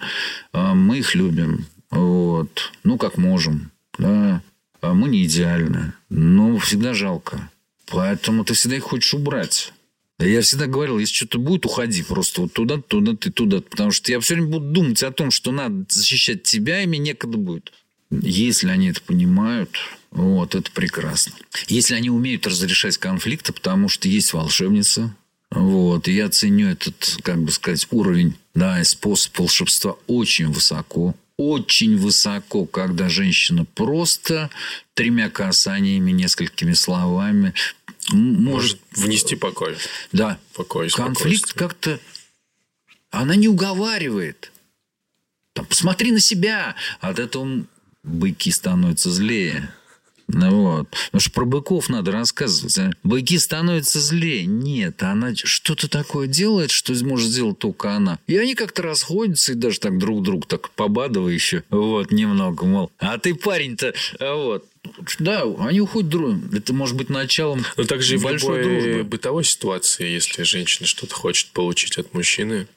А 0.51 0.73
мы 0.73 0.97
их 0.97 1.13
любим. 1.13 1.67
Вот. 1.91 2.71
Ну, 2.83 2.97
как 2.97 3.17
можем. 3.17 3.71
Да? 3.99 4.41
А 4.86 4.93
мы 4.93 5.09
не 5.09 5.25
идеальны. 5.25 5.93
Но 6.09 6.59
всегда 6.59 6.93
жалко. 6.93 7.49
Поэтому 7.88 8.45
ты 8.45 8.53
всегда 8.53 8.77
их 8.77 8.83
хочешь 8.83 9.15
убрать. 9.15 9.73
Я 10.19 10.41
всегда 10.41 10.67
говорил, 10.67 10.99
если 10.99 11.15
что-то 11.15 11.39
будет, 11.39 11.65
уходи 11.65 12.03
просто 12.03 12.41
вот 12.41 12.53
туда, 12.53 12.77
туда, 12.77 13.15
ты 13.15 13.31
туда. 13.31 13.61
Потому 13.61 13.89
что 13.89 14.11
я 14.11 14.19
все 14.19 14.36
время 14.36 14.49
буду 14.49 14.65
думать 14.67 15.01
о 15.01 15.11
том, 15.11 15.31
что 15.31 15.51
надо 15.51 15.86
защищать 15.89 16.43
тебя, 16.43 16.83
и 16.83 16.88
мне 16.88 16.99
некогда 16.99 17.38
будет. 17.38 17.73
Если 18.11 18.69
они 18.69 18.89
это 18.89 19.01
понимают, 19.01 19.75
вот, 20.11 20.53
это 20.53 20.71
прекрасно. 20.71 21.33
Если 21.67 21.95
они 21.95 22.11
умеют 22.11 22.45
разрешать 22.45 22.97
конфликты, 22.97 23.53
потому 23.53 23.89
что 23.89 24.07
есть 24.07 24.33
волшебница, 24.33 25.15
вот. 25.49 26.07
И 26.07 26.13
я 26.13 26.29
ценю 26.29 26.69
этот, 26.69 27.17
как 27.23 27.41
бы 27.41 27.51
сказать, 27.51 27.88
уровень, 27.89 28.36
да, 28.53 28.79
и 28.79 28.83
способ 28.83 29.38
волшебства 29.39 29.97
очень 30.05 30.51
высоко. 30.51 31.15
Очень 31.38 31.97
высоко, 31.97 32.65
когда 32.65 33.09
женщина 33.09 33.65
просто 33.65 34.49
тремя 34.93 35.29
касаниями, 35.29 36.11
несколькими 36.11 36.73
словами 36.73 37.53
может, 38.11 38.79
может 38.79 38.79
внести 38.91 39.36
покой. 39.36 39.77
Да. 40.11 40.39
Покой, 40.53 40.89
Конфликт 40.89 41.53
как-то... 41.53 41.99
Она 43.11 43.36
не 43.36 43.47
уговаривает. 43.47 44.51
Там, 45.53 45.65
посмотри 45.65 46.11
на 46.11 46.19
себя. 46.19 46.75
От 46.99 47.19
этого 47.19 47.65
быки 48.03 48.51
становятся 48.51 49.09
злее. 49.09 49.73
Ну 50.28 50.61
вот. 50.61 50.89
Потому 50.89 51.19
что 51.21 51.32
про 51.32 51.45
быков 51.45 51.89
надо 51.89 52.11
рассказывать. 52.11 52.78
А? 52.80 52.91
Быки 53.03 53.38
становятся 53.38 53.99
злее. 53.99 54.45
Нет, 54.45 55.03
она 55.03 55.36
что-то 55.36 55.88
такое 55.88 56.28
делает, 56.28 56.71
что 56.71 56.93
может 57.05 57.30
сделать 57.30 57.59
только 57.59 57.91
она. 57.91 58.19
И 58.28 58.38
они 58.38 58.55
как-то 58.55 58.82
расходятся 58.82 59.51
и 59.51 59.55
даже 59.55 59.80
так 59.80 59.97
друг 59.97 60.23
друга 60.23 60.47
так 60.47 60.71
побадывая 60.71 61.34
еще. 61.34 61.63
Вот, 61.69 62.11
немного, 62.11 62.65
мол. 62.65 62.91
А 62.99 63.17
ты 63.17 63.36
парень-то, 63.36 63.93
а 64.19 64.36
вот. 64.36 64.65
Да, 65.19 65.43
они 65.59 65.82
уходят 65.82 66.09
друг. 66.09 66.36
Это 66.53 66.73
может 66.73 66.95
быть 66.95 67.09
началом 67.09 67.63
Но 67.76 67.86
также 67.86 68.19
большой 68.19 68.61
в 68.61 68.67
любой 68.67 68.82
дружбы. 68.82 69.03
бытовой 69.03 69.43
ситуации, 69.43 70.07
если 70.07 70.43
женщина 70.43 70.88
что-то 70.88 71.15
хочет 71.15 71.49
получить 71.51 71.97
от 71.97 72.13
мужчины, 72.13 72.67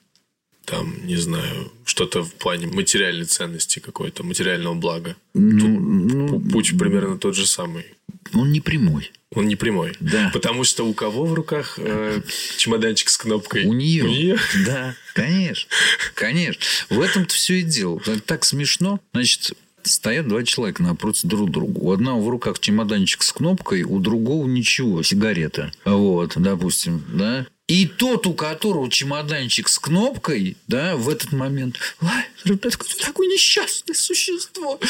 там, 0.68 1.06
не 1.06 1.16
знаю, 1.16 1.72
что-то 1.84 2.22
в 2.22 2.34
плане 2.34 2.66
материальной 2.66 3.24
ценности 3.24 3.78
какой-то, 3.78 4.22
материального 4.22 4.74
блага. 4.74 5.16
Ну, 5.34 5.68
ну, 5.68 6.40
путь 6.40 6.76
примерно 6.78 7.18
тот 7.18 7.34
же 7.34 7.46
самый. 7.46 7.86
Он 8.34 8.52
не 8.52 8.60
прямой. 8.60 9.10
Он 9.34 9.46
не 9.46 9.56
прямой. 9.56 9.94
Да. 10.00 10.30
Потому 10.32 10.64
что 10.64 10.86
у 10.86 10.94
кого 10.94 11.24
в 11.24 11.34
руках 11.34 11.78
э, 11.78 12.20
чемоданчик 12.56 13.08
с 13.08 13.16
кнопкой? 13.16 13.64
У 13.64 13.72
нее. 13.72 14.04
У 14.04 14.08
нее. 14.08 14.38
Да, 14.66 14.94
конечно. 15.14 15.70
Конечно. 16.14 16.62
В 16.90 17.00
этом-то 17.00 17.32
все 17.32 17.60
и 17.60 17.62
дело. 17.62 18.00
Так 18.26 18.44
смешно. 18.44 19.00
Значит, 19.12 19.52
стоят 19.82 20.28
два 20.28 20.42
человека 20.44 20.82
напротив 20.82 21.24
друг 21.24 21.50
друга. 21.50 21.78
У 21.78 21.92
одного 21.92 22.20
в 22.22 22.28
руках 22.28 22.58
чемоданчик 22.58 23.22
с 23.22 23.32
кнопкой, 23.32 23.82
у 23.82 23.98
другого 23.98 24.46
ничего, 24.46 25.02
сигарета. 25.02 25.72
Вот, 25.84 26.32
допустим, 26.36 27.04
да. 27.12 27.46
И 27.68 27.86
тот, 27.86 28.26
у 28.26 28.32
которого 28.32 28.90
чемоданчик 28.90 29.68
с 29.68 29.78
кнопкой, 29.78 30.56
да, 30.66 30.96
в 30.96 31.08
этот 31.10 31.32
момент, 31.32 31.76
ай, 32.00 32.24
ребят, 32.44 32.78
ты 32.78 33.04
такое 33.04 33.28
несчастное 33.28 33.94
существо, 33.94 34.80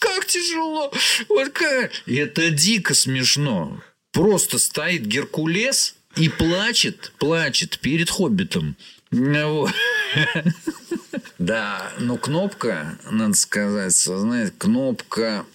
как 0.00 0.26
тяжело, 0.26 0.92
вот 1.28 1.50
как. 1.50 1.92
Это 2.06 2.50
дико 2.50 2.94
смешно. 2.94 3.80
Просто 4.10 4.58
стоит 4.58 5.06
Геркулес 5.06 5.94
и 6.16 6.28
плачет, 6.28 7.12
плачет 7.18 7.78
перед 7.78 8.10
Хоббитом. 8.10 8.76
Да, 11.38 11.92
но 11.98 12.16
кнопка, 12.16 12.98
надо 13.08 13.34
сказать, 13.34 13.94
знаете, 13.94 14.52
кнопка... 14.58 15.46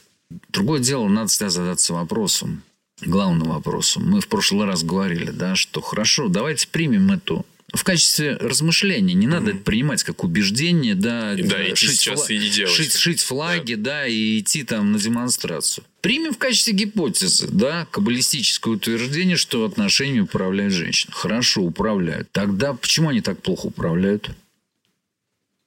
Другое 0.49 0.79
дело, 0.79 1.07
надо 1.07 1.27
всегда 1.27 1.49
задаться 1.49 1.93
вопросом 1.93 2.63
главным 3.01 3.49
вопросом. 3.49 4.09
Мы 4.09 4.21
в 4.21 4.27
прошлый 4.27 4.67
раз 4.67 4.83
говорили, 4.83 5.31
да, 5.31 5.55
что 5.55 5.81
хорошо, 5.81 6.27
давайте 6.27 6.67
примем 6.67 7.11
эту 7.11 7.45
в 7.73 7.83
качестве 7.83 8.35
размышления. 8.35 9.13
Не 9.13 9.27
надо 9.27 9.51
mm-hmm. 9.51 9.55
это 9.55 9.63
принимать 9.63 10.03
как 10.03 10.23
убеждение, 10.23 10.95
да, 10.95 11.35
да, 11.35 11.43
да 11.43 11.75
шить, 11.75 12.07
фла- 12.07 12.27
и 12.29 12.49
делать. 12.49 12.73
Шить, 12.73 12.95
шить 12.95 13.21
флаги, 13.21 13.75
да. 13.75 13.91
да, 13.91 14.07
и 14.07 14.39
идти 14.39 14.63
там 14.63 14.91
на 14.91 14.99
демонстрацию. 14.99 15.83
Примем 16.01 16.33
в 16.33 16.37
качестве 16.37 16.73
гипотезы, 16.73 17.47
да, 17.47 17.85
каббалистическое 17.91 18.73
утверждение, 18.73 19.35
что 19.35 19.65
отношениями 19.65 20.21
управляют 20.21 20.73
женщины. 20.73 21.13
Хорошо, 21.13 21.61
управляют. 21.61 22.31
Тогда 22.31 22.73
почему 22.73 23.09
они 23.09 23.21
так 23.21 23.41
плохо 23.41 23.67
управляют? 23.67 24.31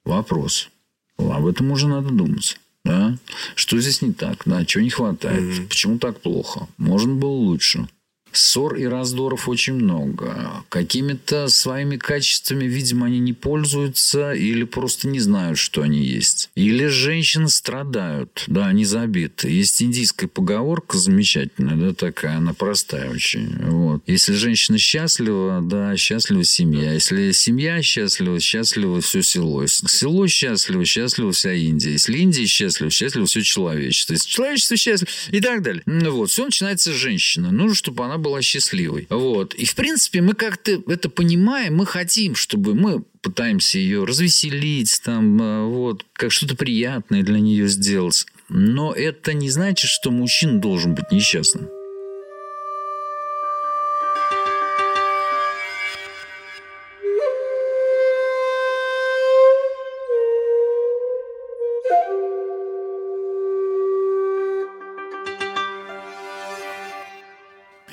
Вопрос. 0.03 0.69
Об 1.17 1.45
этом 1.45 1.71
уже 1.71 1.87
надо 1.87 2.09
думать. 2.09 2.57
Да? 2.85 3.17
Что 3.55 3.79
здесь 3.79 4.01
не 4.01 4.13
так? 4.13 4.43
Да? 4.45 4.65
Чего 4.65 4.83
не 4.83 4.89
хватает? 4.89 5.41
Mm-hmm. 5.41 5.67
Почему 5.67 5.99
так 5.99 6.19
плохо? 6.19 6.67
Можно 6.77 7.15
было 7.15 7.31
лучше. 7.31 7.87
Ссор 8.33 8.75
и 8.75 8.85
раздоров 8.85 9.47
очень 9.47 9.73
много. 9.73 10.63
Какими-то 10.69 11.47
своими 11.47 11.97
качествами, 11.97 12.65
видимо, 12.65 13.07
они 13.07 13.19
не 13.19 13.33
пользуются 13.33 14.33
или 14.33 14.63
просто 14.63 15.07
не 15.07 15.19
знают, 15.19 15.57
что 15.57 15.81
они 15.81 16.03
есть. 16.03 16.49
Или 16.55 16.87
женщины 16.87 17.49
страдают. 17.49 18.43
Да, 18.47 18.67
они 18.67 18.85
забиты. 18.85 19.49
Есть 19.49 19.81
индийская 19.81 20.27
поговорка 20.27 20.97
замечательная, 20.97 21.75
да, 21.75 21.93
такая, 21.93 22.37
она 22.37 22.53
простая 22.53 23.09
очень. 23.09 23.55
Вот. 23.65 24.03
Если 24.07 24.33
женщина 24.33 24.77
счастлива, 24.77 25.61
да, 25.61 25.95
счастлива 25.95 26.43
семья. 26.43 26.93
Если 26.93 27.31
семья 27.31 27.81
счастлива, 27.81 28.39
счастливо 28.39 29.01
все 29.01 29.21
село. 29.21 29.61
Если 29.61 29.87
село 29.87 30.27
счастливо, 30.27 30.85
счастлива 30.85 31.31
вся 31.31 31.53
Индия. 31.53 31.91
Если 31.91 32.17
Индия 32.17 32.45
счастлива, 32.45 32.89
счастливо 32.89 33.25
все 33.25 33.41
человечество. 33.41 34.13
Если 34.13 34.27
человечество 34.27 34.77
счастливо 34.77 35.11
и 35.29 35.39
так 35.39 35.61
далее. 35.61 35.83
Ну 35.85 36.11
вот, 36.11 36.31
все 36.31 36.45
начинается 36.45 36.91
с 36.91 36.95
женщины. 36.95 37.51
Нужно, 37.51 37.75
чтобы 37.75 38.05
она 38.05 38.17
была 38.23 38.41
счастливой. 38.41 39.07
Вот. 39.09 39.53
И, 39.53 39.65
в 39.65 39.75
принципе, 39.75 40.21
мы 40.21 40.33
как-то 40.33 40.81
это 40.87 41.09
понимаем, 41.09 41.75
мы 41.75 41.85
хотим, 41.85 42.35
чтобы 42.35 42.73
мы 42.73 43.03
пытаемся 43.21 43.77
ее 43.77 44.03
развеселить, 44.03 45.01
там, 45.03 45.39
а, 45.41 45.65
вот, 45.65 46.05
как 46.13 46.31
что-то 46.31 46.55
приятное 46.55 47.21
для 47.21 47.39
нее 47.39 47.67
сделать. 47.67 48.25
Но 48.49 48.93
это 48.93 49.33
не 49.33 49.49
значит, 49.49 49.89
что 49.89 50.11
мужчина 50.11 50.59
должен 50.59 50.95
быть 50.95 51.11
несчастным. 51.11 51.69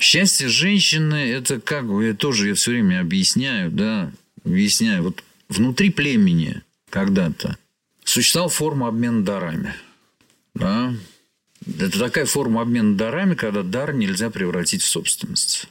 Счастье 0.01 0.47
женщины– 0.47 1.13
это 1.31 1.61
как 1.61 1.85
я 1.85 2.15
тоже 2.15 2.47
я 2.47 2.55
все 2.55 2.71
время 2.71 3.01
объясняю, 3.01 3.69
да, 3.69 4.11
объясняю. 4.43 5.03
Вот 5.03 5.23
внутри 5.47 5.91
племени 5.91 6.63
когда-то 6.89 7.55
существовала 8.03 8.49
форма 8.49 8.87
обмена 8.87 9.23
дарами. 9.23 9.75
Да? 10.55 10.95
Это 11.67 11.99
такая 11.99 12.25
форма 12.25 12.63
обмена 12.63 12.97
дарами, 12.97 13.35
когда 13.35 13.61
дар 13.61 13.93
нельзя 13.93 14.31
превратить 14.31 14.81
в 14.81 14.89
собственность. 14.89 15.67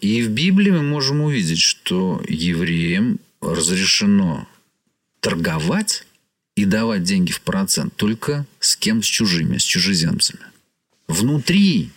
И 0.00 0.22
в 0.22 0.30
Библии 0.30 0.70
мы 0.70 0.82
можем 0.82 1.20
увидеть, 1.20 1.60
что 1.60 2.22
евреям 2.26 3.20
разрешено 3.42 4.48
торговать 5.20 6.06
и 6.56 6.64
давать 6.64 7.02
деньги 7.02 7.30
в 7.30 7.42
процент 7.42 7.94
только 7.94 8.46
с 8.58 8.74
кем? 8.74 9.02
С 9.02 9.06
чужими, 9.06 9.58
с 9.58 9.64
чужеземцами. 9.64 10.40
Внутри 11.08 11.90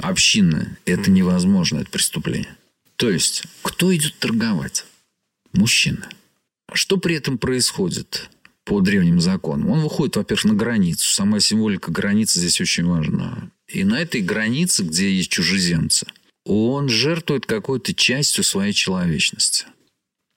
общины, 0.00 0.76
это 0.84 1.10
невозможно, 1.10 1.80
это 1.80 1.90
преступление. 1.90 2.56
То 2.96 3.10
есть, 3.10 3.44
кто 3.62 3.94
идет 3.94 4.18
торговать? 4.18 4.84
Мужчина. 5.52 6.08
Что 6.72 6.98
при 6.98 7.16
этом 7.16 7.38
происходит 7.38 8.28
по 8.64 8.80
древним 8.80 9.20
законам? 9.20 9.70
Он 9.70 9.80
выходит, 9.80 10.16
во-первых, 10.16 10.44
на 10.44 10.54
границу. 10.54 11.10
Сама 11.12 11.40
символика 11.40 11.90
границы 11.90 12.38
здесь 12.38 12.60
очень 12.60 12.84
важна. 12.84 13.50
И 13.68 13.84
на 13.84 14.00
этой 14.00 14.20
границе, 14.20 14.82
где 14.82 15.12
есть 15.12 15.30
чужеземцы, 15.30 16.06
он 16.44 16.88
жертвует 16.88 17.46
какой-то 17.46 17.94
частью 17.94 18.44
своей 18.44 18.72
человечности. 18.72 19.66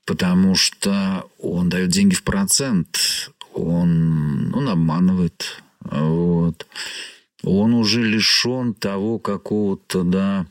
Потому 0.05 0.55
что 0.55 1.29
он 1.39 1.69
дает 1.69 1.89
деньги 1.89 2.15
в 2.15 2.23
процент, 2.23 3.31
он, 3.53 4.53
он 4.53 4.69
обманывает. 4.69 5.61
Вот. 5.81 6.65
Он 7.43 7.73
уже 7.73 8.03
лишен 8.03 8.73
того 8.73 9.19
какого-то, 9.19 10.03
да, 10.03 10.45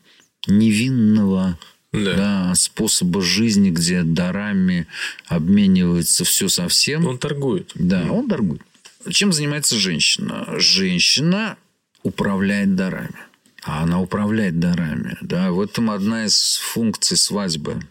невинного 0.47 1.59
да. 1.93 2.14
Да, 2.14 2.55
способа 2.55 3.20
жизни, 3.20 3.70
где 3.70 4.05
дарами 4.05 4.86
обменивается 5.26 6.24
все 6.24 6.49
совсем. 6.49 7.05
Он 7.07 7.18
торгует. 7.18 7.72
Да, 7.74 8.07
он 8.11 8.28
торгует. 8.28 8.62
Чем 9.09 9.32
занимается 9.32 9.76
женщина? 9.76 10.47
Женщина 10.59 11.57
управляет 12.03 12.76
дарами. 12.76 13.18
А 13.62 13.82
она 13.82 14.01
управляет 14.01 14.61
дарами. 14.61 15.18
Да, 15.20 15.51
в 15.51 15.61
этом 15.61 15.91
одна 15.91 16.26
из 16.26 16.59
функций 16.62 17.16
свадьбы. 17.16 17.82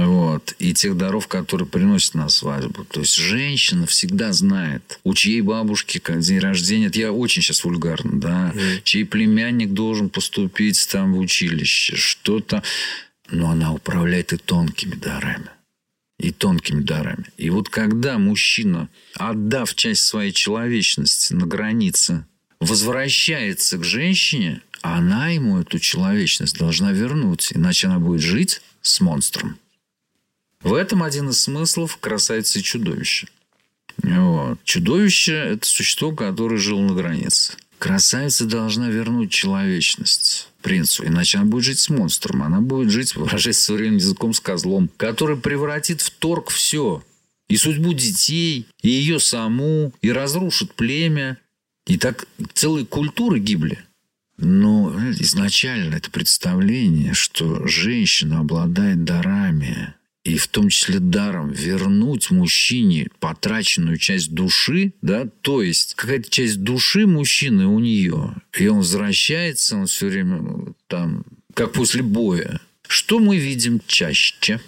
Вот. 0.00 0.54
И 0.58 0.74
тех 0.74 0.96
даров, 0.96 1.26
которые 1.28 1.66
приносят 1.68 2.14
на 2.14 2.28
свадьбу. 2.28 2.84
То 2.84 3.00
есть 3.00 3.16
женщина 3.16 3.86
всегда 3.86 4.32
знает, 4.32 5.00
у 5.04 5.14
чьей 5.14 5.40
бабушки 5.40 5.98
как 5.98 6.20
день 6.20 6.38
рождения. 6.38 6.86
Это 6.86 6.98
я 6.98 7.12
очень 7.12 7.42
сейчас 7.42 7.64
вульгарно, 7.64 8.20
да. 8.20 8.52
Mm. 8.54 8.80
Чей 8.84 9.04
племянник 9.04 9.70
должен 9.70 10.08
поступить 10.08 10.88
там 10.90 11.14
в 11.14 11.18
училище. 11.18 11.96
Что-то. 11.96 12.62
Но 13.30 13.50
она 13.50 13.72
управляет 13.72 14.32
и 14.32 14.36
тонкими 14.36 14.94
дарами. 14.94 15.50
И 16.18 16.30
тонкими 16.30 16.82
дарами. 16.82 17.24
И 17.36 17.50
вот 17.50 17.68
когда 17.68 18.18
мужчина, 18.18 18.88
отдав 19.14 19.74
часть 19.74 20.04
своей 20.04 20.32
человечности 20.32 21.32
на 21.32 21.46
границе, 21.46 22.26
возвращается 22.60 23.78
к 23.78 23.84
женщине, 23.84 24.60
она 24.82 25.28
ему 25.28 25.58
эту 25.58 25.78
человечность 25.78 26.58
должна 26.58 26.92
вернуть. 26.92 27.52
Иначе 27.52 27.88
она 27.88 27.98
будет 27.98 28.20
жить 28.20 28.62
с 28.82 29.00
монстром. 29.00 29.58
В 30.62 30.74
этом 30.74 31.02
один 31.02 31.30
из 31.30 31.40
смыслов 31.40 31.96
красавицы 31.96 32.60
чудовища. 32.60 33.26
Вот. 34.02 34.58
Чудовище– 34.64 35.34
это 35.34 35.66
существо, 35.66 36.12
которое 36.12 36.56
жило 36.56 36.80
на 36.80 36.94
границе. 36.94 37.54
Красавица 37.78 38.44
должна 38.44 38.88
вернуть 38.88 39.32
человечность 39.32 40.48
принцу, 40.62 41.04
иначе 41.04 41.38
она 41.38 41.46
будет 41.46 41.64
жить 41.64 41.80
с 41.80 41.90
монстром. 41.90 42.42
Она 42.42 42.60
будет 42.60 42.90
жить, 42.90 43.16
выражаясь 43.16 43.58
современным 43.58 43.98
языком, 43.98 44.32
с 44.32 44.40
козлом, 44.40 44.88
который 44.96 45.36
превратит 45.36 46.00
в 46.00 46.10
торг 46.10 46.50
все. 46.50 47.02
И 47.48 47.56
судьбу 47.56 47.92
детей, 47.92 48.66
и 48.82 48.88
ее 48.88 49.18
саму, 49.18 49.92
и 50.00 50.10
разрушит 50.12 50.74
племя. 50.74 51.38
И 51.86 51.98
так 51.98 52.26
целые 52.54 52.86
культуры 52.86 53.40
гибли. 53.40 53.84
Но 54.38 54.92
изначально 55.18 55.96
это 55.96 56.10
представление, 56.10 57.14
что 57.14 57.66
женщина 57.66 58.40
обладает 58.40 59.04
дарами, 59.04 59.81
том 60.52 60.68
числе 60.68 61.00
даром 61.00 61.50
вернуть 61.50 62.30
мужчине 62.30 63.08
потраченную 63.18 63.96
часть 63.96 64.32
души, 64.32 64.92
да, 65.00 65.26
то 65.40 65.62
есть 65.62 65.94
какая-то 65.94 66.30
часть 66.30 66.62
души 66.62 67.06
мужчины 67.06 67.66
у 67.66 67.78
нее, 67.78 68.36
и 68.56 68.68
он 68.68 68.78
возвращается, 68.78 69.76
он 69.76 69.86
все 69.86 70.08
время 70.08 70.74
там, 70.86 71.24
как 71.54 71.72
после 71.72 72.02
боя. 72.02 72.60
Что 72.86 73.18
мы 73.18 73.38
видим 73.38 73.80
чаще? 73.86 74.60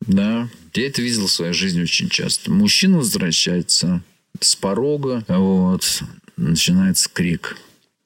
Да, 0.00 0.48
я 0.72 0.86
это 0.86 1.02
видел 1.02 1.26
в 1.26 1.32
своей 1.32 1.52
жизни 1.52 1.82
очень 1.82 2.08
часто. 2.08 2.50
Мужчина 2.50 2.96
возвращается 2.96 4.02
с 4.40 4.56
порога, 4.56 5.22
вот, 5.28 6.02
начинается 6.38 7.10
крик. 7.12 7.58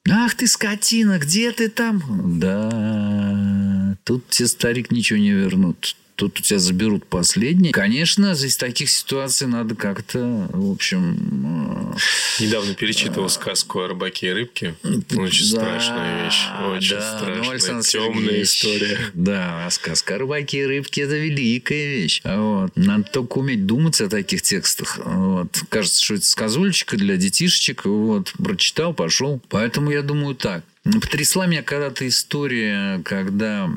Ах 0.09 0.35
ты 0.35 0.47
скотина, 0.47 1.17
где 1.17 1.51
ты 1.53 1.69
там? 1.69 2.39
Да, 2.39 3.97
тут 4.03 4.27
тебе 4.29 4.47
старик 4.47 4.91
ничего 4.91 5.17
не 5.17 5.31
вернут 5.31 5.95
тут 6.19 6.37
у 6.37 6.43
тебя 6.43 6.59
заберут 6.59 7.05
последние. 7.05 7.71
Конечно, 7.71 8.33
из 8.33 8.57
таких 8.57 8.89
ситуаций 8.89 9.47
надо 9.47 9.73
как-то, 9.73 10.47
в 10.51 10.71
общем... 10.71 11.95
Э, 11.95 12.43
Недавно 12.43 12.75
перечитывал 12.75 13.27
а... 13.27 13.29
сказку 13.29 13.79
о 13.79 13.87
рыбаке 13.87 14.27
и 14.27 14.33
рыбке. 14.33 14.75
Очень 15.15 15.55
да, 15.55 15.79
страшная 15.79 16.25
вещь. 16.25 16.41
Очень 16.75 16.97
да, 16.97 17.21
ну, 17.25 17.43
страшная, 17.43 17.75
ну, 17.75 17.81
темная 17.81 18.41
история. 18.41 18.99
Да, 19.13 19.67
сказка 19.71 20.15
о 20.15 20.17
рыбаке 20.17 20.59
и 20.59 20.65
рыбке– 20.65 21.01
это 21.03 21.15
великая 21.15 21.87
вещь. 21.87 22.21
Вот. 22.25 22.75
Надо 22.75 23.05
только 23.05 23.37
уметь 23.37 23.65
думать 23.65 24.01
о 24.01 24.09
таких 24.09 24.41
текстах. 24.41 24.99
Вот. 25.01 25.57
Кажется, 25.69 26.03
что 26.03 26.15
это 26.15 26.25
сказульчика 26.25 26.97
для 26.97 27.15
детишечек. 27.15 27.85
Вот. 27.85 28.33
Прочитал, 28.43 28.93
пошел. 28.93 29.41
Поэтому 29.47 29.91
я 29.91 30.01
думаю 30.01 30.35
так. 30.35 30.65
Потрясла 30.83 31.45
меня 31.45 31.61
когда-то 31.61 32.07
история, 32.07 33.01
когда 33.03 33.69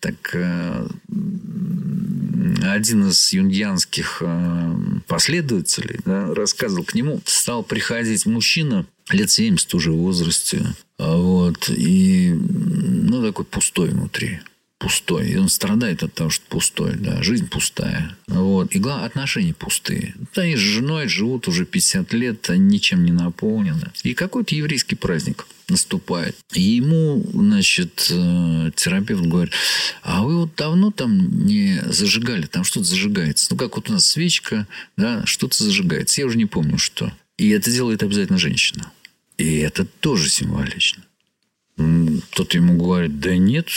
так 0.00 0.34
э, 0.34 0.86
один 2.62 3.08
из 3.08 3.32
юнгианских 3.32 4.22
э, 4.24 4.74
последователей 5.08 5.98
да, 6.04 6.32
рассказывал, 6.34 6.84
к 6.84 6.94
нему 6.94 7.20
стал 7.24 7.62
приходить 7.64 8.24
мужчина 8.24 8.86
лет 9.10 9.30
70 9.30 9.74
уже 9.74 9.90
в 9.90 9.96
возрасте, 9.96 10.64
вот, 10.98 11.68
и, 11.70 12.32
ну, 12.32 13.22
такой 13.22 13.44
пустой 13.44 13.90
внутри 13.90 14.40
пустой. 14.78 15.30
И 15.30 15.36
он 15.36 15.48
страдает 15.48 16.02
от 16.02 16.14
того, 16.14 16.30
что 16.30 16.44
пустой. 16.48 16.94
Да, 16.96 17.22
жизнь 17.22 17.48
пустая. 17.48 18.16
Вот. 18.26 18.74
И 18.74 18.78
главное, 18.78 19.06
отношения 19.06 19.54
пустые. 19.54 20.14
Вот 20.18 20.38
они 20.38 20.56
с 20.56 20.60
женой 20.60 21.08
живут 21.08 21.48
уже 21.48 21.66
50 21.66 22.12
лет, 22.12 22.48
они 22.50 22.76
ничем 22.76 23.04
не 23.04 23.12
наполнены. 23.12 23.90
И 24.04 24.14
какой-то 24.14 24.54
еврейский 24.54 24.94
праздник 24.94 25.46
наступает. 25.68 26.36
И 26.54 26.62
ему, 26.62 27.22
значит, 27.32 28.08
э, 28.10 28.70
терапевт 28.74 29.26
говорит, 29.26 29.52
а 30.02 30.22
вы 30.22 30.38
вот 30.38 30.54
давно 30.56 30.90
там 30.90 31.44
не 31.44 31.82
зажигали, 31.86 32.46
там 32.46 32.64
что-то 32.64 32.86
зажигается. 32.86 33.48
Ну, 33.50 33.56
как 33.56 33.76
вот 33.76 33.90
у 33.90 33.92
нас 33.92 34.06
свечка, 34.06 34.66
да, 34.96 35.26
что-то 35.26 35.62
зажигается. 35.62 36.20
Я 36.20 36.26
уже 36.26 36.38
не 36.38 36.46
помню, 36.46 36.78
что. 36.78 37.12
И 37.36 37.50
это 37.50 37.70
делает 37.70 38.02
обязательно 38.02 38.38
женщина. 38.38 38.90
И 39.36 39.58
это 39.58 39.84
тоже 39.84 40.28
символично. 40.30 41.04
Кто-то 41.78 42.56
ему 42.56 42.76
говорит, 42.76 43.20
да 43.20 43.36
нет, 43.36 43.68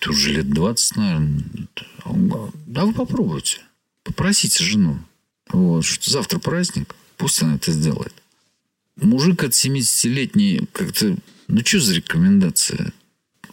ты 0.00 0.10
уже 0.10 0.32
лет 0.32 0.50
20, 0.50 0.96
наверное. 0.96 1.44
Да 2.66 2.84
вы 2.84 2.92
попробуйте. 2.92 3.60
Попросите 4.02 4.64
жену. 4.64 4.98
Вот, 5.50 5.84
что 5.84 6.10
завтра 6.10 6.40
праздник, 6.40 6.94
пусть 7.16 7.40
она 7.42 7.54
это 7.54 7.70
сделает. 7.70 8.12
Мужик 8.96 9.44
от 9.44 9.52
70-летний 9.52 10.66
как-то... 10.72 11.16
Ну, 11.46 11.60
что 11.64 11.78
за 11.78 11.94
рекомендация? 11.94 12.92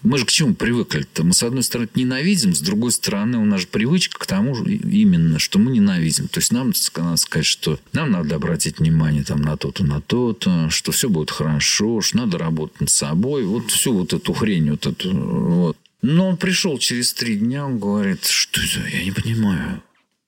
Мы 0.03 0.17
же 0.17 0.25
к 0.25 0.31
чему 0.31 0.53
привыкли-то? 0.53 1.23
Мы, 1.23 1.33
с 1.33 1.43
одной 1.43 1.63
стороны, 1.63 1.87
ненавидим, 1.95 2.53
с 2.53 2.59
другой 2.59 2.91
стороны, 2.91 3.37
у 3.37 3.45
нас 3.45 3.61
же 3.61 3.67
привычка 3.67 4.19
к 4.19 4.25
тому 4.25 4.53
же 4.53 4.65
именно, 4.65 5.39
что 5.39 5.59
мы 5.59 5.71
ненавидим. 5.71 6.27
То 6.27 6.39
есть 6.39 6.51
нам 6.51 6.73
надо 6.97 7.17
сказать, 7.17 7.45
что 7.45 7.79
нам 7.93 8.11
надо 8.11 8.35
обратить 8.35 8.79
внимание 8.79 9.23
там, 9.23 9.41
на 9.41 9.55
то-то, 9.55 9.85
на 9.85 10.01
то-то, 10.01 10.69
что 10.69 10.91
все 10.91 11.07
будет 11.07 11.31
хорошо, 11.31 12.01
что 12.01 12.17
надо 12.17 12.37
работать 12.37 12.81
над 12.81 12.89
собой. 12.89 13.45
Вот 13.45 13.71
всю 13.71 13.93
вот 13.93 14.13
эту 14.13 14.33
хрень, 14.33 14.71
вот 14.71 14.85
эту 14.85 15.15
вот. 15.15 15.77
Но 16.01 16.27
он 16.27 16.37
пришел 16.37 16.77
через 16.77 17.13
три 17.13 17.37
дня, 17.37 17.65
он 17.65 17.79
говорит, 17.79 18.25
что 18.25 18.59
я 18.61 19.05
не 19.05 19.11
понимаю. 19.11 19.81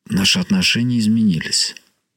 Наши 0.07 0.39
отношения 0.39 0.99
изменились. 0.99 1.75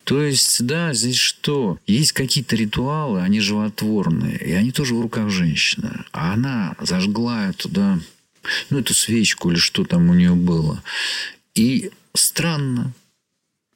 То 0.09 0.23
есть, 0.23 0.65
да, 0.65 0.95
здесь 0.95 1.19
что? 1.19 1.79
Есть 1.87 2.13
какие-то 2.13 2.57
ритуалы, 2.57 3.21
они 3.21 3.41
животворные, 3.41 4.39
и 4.39 4.53
они 4.53 4.73
тоже 4.73 4.95
в 4.95 5.03
руках 5.03 5.29
женщины. 5.29 6.03
А 6.13 6.33
она 6.33 6.75
зажгла 6.81 7.53
туда, 7.53 8.01
ну, 8.71 8.79
эту 8.79 8.95
свечку 8.95 9.51
или 9.51 9.59
что 9.59 9.85
там 9.85 10.09
у 10.09 10.15
нее 10.15 10.35
было. 10.35 10.83
И 11.55 11.91
странно, 12.15 12.95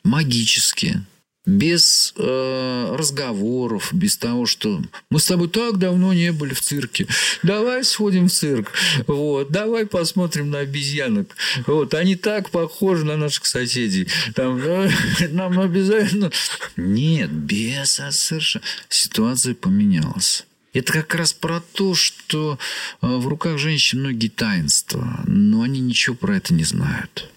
магически, 0.05 1.05
без 1.45 2.14
э, 2.16 2.97
разговоров, 2.97 3.88
без 3.93 4.16
того, 4.16 4.47
что 4.47 4.80
мы 5.11 5.18
с 5.18 5.26
тобой 5.26 5.49
так 5.49 5.78
давно 5.78 6.12
не 6.12 6.30
были 6.30 6.55
в 6.55 6.61
цирке. 6.61 7.07
Давай 7.43 7.82
сходим 7.82 8.28
в 8.28 8.32
цирк. 8.32 8.72
Вот, 9.09 9.51
давай 9.51 9.86
посмотрим 9.86 10.51
на 10.51 10.61
обезьянок. 10.61 11.34
Вот, 11.66 11.95
они 11.95 12.14
так 12.14 12.51
похожи 12.51 13.05
на 13.05 13.16
наших 13.16 13.47
соседей. 13.47 14.07
Там, 14.34 14.59
э, 14.62 14.90
нам 15.30 15.59
обязательно... 15.59 16.30
Нет, 16.76 17.30
без 17.30 17.99
а 17.99 18.12
совершенно. 18.12 18.64
Ситуация 18.88 19.55
поменялась. 19.55 20.47
Это 20.72 20.93
как 20.93 21.14
раз 21.14 21.32
про 21.32 21.61
то, 21.61 21.95
что 21.95 22.59
э, 23.01 23.07
в 23.07 23.26
руках 23.26 23.59
женщин 23.59 24.01
многие 24.01 24.28
таинства, 24.28 25.22
но 25.26 25.62
они 25.62 25.80
ничего 25.80 26.14
про 26.14 26.36
это 26.36 26.55
не 26.55 26.64
знают. 26.64 27.30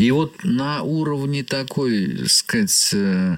И 0.00 0.12
вот 0.12 0.44
на 0.44 0.82
уровне 0.82 1.44
такой, 1.44 2.26
сказать, 2.26 2.90
э, 2.94 3.36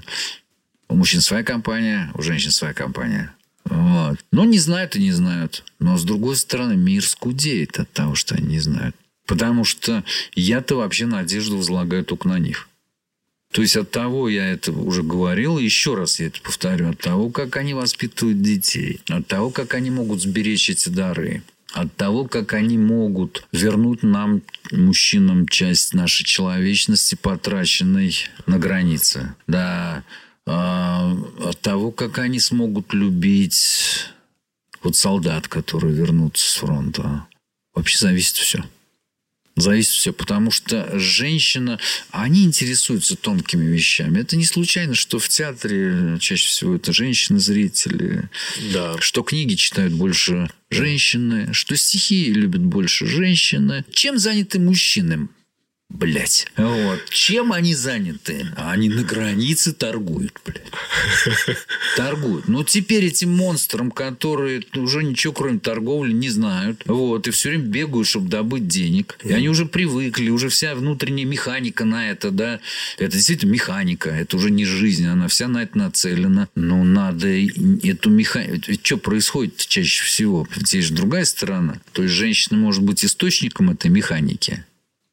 у 0.89 0.95
мужчин 0.95 1.21
своя 1.21 1.43
компания, 1.43 2.13
у 2.15 2.23
женщин 2.23 2.53
своя 2.53 2.73
компания. 2.73 3.35
Вот. 3.65 4.21
Но 4.31 4.45
не 4.45 4.61
знают 4.61 4.95
и 4.95 5.03
не 5.03 5.11
знают. 5.11 5.65
Но 5.81 5.99
с 5.99 6.05
другой 6.05 6.37
стороны, 6.37 6.77
мир 6.77 7.05
скудеет 7.05 7.81
от 7.81 7.91
того, 7.91 8.15
что 8.15 8.37
они 8.37 8.47
не 8.47 8.61
знают. 8.61 8.95
Потому 9.27 9.65
что 9.65 10.05
я-то 10.37 10.77
вообще 10.77 11.07
надежду 11.07 11.57
возлагаю 11.57 12.05
только 12.05 12.29
на 12.29 12.39
них. 12.39 12.69
То 13.51 13.61
есть 13.63 13.77
от 13.77 13.91
того, 13.91 14.29
я 14.29 14.47
это 14.47 14.71
уже 14.71 15.03
говорил, 15.03 15.59
еще 15.59 15.97
раз 15.97 16.21
я 16.21 16.29
это 16.29 16.41
повторю, 16.43 16.91
от 16.91 16.99
того, 17.01 17.31
как 17.31 17.57
они 17.57 17.75
воспитывают 17.75 18.41
детей, 18.41 19.01
от 19.09 19.27
того, 19.27 19.51
как 19.51 19.75
они 19.75 19.91
могут 19.91 20.23
сберечь 20.23 20.71
эти 20.71 20.91
дары, 20.91 21.43
от 21.73 21.95
того, 21.97 22.27
как 22.27 22.53
они 22.53 22.79
могут 22.79 23.47
вернуть 23.53 24.03
нам, 24.03 24.43
мужчинам, 24.71 25.49
часть 25.49 25.95
нашей 25.95 26.25
человечности, 26.25 27.15
потраченной 27.15 28.15
на 28.47 28.59
границе. 28.59 29.35
Да, 29.47 30.05
а, 30.47 31.17
от 31.45 31.61
того, 31.61 31.91
как 31.91 32.19
они 32.19 32.41
смогут 32.41 32.93
любить 32.93 34.07
вот 34.83 34.97
солдат, 34.97 35.49
которые 35.49 35.95
вернутся 35.95 36.49
с 36.49 36.55
фронта. 36.57 37.27
Вообще 37.75 37.99
зависит 37.99 38.37
все. 38.37 38.65
Зависит 39.55 39.93
все, 39.93 40.13
потому 40.15 40.51
что 40.51 40.99
женщина, 40.99 41.79
они 42.11 42.45
интересуются 42.45 43.17
тонкими 43.17 43.67
вещами. 43.67 44.21
Это 44.21 44.37
не 44.37 44.47
случайно, 44.47 44.95
что 44.95 45.19
в 45.19 45.29
театре 45.29 46.17
чаще 46.21 46.49
всего 46.49 46.77
это 46.77 46.93
женщины-зрители, 46.93 48.31
Да. 48.73 48.97
что 49.01 49.23
книги 49.23 49.55
читают 49.55 49.93
больше 49.93 50.49
женщины, 50.71 51.53
что 51.53 51.77
стихи 51.77 52.33
любят 52.33 52.63
больше 52.63 53.07
женщины. 53.07 53.85
Чем 53.93 54.19
заняты 54.19 54.59
мужчины? 54.59 55.29
Блять. 55.93 56.47
Вот. 56.57 57.05
Чем 57.11 57.53
они 57.53 57.75
заняты? 57.75 58.47
Они 58.57 58.89
на 58.89 59.03
границе 59.03 59.73
торгуют, 59.73 60.41
блядь. 60.45 60.63
Торгуют. 61.97 62.49
Но 62.49 62.65
теперь 62.65 63.05
этим 63.05 63.31
монстрам, 63.31 63.91
которые 63.91 64.63
уже 64.75 65.05
ничего 65.05 65.33
кроме 65.33 65.59
торговли 65.59 66.13
не 66.13 66.31
знают, 66.31 66.83
вот, 66.87 67.29
и 67.29 67.31
все 67.31 67.51
время 67.51 67.65
бегают, 67.65 68.09
чтобы 68.09 68.29
добыть 68.29 68.67
денег. 68.67 69.19
И 69.23 69.33
они 69.33 69.49
уже 69.49 69.67
привыкли, 69.67 70.31
уже 70.31 70.49
вся 70.49 70.75
внутренняя 70.75 71.27
механика 71.27 71.85
на 71.85 72.11
это, 72.11 72.31
да. 72.31 72.61
Это 72.99 73.13
действительно 73.13 73.53
механика, 73.53 74.11
это 74.11 74.37
уже 74.37 74.51
не 74.51 74.65
жизнь, 74.65 75.07
она 75.07 75.29
вся 75.29 75.47
на 75.47 75.63
это 75.63 75.77
нацелена. 75.77 76.49
Но 76.55 76.83
надо 76.85 77.29
и 77.29 77.89
эту 77.89 78.11
механику... 78.11 78.63
Ведь 78.67 78.85
что 78.85 78.97
происходит 78.97 79.57
чаще 79.57 80.05
всего? 80.05 80.49
Здесь 80.57 80.87
же 80.87 80.95
другая 80.95 81.25
сторона. 81.27 81.81
То 81.93 82.03
есть 82.03 82.15
женщина 82.15 82.59
может 82.59 82.83
быть 82.83 83.05
источником 83.05 83.71
этой 83.71 83.91
механики. 83.91 84.65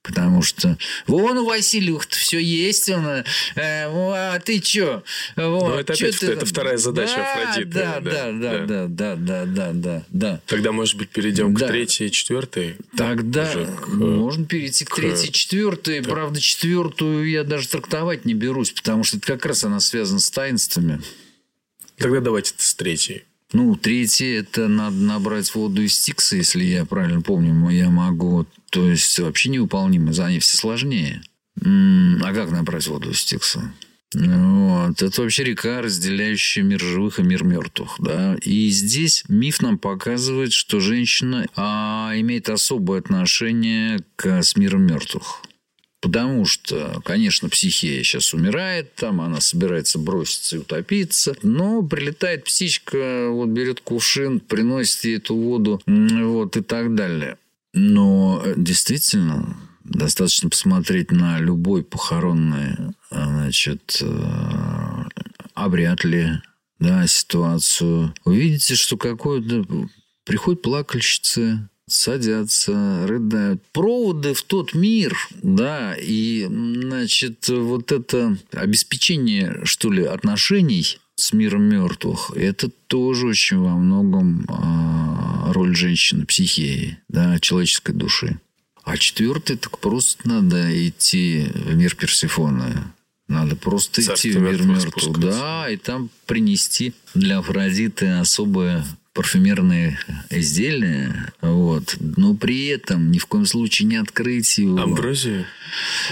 Потому 0.02 0.41
что 0.41 0.78
вон 1.08 1.39
у 1.39 1.45
Васильевых 1.45 2.08
все 2.10 2.39
есть, 2.39 2.88
он, 2.89 3.06
э, 3.06 3.24
а 3.56 4.39
ты 4.39 4.60
чё? 4.62 5.04
Вот, 5.36 5.68
Ну, 5.68 5.74
это 5.76 5.93
чё 5.93 6.08
опять- 6.08 6.20
ты 6.22 6.26
это 6.28 6.39
там?» 6.39 6.50
вторая 6.50 6.78
задача 6.78 7.16
да, 7.18 7.34
Афродиты, 7.34 7.70
Да, 7.74 8.00
да, 8.00 8.32
да, 8.32 8.32
да, 8.32 8.88
да, 8.88 8.88
да, 8.88 9.16
да, 9.16 9.45
да, 9.45 9.72
да, 9.74 10.04
да. 10.10 10.41
Тогда, 10.47 10.72
может 10.72 10.95
быть, 10.97 11.10
перейдем 11.10 11.54
Да. 11.54 11.66
к 11.68 11.70
третьей 11.70 12.08
и 12.08 12.12
четвертой. 12.12 12.78
Тогда 12.95 13.50
Уже 13.52 13.66
к- 13.66 13.88
можно 13.89 14.45
перейти 14.45 14.86
к 14.86 14.89
к- 14.91 14.95
третьей, 14.95 15.34
четвертой. 15.34 16.02
Правда, 16.02 16.39
четвертую 16.39 17.30
я 17.30 17.43
даже 17.43 17.68
трактовать 17.68 18.24
не 18.24 18.34
берусь, 18.34 18.72
потому 18.72 19.04
что 19.04 19.18
это 19.18 19.28
как 19.28 19.45
раз 19.45 19.66
она 19.66 19.82
связана 19.82 20.22
с 20.22 20.32
таинствами. 20.32 21.02
Тогда 21.97 22.22
давайте 22.22 22.54
с 22.56 22.74
третьей. 22.74 23.26
Ну, 23.52 23.76
третье, 23.76 24.39
это 24.39 24.68
надо 24.68 24.95
набрать 24.97 25.54
воду 25.56 25.82
из 25.82 25.95
Стикса, 25.95 26.36
если 26.36 26.64
я 26.64 26.86
правильно 26.86 27.22
помню, 27.22 27.70
я 27.70 27.89
могу. 27.89 28.45
То 28.70 28.88
есть, 28.89 29.18
вообще 29.20 29.50
невыполнимо, 29.50 30.12
они 30.24 30.39
все 30.39 30.56
сложнее. 30.56 31.22
А 31.62 32.34
как 32.34 32.52
набрать 32.52 32.88
воду 32.88 33.10
из 33.10 33.20
Стикса? 33.20 33.74
Вот. 34.14 35.02
Это 35.02 35.22
вообще 35.22 35.43
река, 35.43 35.82
разделяющая 35.82 36.64
мир 36.64 36.80
живых 36.80 37.20
и 37.20 37.24
мир 37.24 37.43
мертвых. 37.43 37.95
Да? 38.00 38.36
И 38.41 38.70
здесь 38.70 39.24
миф 39.28 39.62
нам 39.62 39.78
показывает, 39.78 40.52
что 40.52 40.80
женщина 40.80 41.45
а, 41.56 42.12
имеет 42.16 42.50
особое 42.50 43.00
отношение 43.00 44.00
к, 44.16 44.41
с 44.41 44.56
миром 44.56 44.84
мертвых. 44.84 45.43
Потому 46.02 46.45
что, 46.45 47.02
конечно, 47.04 47.50
психия 47.50 48.04
сейчас 48.04 48.34
умирает, 48.34 48.95
там 48.95 49.20
она 49.20 49.41
собирается 49.41 50.00
броситься 50.00 50.56
и 50.56 50.60
утопиться, 50.60 51.36
но 51.43 51.84
прилетает 51.84 52.45
птичка, 52.45 53.28
вот 53.30 53.50
берет 53.50 53.82
кувшин, 53.82 54.39
приносит 54.39 55.04
ей 55.04 55.18
эту 55.18 55.36
воду, 55.36 55.82
вот 55.86 56.56
и 56.56 56.62
так 56.62 56.95
далее. 56.95 57.38
Но 57.74 58.41
э, 58.43 58.54
действительно, 58.58 59.58
достаточно 59.84 60.50
посмотреть 60.50 61.12
на 61.12 61.39
любой 61.39 61.84
похоронный, 61.84 62.76
а, 63.12 63.26
значит, 63.26 64.00
э, 64.02 65.04
обряд 65.54 66.04
ли, 66.04 66.30
да, 66.80 67.06
ситуацию. 67.08 68.14
Увидите, 68.24 68.76
что 68.76 68.97
какое-то 68.97 69.66
приходит 70.24 70.62
плакальщица, 70.62 71.68
садятся, 71.91 73.05
рыдают. 73.07 73.63
Проводы 73.71 74.33
в 74.33 74.43
тот 74.43 74.73
мир, 74.73 75.17
да, 75.41 75.95
и, 75.99 76.45
значит, 76.49 77.47
вот 77.49 77.91
это 77.91 78.37
обеспечение, 78.51 79.61
что 79.63 79.91
ли, 79.91 80.03
отношений 80.03 80.99
с 81.15 81.33
миром 81.33 81.63
мертвых, 81.63 82.31
это 82.35 82.69
тоже 82.87 83.27
очень 83.27 83.57
во 83.57 83.75
многом 83.75 84.45
а, 84.47 85.51
роль 85.53 85.75
женщины, 85.75 86.25
психии, 86.25 86.97
да, 87.09 87.39
человеческой 87.39 87.93
души. 87.93 88.39
А 88.83 88.97
четвертый, 88.97 89.57
так 89.57 89.79
просто 89.79 90.27
надо 90.27 90.87
идти 90.87 91.47
в 91.53 91.75
мир 91.75 91.95
Персифона. 91.95 92.93
Надо 93.27 93.55
просто 93.55 94.01
Царство 94.01 94.27
идти 94.27 94.37
в 94.37 94.41
мир 94.41 94.63
мертвых. 94.63 95.19
Да, 95.19 95.69
и 95.69 95.77
там 95.77 96.09
принести 96.25 96.93
для 97.13 97.37
Афродиты 97.37 98.07
особое 98.07 98.83
парфюмерные 99.14 99.99
изделия, 100.30 101.34
вот, 101.41 101.97
но 101.99 102.36
при 102.36 102.68
этом 102.68 103.12
ни 103.12 103.18
в 103.18 103.26
коем 103.26 103.45
случае 103.45 103.88
не 103.88 103.95
открыть 103.95 104.57
его. 104.57 104.80
Амброзию? 104.80 105.45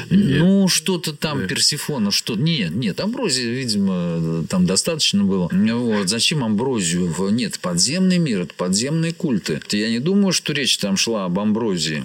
Ну, 0.10 0.68
что-то 0.68 1.14
там, 1.14 1.48
Персифона, 1.48 2.12
что 2.12 2.36
Нет, 2.36 2.72
нет, 2.72 3.00
амброзия, 3.00 3.52
видимо, 3.52 4.46
там 4.50 4.66
достаточно 4.66 5.24
было. 5.24 5.50
Вот. 5.52 6.10
Зачем 6.10 6.44
амброзию? 6.44 7.14
Нет, 7.32 7.60
подземный 7.60 8.18
мир, 8.18 8.42
это 8.42 8.54
подземные 8.54 9.14
культы. 9.14 9.60
Я 9.72 9.90
не 9.90 10.00
думаю, 10.00 10.34
что 10.34 10.54
речь 10.54 10.78
там 10.78 10.98
шла 10.98 11.26
об 11.26 11.40
амброзии. 11.40 12.04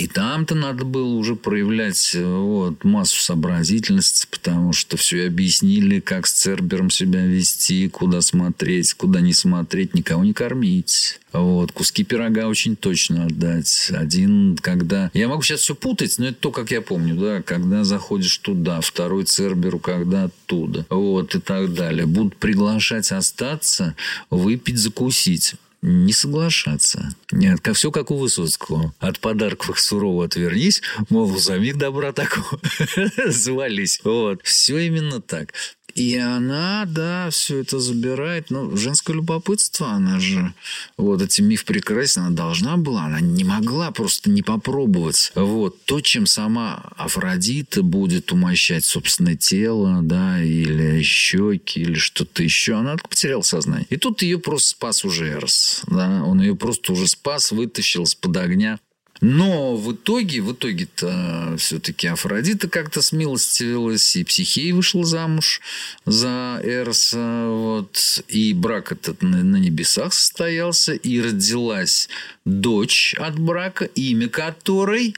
И 0.00 0.06
там-то 0.06 0.54
надо 0.54 0.86
было 0.86 1.14
уже 1.14 1.36
проявлять 1.36 2.12
э, 2.14 2.24
вот, 2.24 2.84
массу 2.84 3.20
сообразительности, 3.20 4.26
потому 4.30 4.72
что 4.72 4.96
все 4.96 5.26
объяснили, 5.26 6.00
как 6.00 6.26
с 6.26 6.32
Цербером 6.32 6.88
себя 6.88 7.26
вести, 7.26 7.86
куда 7.88 8.22
смотреть, 8.22 8.94
куда 8.94 9.20
не 9.20 9.34
смотреть, 9.34 9.92
никого 9.92 10.24
не 10.24 10.32
кормить. 10.32 11.20
Вот, 11.32 11.72
куски 11.72 12.02
пирога 12.02 12.46
очень 12.46 12.76
точно 12.76 13.26
отдать. 13.26 13.90
Один, 13.94 14.56
когда... 14.62 15.10
Я 15.12 15.28
могу 15.28 15.42
сейчас 15.42 15.60
все 15.60 15.74
путать, 15.74 16.18
но 16.18 16.28
это 16.28 16.40
то, 16.40 16.50
как 16.50 16.70
я 16.70 16.80
помню, 16.80 17.14
да, 17.16 17.42
когда 17.42 17.84
заходишь 17.84 18.38
туда, 18.38 18.80
второй 18.80 19.24
Церберу, 19.24 19.80
когда 19.80 20.24
оттуда, 20.24 20.86
вот, 20.88 21.34
и 21.34 21.40
так 21.40 21.74
далее. 21.74 22.06
Будут 22.06 22.36
приглашать 22.36 23.12
остаться, 23.12 23.94
выпить, 24.30 24.78
закусить 24.78 25.56
не 25.82 26.12
соглашаться. 26.12 27.14
Нет, 27.32 27.60
как, 27.60 27.74
все 27.74 27.90
как 27.90 28.10
у 28.10 28.16
Высоцкого. 28.16 28.94
От 28.98 29.18
подарков 29.20 29.80
сурово 29.80 30.26
отвернись, 30.26 30.82
мол, 31.08 31.36
за 31.38 31.58
миг 31.58 31.76
добра 31.76 32.12
такого 32.12 32.60
звались. 33.26 34.00
Вот. 34.04 34.42
Все 34.42 34.78
именно 34.78 35.20
так. 35.20 35.54
И 36.00 36.16
она, 36.16 36.86
да, 36.86 37.28
все 37.28 37.58
это 37.58 37.78
забирает. 37.78 38.48
Ну, 38.48 38.74
женское 38.74 39.12
любопытство, 39.12 39.90
она 39.90 40.18
же... 40.18 40.54
Вот, 40.96 41.20
этим 41.20 41.44
миф 41.44 41.66
прекрасен, 41.66 42.22
она 42.22 42.30
должна 42.30 42.78
была, 42.78 43.04
она 43.04 43.20
не 43.20 43.44
могла 43.44 43.90
просто 43.90 44.30
не 44.30 44.40
попробовать. 44.40 45.30
Вот, 45.34 45.84
то, 45.84 46.00
чем 46.00 46.24
сама 46.24 46.90
Афродита 46.96 47.82
будет 47.82 48.32
умощать 48.32 48.86
собственное 48.86 49.36
тело, 49.36 50.00
да, 50.02 50.42
или 50.42 51.02
щеки, 51.02 51.80
или 51.80 51.96
что-то 51.96 52.42
еще, 52.42 52.78
она 52.78 52.96
потеряла 52.96 53.42
сознание. 53.42 53.86
И 53.90 53.98
тут 53.98 54.22
ее 54.22 54.38
просто 54.38 54.70
спас 54.70 55.04
уже 55.04 55.28
Эрос, 55.28 55.82
да, 55.86 56.24
он 56.24 56.40
ее 56.40 56.56
просто 56.56 56.94
уже 56.94 57.08
спас, 57.08 57.52
вытащил 57.52 58.04
из-под 58.04 58.38
огня. 58.38 58.78
Но 59.20 59.76
в 59.76 59.92
итоге, 59.92 60.40
в 60.40 60.52
итоге-то 60.52 61.54
все-таки 61.58 62.06
Афродита 62.06 62.68
как-то 62.68 63.02
смилостивилась, 63.02 64.16
и 64.16 64.24
Психея 64.24 64.74
вышла 64.74 65.04
замуж 65.04 65.60
за 66.06 66.60
Эроса, 66.64 67.46
вот, 67.48 68.24
и 68.28 68.54
брак 68.54 68.92
этот 68.92 69.22
на, 69.22 69.44
на 69.44 69.56
небесах 69.56 70.14
состоялся, 70.14 70.94
и 70.94 71.20
родилась 71.20 72.08
дочь 72.46 73.14
от 73.18 73.38
брака, 73.38 73.84
имя 73.84 74.28
которой 74.28 75.14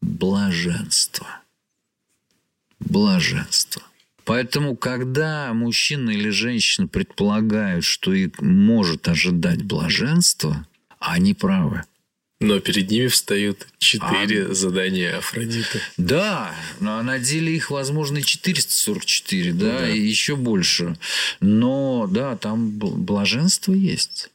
Блаженство. 0.00 1.26
Блаженство. 2.78 3.82
Поэтому, 4.24 4.76
когда 4.76 5.52
мужчина 5.54 6.10
или 6.10 6.30
женщина 6.30 6.86
предполагают, 6.86 7.84
что 7.84 8.12
их 8.12 8.40
может 8.40 9.08
ожидать 9.08 9.62
блаженство, 9.62 10.66
они 10.98 11.34
правы. 11.34 11.82
Но 12.40 12.60
перед 12.60 12.90
ними 12.90 13.06
встают 13.06 13.62
А. 13.62 13.66
четыре 13.78 14.54
задания 14.54 15.16
Афродиты. 15.16 15.80
Да, 15.96 16.54
но 16.80 17.02
на 17.02 17.18
деле 17.18 17.54
их, 17.56 17.70
возможно, 17.70 18.20
444, 18.22 19.52
да, 19.54 19.78
да. 19.78 19.88
и 19.90 19.98
еще 20.00 20.36
больше. 20.36 20.98
Но, 21.40 22.06
да, 22.10 22.36
там 22.36 22.68
бл- 22.70 22.94
блаженство 22.94 23.72
есть. 23.72 24.30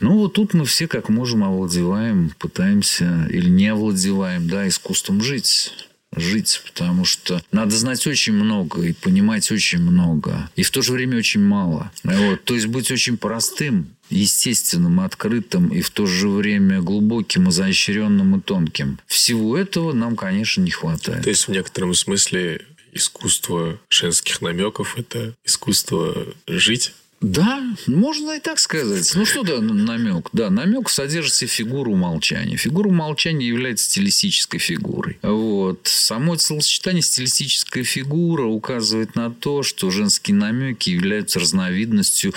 Ну, 0.00 0.18
вот 0.18 0.32
тут 0.34 0.54
мы 0.54 0.64
все 0.64 0.88
как 0.88 1.08
можем 1.08 1.44
овладеваем, 1.44 2.34
пытаемся 2.40 3.28
или 3.30 3.48
не 3.48 3.68
овладеваем, 3.68 4.48
да, 4.48 4.66
искусством 4.66 5.22
жить. 5.22 5.72
Жить, 6.16 6.62
потому 6.64 7.04
что 7.04 7.42
надо 7.50 7.74
знать 7.76 8.06
очень 8.06 8.34
много 8.34 8.82
и 8.82 8.92
понимать 8.92 9.50
очень 9.50 9.80
много. 9.80 10.48
И 10.54 10.62
в 10.62 10.70
то 10.70 10.80
же 10.80 10.92
время 10.92 11.18
очень 11.18 11.40
мало. 11.42 11.90
Вот. 12.04 12.44
То 12.44 12.54
есть 12.54 12.66
быть 12.66 12.90
очень 12.92 13.16
простым 13.16 13.88
естественным, 14.14 15.00
открытым 15.00 15.68
и 15.68 15.80
в 15.80 15.90
то 15.90 16.06
же 16.06 16.28
время 16.28 16.80
глубоким, 16.80 17.50
изощренным 17.50 18.36
и 18.36 18.40
тонким. 18.40 18.98
Всего 19.06 19.58
этого 19.58 19.92
нам, 19.92 20.16
конечно, 20.16 20.62
не 20.62 20.70
хватает. 20.70 21.24
То 21.24 21.30
есть 21.30 21.48
в 21.48 21.50
некотором 21.50 21.94
смысле 21.94 22.64
искусство 22.92 23.78
женских 23.90 24.40
намеков– 24.40 24.94
это 24.96 25.34
искусство 25.44 26.26
жить? 26.46 26.92
Да, 27.20 27.62
можно 27.86 28.32
и 28.32 28.40
так 28.40 28.58
сказать. 28.58 29.10
Ну, 29.14 29.24
что 29.24 29.42
да, 29.44 29.58
намек? 29.60 30.28
Да, 30.34 30.50
намек 30.50 30.90
содержит 30.90 31.32
в 31.32 31.36
себе 31.36 31.48
фигуру 31.48 31.94
молчания. 31.94 32.56
Фигура 32.56 32.90
молчания 32.90 33.46
является 33.46 33.86
стилистической 33.86 34.60
фигурой. 34.60 35.18
Вот. 35.22 35.80
Само 35.84 36.36
словосочетание 36.36 37.00
стилистическая 37.02 37.82
фигура 37.82 38.44
указывает 38.44 39.14
на 39.14 39.30
то, 39.30 39.62
что 39.62 39.90
женские 39.90 40.36
намеки 40.36 40.90
являются 40.90 41.40
разновидностью 41.40 42.34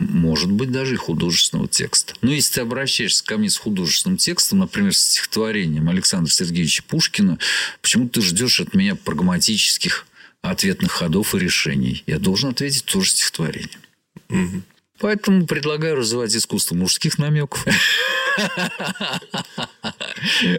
может 0.00 0.50
быть, 0.50 0.72
даже 0.72 0.94
и 0.94 0.96
художественного 0.96 1.68
текста. 1.68 2.14
Но 2.22 2.32
если 2.32 2.54
ты 2.54 2.60
обращаешься 2.62 3.24
ко 3.24 3.36
мне 3.36 3.50
с 3.50 3.56
художественным 3.56 4.16
текстом, 4.16 4.60
например, 4.60 4.94
с 4.94 4.98
стихотворением 4.98 5.88
Александра 5.88 6.30
Сергеевича 6.32 6.82
Пушкина, 6.82 7.38
почему 7.82 8.08
ты 8.08 8.22
ждешь 8.22 8.60
от 8.60 8.74
меня 8.74 8.94
прагматических 8.96 10.06
ответных 10.40 10.90
ходов 10.90 11.34
и 11.34 11.38
решений? 11.38 12.02
Я 12.06 12.18
должен 12.18 12.50
ответить 12.50 12.86
тоже 12.86 13.10
стихотворение. 13.10 13.78
Угу. 14.30 14.62
Поэтому 15.00 15.46
предлагаю 15.46 15.96
развивать 15.96 16.36
искусство 16.36 16.74
мужских 16.74 17.18
намеков. 17.18 17.64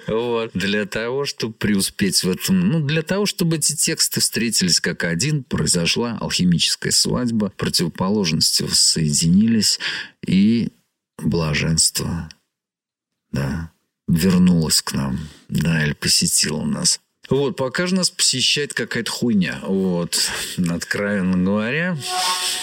Вот. 0.07 0.51
Для 0.53 0.85
того, 0.85 1.25
чтобы 1.25 1.53
преуспеть 1.53 2.23
в 2.23 2.29
этом. 2.29 2.59
Ну, 2.59 2.79
для 2.79 3.01
того, 3.03 3.25
чтобы 3.25 3.57
эти 3.57 3.75
тексты 3.75 4.19
встретились 4.19 4.79
как 4.79 5.03
один, 5.03 5.43
произошла 5.43 6.17
алхимическая 6.19 6.91
свадьба, 6.91 7.53
противоположности 7.55 8.67
соединились, 8.71 9.79
и 10.25 10.69
блаженство, 11.17 12.29
да, 13.31 13.71
вернулось 14.07 14.81
к 14.81 14.93
нам, 14.93 15.19
да, 15.47 15.83
или 15.85 15.93
посетило 15.93 16.63
нас. 16.63 16.99
Вот, 17.31 17.55
пока 17.55 17.87
же 17.87 17.95
нас 17.95 18.09
посещает 18.09 18.73
какая-то 18.73 19.09
хуйня. 19.09 19.61
Вот, 19.63 20.29
откровенно 20.69 21.37
говоря. 21.37 21.97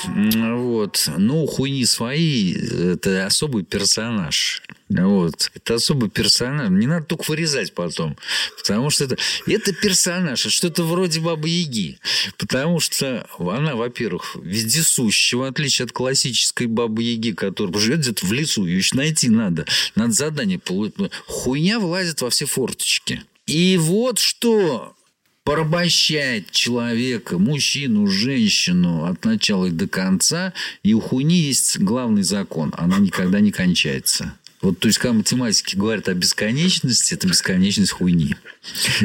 Вот. 0.05 1.09
Ну, 1.17 1.47
хуйни 1.47 1.87
свои, 1.87 2.53
это 2.53 3.25
особый 3.25 3.65
персонаж. 3.65 4.63
Вот. 4.91 5.51
Это 5.55 5.75
особый 5.77 6.11
персонаж. 6.11 6.69
Не 6.69 6.87
надо 6.87 7.07
только 7.07 7.25
вырезать 7.31 7.73
потом. 7.73 8.19
Потому 8.59 8.91
что 8.91 9.05
это, 9.05 9.17
это 9.47 9.73
персонаж. 9.73 10.41
Это 10.41 10.51
что-то 10.51 10.83
вроде 10.85 11.21
Бабы 11.21 11.49
Яги. 11.49 11.99
Потому 12.37 12.79
что 12.79 13.27
она, 13.39 13.75
во-первых, 13.75 14.37
вездесущая, 14.43 15.41
в 15.41 15.45
отличие 15.45 15.87
от 15.87 15.93
классической 15.93 16.67
Бабы 16.67 17.03
Яги, 17.05 17.33
которая 17.33 17.79
живет 17.81 18.01
где-то 18.01 18.27
в 18.27 18.33
лесу. 18.35 18.67
Ее 18.67 18.77
еще 18.77 18.97
найти 18.97 19.31
надо. 19.31 19.65
Надо 19.95 20.13
задание 20.13 20.59
получить. 20.59 20.97
Хуйня 21.27 21.81
влазит 21.81 22.21
во 22.21 22.29
все 22.29 22.45
форточки. 22.45 23.23
И 23.49 23.79
вот 23.79 24.19
что 24.19 24.95
порабощает 25.43 26.51
человека, 26.51 27.39
мужчину, 27.39 28.07
женщину 28.07 29.05
от 29.05 29.25
начала 29.25 29.65
и 29.65 29.71
до 29.71 29.89
конца. 29.89 30.53
И 30.83 30.93
у 30.93 31.01
хуйни 31.01 31.37
есть 31.37 31.79
главный 31.79 32.23
закон. 32.23 32.75
Она 32.77 32.99
никогда 32.99 33.41
не 33.41 33.51
кончается. 33.51 34.35
Вот, 34.61 34.81
то 34.81 34.89
есть, 34.89 34.99
когда 34.99 35.15
математики 35.15 35.77
говорят 35.77 36.09
о 36.09 36.15
бесконечности, 36.15 37.15
это 37.15 37.29
бесконечность 37.29 37.93
хуйни. 37.93 38.35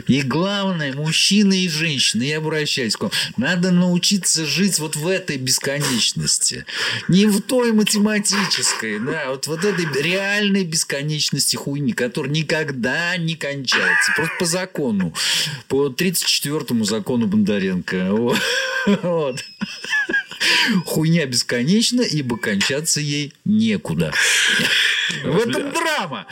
И 0.07 0.21
главное, 0.23 0.93
мужчины 0.93 1.65
и 1.65 1.69
женщины, 1.69 2.23
я 2.23 2.39
обращаюсь 2.39 2.95
к 2.95 3.01
вам, 3.01 3.11
надо 3.37 3.71
научиться 3.71 4.45
жить 4.45 4.79
вот 4.79 4.95
в 4.95 5.07
этой 5.07 5.37
бесконечности. 5.37 6.65
Не 7.07 7.27
в 7.27 7.41
той 7.41 7.71
математической, 7.71 8.99
да, 8.99 9.29
вот, 9.29 9.45
вот 9.47 9.63
этой 9.63 9.85
реальной 10.01 10.63
бесконечности 10.63 11.55
хуйни, 11.55 11.93
которая 11.93 12.31
никогда 12.31 13.15
не 13.17 13.35
кончается. 13.35 14.11
Просто 14.15 14.33
по 14.39 14.45
закону. 14.45 15.13
По 15.67 15.87
34-му 15.87 16.83
закону 16.83 17.27
Бондаренко. 17.27 18.09
Вот. 19.01 19.43
Хуйня 20.85 21.25
бесконечна, 21.25 22.01
ибо 22.01 22.37
кончаться 22.37 22.99
ей 22.99 23.33
некуда. 23.45 24.13
В 25.23 25.37
этом 25.37 25.71
драма. 25.71 26.25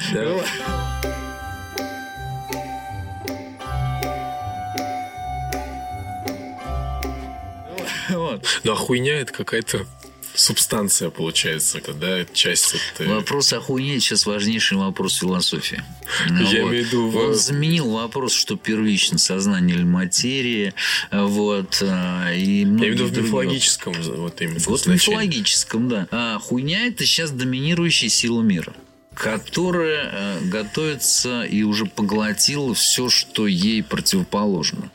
Вот. 8.09 8.45
Ну, 8.63 8.71
а 8.73 8.75
хуйня 8.75 9.19
это 9.19 9.31
какая-то 9.31 9.85
субстанция 10.33 11.09
получается, 11.09 11.77
это, 11.77 11.93
да, 11.93 12.25
часть 12.25 12.75
от... 12.75 13.07
Вопрос 13.07 13.53
о 13.53 13.59
хуйне 13.59 13.99
сейчас 13.99 14.25
важнейший 14.25 14.77
вопрос 14.77 15.19
философии. 15.19 15.83
Я 16.29 16.35
вот. 16.35 16.51
имею 16.53 16.67
в 16.67 16.87
виду... 16.87 17.17
Он 17.17 17.35
заменил 17.35 17.89
вопрос, 17.91 18.33
что 18.33 18.55
первично 18.57 19.17
сознание 19.17 19.75
или 19.75 19.83
материя, 19.83 20.73
вот, 21.11 21.81
а, 21.81 22.31
и 22.33 22.59
Я 22.59 22.63
имею 22.63 22.93
в 22.93 22.95
виду 22.95 23.05
в 23.07 23.17
мифологическом, 23.17 23.93
вот 23.93 24.41
именно. 24.41 24.59
Вот 24.65 24.81
в 24.81 24.87
мифологическом, 24.87 25.89
да. 25.89 26.07
А 26.11 26.39
хуйня– 26.39 26.87
это 26.87 27.05
сейчас 27.05 27.31
доминирующая 27.31 28.09
сила 28.09 28.41
мира 28.41 28.73
которая 29.13 30.09
э, 30.11 30.39
готовится 30.45 31.43
и 31.43 31.63
уже 31.63 31.85
поглотила 31.85 32.73
все, 32.73 33.09
что 33.09 33.45
ей 33.45 33.83
противоположно. 33.83 34.89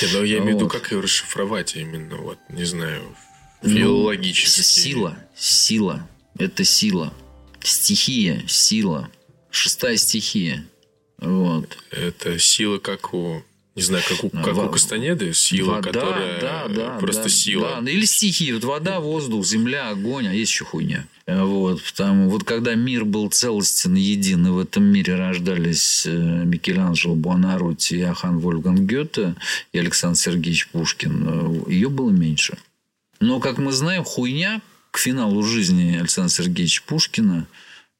Нет, 0.00 0.10
но 0.14 0.24
я 0.24 0.38
имею 0.38 0.52
в 0.52 0.60
виду, 0.60 0.68
как 0.68 0.92
ее 0.92 1.00
расшифровать 1.00 1.76
именно, 1.76 2.16
вот, 2.16 2.38
не 2.48 2.64
знаю, 2.64 3.02
Филологически. 3.62 4.60
Ну, 4.60 4.64
сила. 4.64 5.18
Сила. 5.36 6.08
Это 6.38 6.64
сила. 6.64 7.12
Стихия. 7.60 8.42
Сила. 8.46 9.10
Шестая 9.50 9.96
стихия. 9.96 10.66
Вот. 11.18 11.76
Это 11.90 12.38
сила, 12.38 12.78
как 12.78 13.12
у 13.12 13.42
не 13.76 13.82
знаю, 13.82 14.02
как 14.06 14.24
у, 14.24 14.30
как 14.30 14.54
Во... 14.54 14.64
у 14.66 14.68
Кастанеды, 14.68 15.32
сила, 15.32 15.76
вода, 15.76 15.92
которая 15.92 16.40
да, 16.40 16.68
да, 16.68 16.98
просто 16.98 17.24
да, 17.24 17.28
сила. 17.28 17.78
Да. 17.80 17.90
Или 17.90 18.04
стихии. 18.04 18.52
Вот 18.52 18.64
вода, 18.64 19.00
воздух, 19.00 19.46
земля, 19.46 19.90
огонь, 19.90 20.26
а 20.26 20.34
есть 20.34 20.50
еще 20.50 20.64
хуйня. 20.64 21.06
Вот, 21.26 21.80
потому, 21.82 22.28
вот 22.28 22.42
когда 22.44 22.74
мир 22.74 23.04
был 23.04 23.30
целостен, 23.30 23.94
един, 23.94 24.46
и 24.48 24.50
в 24.50 24.58
этом 24.58 24.82
мире 24.82 25.14
рождались 25.14 26.04
э, 26.04 26.10
Микеланджело 26.10 27.14
Буонаротти, 27.14 28.00
Иоганн 28.00 28.40
Вольфганг 28.40 28.80
Гёте 28.80 29.36
и 29.72 29.78
Александр 29.78 30.18
Сергеевич 30.18 30.68
Пушкин, 30.68 31.66
э, 31.68 31.70
ее 31.70 31.88
было 31.88 32.10
меньше. 32.10 32.58
Но, 33.20 33.38
как 33.38 33.58
мы 33.58 33.72
знаем, 33.72 34.02
хуйня 34.02 34.62
к 34.90 34.98
финалу 34.98 35.42
жизни 35.42 35.96
Александра 35.96 36.32
Сергеевича 36.32 36.82
Пушкина, 36.86 37.46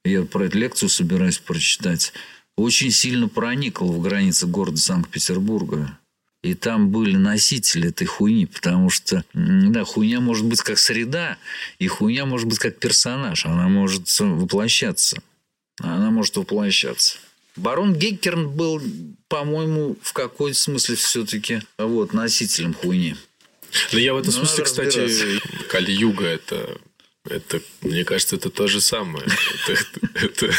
я 0.04 0.22
про 0.22 0.46
эту 0.46 0.58
лекцию 0.58 0.88
собираюсь 0.88 1.38
прочитать, 1.38 2.12
очень 2.56 2.90
сильно 2.90 3.28
проникла 3.28 3.86
в 3.86 4.00
границы 4.00 4.46
города 4.46 4.78
Санкт-Петербурга. 4.78 5.98
И 6.42 6.54
там 6.54 6.88
были 6.88 7.16
носители 7.16 7.90
этой 7.90 8.06
хуйни, 8.06 8.46
потому 8.46 8.88
что, 8.88 9.24
да, 9.34 9.84
хуйня 9.84 10.20
может 10.20 10.46
быть 10.46 10.62
как 10.62 10.78
среда, 10.78 11.36
и 11.78 11.86
хуйня 11.86 12.24
может 12.24 12.48
быть 12.48 12.58
как 12.58 12.78
персонаж. 12.78 13.44
Она 13.44 13.68
может 13.68 14.08
воплощаться. 14.18 15.22
Она 15.80 16.10
может 16.10 16.36
воплощаться. 16.36 17.18
Барон 17.56 17.94
Геккерн 17.94 18.48
был, 18.48 18.80
по-моему, 19.28 19.96
в 20.00 20.14
какой-то 20.14 20.58
смысле 20.58 20.96
все-таки 20.96 21.60
вот, 21.76 22.14
носителем 22.14 22.72
хуйни. 22.72 23.16
Ну, 23.92 23.98
я 23.98 24.14
в 24.14 24.18
этом 24.18 24.32
ну, 24.32 24.38
смысле, 24.38 24.64
кстати, 24.64 25.08
Кали-Юга 25.68 26.26
это 26.26 26.78
это, 27.28 27.60
мне 27.82 28.04
кажется, 28.04 28.36
это 28.36 28.48
то 28.48 28.66
же 28.66 28.80
самое. 28.80 29.24
Это, 29.68 29.84
это 30.14 30.54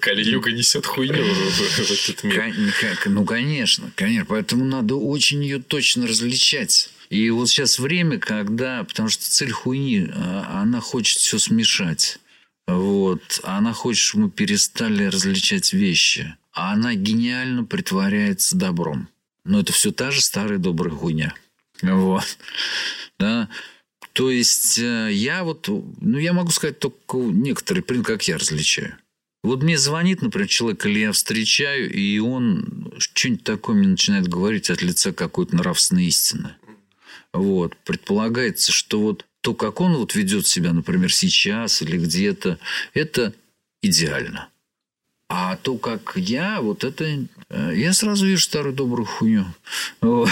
Кали-Юга 0.00 0.52
несет 0.52 0.86
хуйню 0.86 1.24
в, 1.24 1.50
в 1.50 1.90
этот 1.90 2.22
мир. 2.22 2.54
Ну, 3.06 3.24
конечно, 3.24 3.92
конечно. 3.96 4.26
Поэтому 4.26 4.64
надо 4.64 4.94
очень 4.94 5.42
ее 5.42 5.60
точно 5.60 6.06
различать. 6.06 6.90
И 7.10 7.28
вот 7.30 7.48
сейчас 7.48 7.78
время, 7.78 8.18
когда... 8.18 8.84
Потому 8.84 9.08
что 9.08 9.24
цель 9.28 9.50
хуйни, 9.50 10.08
а, 10.14 10.62
она 10.62 10.80
хочет 10.80 11.18
все 11.18 11.38
смешать. 11.38 12.18
Вот. 12.68 13.40
Она 13.42 13.72
хочет, 13.72 14.02
чтобы 14.02 14.24
мы 14.24 14.30
перестали 14.30 15.06
различать 15.06 15.72
вещи. 15.72 16.36
А 16.52 16.72
она 16.72 16.94
гениально 16.94 17.64
притворяется 17.64 18.56
добром. 18.56 19.08
Но 19.44 19.60
это 19.60 19.72
все 19.72 19.90
та 19.90 20.12
же 20.12 20.20
старая 20.20 20.58
добрая 20.58 20.94
хуйня. 20.94 21.34
Вот. 21.82 22.38
Да. 23.18 23.48
То 24.12 24.30
есть 24.30 24.78
э, 24.78 25.10
я 25.12 25.42
вот, 25.42 25.68
ну 25.68 26.18
я 26.18 26.32
могу 26.32 26.50
сказать 26.50 26.78
только 26.78 27.18
некоторые, 27.18 27.82
как 28.02 28.28
я 28.28 28.38
различаю. 28.38 28.96
Вот 29.42 29.62
мне 29.62 29.76
звонит, 29.76 30.22
например, 30.22 30.48
человек, 30.48 30.86
или 30.86 31.00
я 31.00 31.12
встречаю, 31.12 31.92
и 31.92 32.18
он 32.20 32.92
что-нибудь 32.98 33.42
такое 33.42 33.74
мне 33.74 33.88
начинает 33.88 34.28
говорить 34.28 34.70
от 34.70 34.82
лица 34.82 35.12
какой-то 35.12 35.56
нравственной 35.56 36.06
истины. 36.06 36.54
Вот. 37.32 37.76
Предполагается, 37.84 38.70
что 38.70 39.00
вот 39.00 39.26
то, 39.40 39.54
как 39.54 39.80
он 39.80 39.94
вот 39.96 40.14
ведет 40.14 40.46
себя, 40.46 40.72
например, 40.72 41.12
сейчас 41.12 41.82
или 41.82 41.98
где-то, 41.98 42.58
это 42.94 43.34
идеально. 43.82 44.48
А 45.28 45.56
то, 45.56 45.76
как 45.78 46.12
я, 46.16 46.60
вот 46.60 46.84
это... 46.84 47.26
Э, 47.48 47.72
я 47.74 47.94
сразу 47.94 48.26
вижу 48.26 48.42
старую 48.42 48.74
добрую 48.74 49.06
хуйню. 49.06 49.46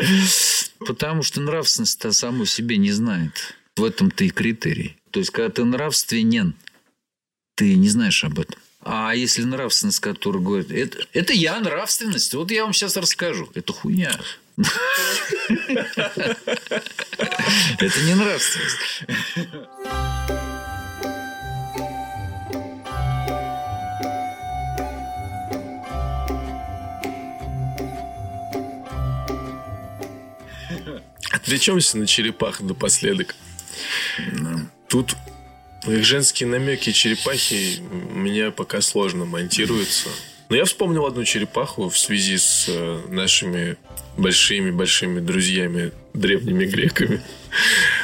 Потому 0.80 1.22
что 1.22 1.40
нравственность-то 1.40 2.12
саму 2.12 2.44
себе 2.46 2.76
не 2.76 2.92
знает. 2.92 3.56
В 3.76 3.84
этом-то 3.84 4.24
и 4.24 4.30
критерий. 4.30 4.96
То 5.10 5.20
есть, 5.20 5.30
когда 5.30 5.50
ты 5.50 5.64
нравственен, 5.64 6.54
ты 7.54 7.74
не 7.74 7.88
знаешь 7.88 8.24
об 8.24 8.38
этом. 8.38 8.60
А 8.80 9.14
если 9.14 9.42
нравственность, 9.42 10.00
которая 10.00 10.42
говорит, 10.42 10.70
это, 10.70 11.06
это 11.12 11.32
я 11.32 11.60
нравственность, 11.60 12.32
вот 12.34 12.50
я 12.50 12.64
вам 12.64 12.72
сейчас 12.72 12.96
расскажу. 12.96 13.50
Это 13.54 13.72
хуйня. 13.72 14.18
Это 17.78 18.00
не 18.02 18.14
нравственность. 18.14 19.04
Отвлечемся 31.48 31.96
на 31.96 32.06
черепах 32.06 32.60
напоследок. 32.60 33.34
Тут 34.86 35.16
их 35.86 36.04
женские 36.04 36.46
намеки 36.46 36.92
черепахи 36.92 37.80
мне 38.12 38.50
пока 38.50 38.82
сложно 38.82 39.24
монтируются. 39.24 40.10
Но 40.50 40.56
я 40.56 40.66
вспомнил 40.66 41.06
одну 41.06 41.24
черепаху 41.24 41.88
в 41.88 41.96
связи 41.96 42.36
с 42.36 42.66
э, 42.68 43.00
нашими 43.08 43.78
большими-большими 44.18 45.20
друзьями, 45.20 45.92
древними 46.12 46.66
греками. 46.66 47.22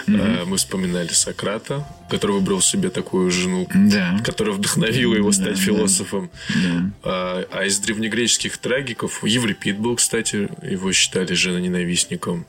Mm-hmm. 0.07 0.45
Мы 0.47 0.57
вспоминали 0.57 1.09
Сократа, 1.09 1.87
который 2.09 2.33
выбрал 2.33 2.63
себе 2.63 2.89
такую 2.89 3.31
жену, 3.31 3.69
да. 3.75 4.21
которая 4.25 4.55
вдохновила 4.55 5.15
его 5.15 5.33
стать 5.33 5.57
да, 5.57 5.61
философом. 5.61 6.31
Да. 6.49 6.91
А, 7.03 7.47
а 7.51 7.65
из 7.65 7.79
древнегреческих 7.79 8.57
трагиков 8.57 9.23
Еврипид 9.25 9.79
был, 9.79 9.97
кстати, 9.97 10.49
его 10.63 10.93
считали 10.93 11.35
женоненавистником. 11.35 12.47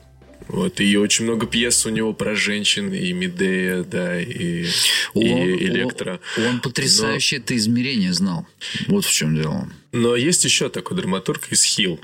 Вот, 0.48 0.80
и 0.80 0.96
очень 0.96 1.24
много 1.24 1.46
пьес 1.46 1.86
у 1.86 1.90
него 1.90 2.12
про 2.12 2.36
женщин, 2.36 2.92
и 2.92 3.12
Медея, 3.12 3.82
да, 3.82 4.20
и, 4.20 4.66
он, 5.14 5.24
и 5.24 5.64
Электро. 5.64 6.20
Он, 6.36 6.46
он 6.46 6.60
потрясающе 6.60 7.38
Но... 7.38 7.42
это 7.42 7.56
измерение 7.56 8.12
знал. 8.12 8.46
Вот 8.86 9.04
в 9.04 9.12
чем 9.12 9.34
дело. 9.34 9.68
Но 9.92 10.14
есть 10.14 10.44
еще 10.44 10.68
такой 10.68 10.96
драматург 10.96 11.48
из 11.50 11.64
Хилл. 11.64 12.00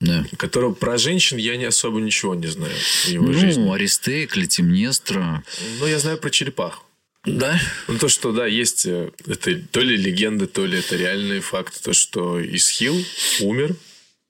Да. 0.00 0.24
Которого 0.36 0.74
про 0.74 0.96
женщин 0.96 1.38
я 1.38 1.56
не 1.56 1.64
особо 1.64 2.00
ничего 2.00 2.36
не 2.36 2.46
знаю 2.46 2.74
его 3.06 3.26
ну, 3.26 3.32
жизни. 3.32 3.68
Аристей, 3.72 4.26
Клетимнестра. 4.26 5.42
Ну, 5.80 5.86
я 5.86 5.98
знаю 5.98 6.18
про 6.18 6.30
черепах. 6.30 6.84
Да? 7.24 7.60
Ну, 7.88 7.98
то, 7.98 8.08
что, 8.08 8.32
да, 8.32 8.46
есть 8.46 8.86
э, 8.86 9.10
это 9.26 9.56
то 9.56 9.80
ли 9.80 9.96
легенда, 9.96 10.46
то 10.46 10.64
ли 10.64 10.78
это 10.78 10.96
реальный 10.96 11.40
факт, 11.40 11.82
то, 11.82 11.92
что 11.92 12.40
Исхил 12.40 12.96
умер 13.40 13.74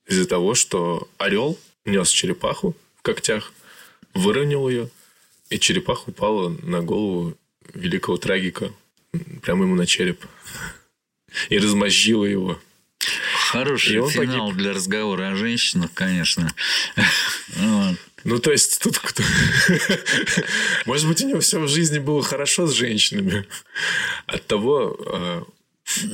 из-за 0.07 0.27
того, 0.27 0.55
что 0.55 1.09
орел 1.19 1.59
нес 1.85 2.09
черепаху 2.09 2.75
в 2.99 3.03
когтях, 3.03 3.53
выровнял 4.15 4.69
ее, 4.69 4.91
и 5.51 5.59
черепаха 5.59 6.11
упала 6.11 6.49
на 6.63 6.83
голову 6.83 7.37
великого 7.75 8.17
трагика 8.17 8.73
прямо 9.43 9.65
ему 9.65 9.75
на 9.75 9.87
череп 9.87 10.25
и 11.49 11.59
размозжила 11.59 12.25
его. 12.25 12.61
Хороший 13.51 14.07
финал 14.09 14.49
погиб. 14.49 14.63
для 14.63 14.73
разговора 14.73 15.31
о 15.31 15.37
женщинах, 15.37 15.91
конечно. 15.95 16.53
Ну, 18.25 18.39
то 18.41 18.51
есть, 18.51 18.83
тут 18.83 18.99
кто... 18.99 19.23
Может 20.87 21.09
быть, 21.09 21.23
у 21.23 21.29
него 21.29 21.41
все 21.41 21.61
в 21.61 21.69
жизни 21.69 21.99
было 21.99 22.23
хорошо 22.23 22.67
с 22.67 22.73
женщинами. 22.73 23.47
От 24.27 24.47
того 24.47 24.99
э, 25.07 25.43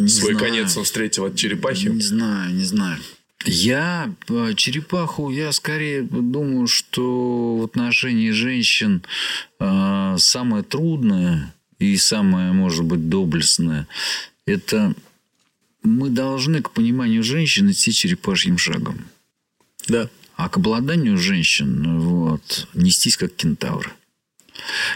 свой 0.07 0.37
конец 0.37 0.77
он 0.77 0.85
встретил 0.85 1.25
от 1.25 1.35
черепахи. 1.35 1.89
Не 1.89 2.03
знаю, 2.03 2.53
не 2.55 2.65
знаю. 2.65 3.01
Я 3.45 4.13
э, 4.29 4.55
черепаху, 4.57 5.31
я 5.31 5.53
скорее 5.53 6.03
думаю, 6.03 6.67
что 6.67 7.57
в 7.59 7.65
отношении 7.65 8.31
женщин 8.31 9.03
э, 9.61 10.17
самое 10.19 10.63
трудное 10.63 11.55
и 11.79 11.97
самое, 11.97 12.53
может 12.53 12.85
быть, 12.85 13.09
доблестное– 13.09 13.87
это 14.47 14.95
мы 15.83 16.11
должны 16.11 16.63
к 16.63 16.71
пониманию 16.71 17.23
женщин 17.23 17.71
идти 17.71 17.93
черепашьим 17.93 18.59
шагом. 18.59 19.07
Да. 19.89 20.09
А 20.37 20.49
к 20.49 20.57
обладанию 20.57 21.17
женщин 21.17 22.01
вот, 22.01 22.69
нестись 22.75 23.17
как 23.17 23.35
кентавр. 23.35 23.95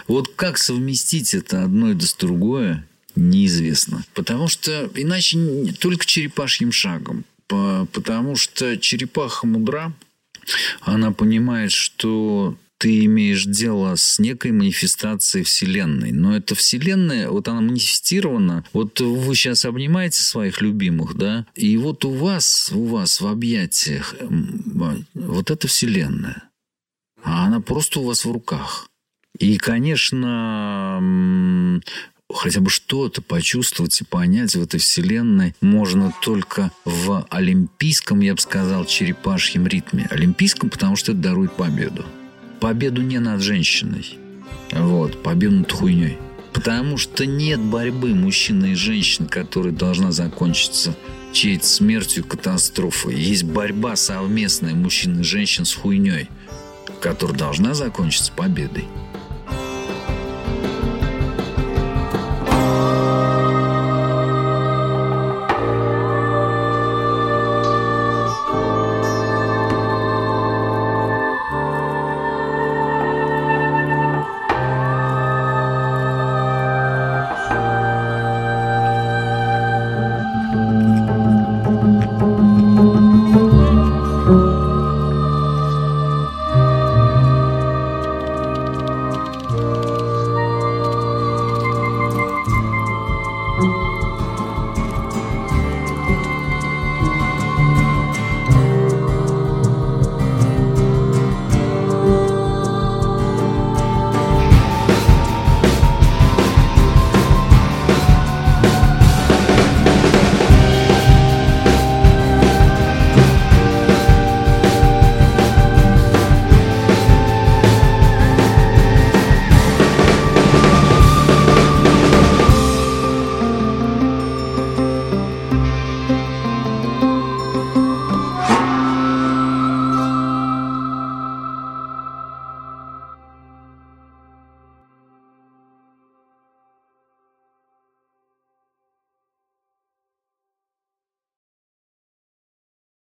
Вот 0.07 0.33
как 0.35 0.57
совместить 0.57 1.33
это 1.33 1.63
одно 1.63 1.91
и 1.91 1.99
с 1.99 2.13
другое, 2.13 2.87
неизвестно. 3.15 4.03
Потому 4.13 4.47
что 4.47 4.89
иначе 4.95 5.73
только 5.79 6.05
черепашьим 6.05 6.71
шагом. 6.71 7.23
Потому 7.49 8.35
что 8.35 8.77
черепаха 8.77 9.47
мудра, 9.47 9.93
она 10.81 11.11
понимает, 11.11 11.71
что 11.71 12.55
ты 12.77 13.03
имеешь 13.05 13.43
дело 13.43 13.95
с 13.95 14.19
некой 14.19 14.51
манифестацией 14.51 15.43
Вселенной. 15.43 16.11
Но 16.13 16.35
эта 16.37 16.55
Вселенная, 16.55 17.29
вот 17.29 17.49
она 17.49 17.59
манифестирована. 17.59 18.63
Вот 18.71 19.01
вы 19.01 19.35
сейчас 19.35 19.65
обнимаете 19.65 20.21
своих 20.21 20.61
любимых, 20.61 21.15
да, 21.15 21.45
и 21.55 21.75
вот 21.75 22.05
у 22.05 22.11
вас, 22.11 22.71
у 22.73 22.85
вас 22.85 23.19
в 23.19 23.27
объятиях 23.27 24.15
вот 25.13 25.51
эта 25.51 25.67
Вселенная. 25.67 26.43
А 27.21 27.47
она 27.47 27.59
просто 27.59 27.99
у 27.99 28.05
вас 28.05 28.23
в 28.23 28.31
руках. 28.31 28.87
И, 29.37 29.57
конечно, 29.57 31.01
хотя 32.33 32.61
бы 32.61 32.69
что-то 32.69 33.21
почувствовать 33.21 33.99
и 34.01 34.03
понять 34.03 34.55
в 34.55 34.61
этой 34.61 34.79
вселенной 34.79 35.55
можно 35.61 36.13
только 36.21 36.71
в 36.85 37.25
олимпийском, 37.29 38.19
я 38.21 38.35
бы 38.35 38.41
сказал, 38.41 38.85
черепашьем 38.85 39.67
ритме. 39.67 40.07
Олимпийском, 40.11 40.69
потому 40.69 40.95
что 40.95 41.11
это 41.11 41.21
дарует 41.21 41.53
победу 41.53 42.05
победу 42.59 43.01
не 43.01 43.19
над 43.19 43.41
женщиной. 43.41 44.17
Вот, 44.71 45.23
победу 45.23 45.55
над 45.55 45.71
хуйней. 45.71 46.17
Потому 46.53 46.97
что 46.97 47.25
нет 47.25 47.59
борьбы 47.59 48.13
мужчины 48.13 48.71
и 48.71 48.75
женщины, 48.75 49.27
которая 49.27 49.71
должна 49.71 50.11
закончиться 50.11 50.95
чьей-то 51.31 51.65
смертью, 51.65 52.25
катастрофой. 52.25 53.15
Есть 53.15 53.43
борьба 53.43 53.95
совместная 53.95 54.73
мужчин 54.73 55.19
и 55.19 55.23
женщин 55.23 55.65
с 55.65 55.73
хуйней, 55.73 56.27
которая 57.01 57.37
должна 57.37 57.73
закончиться 57.73 58.31
победой. 58.31 58.85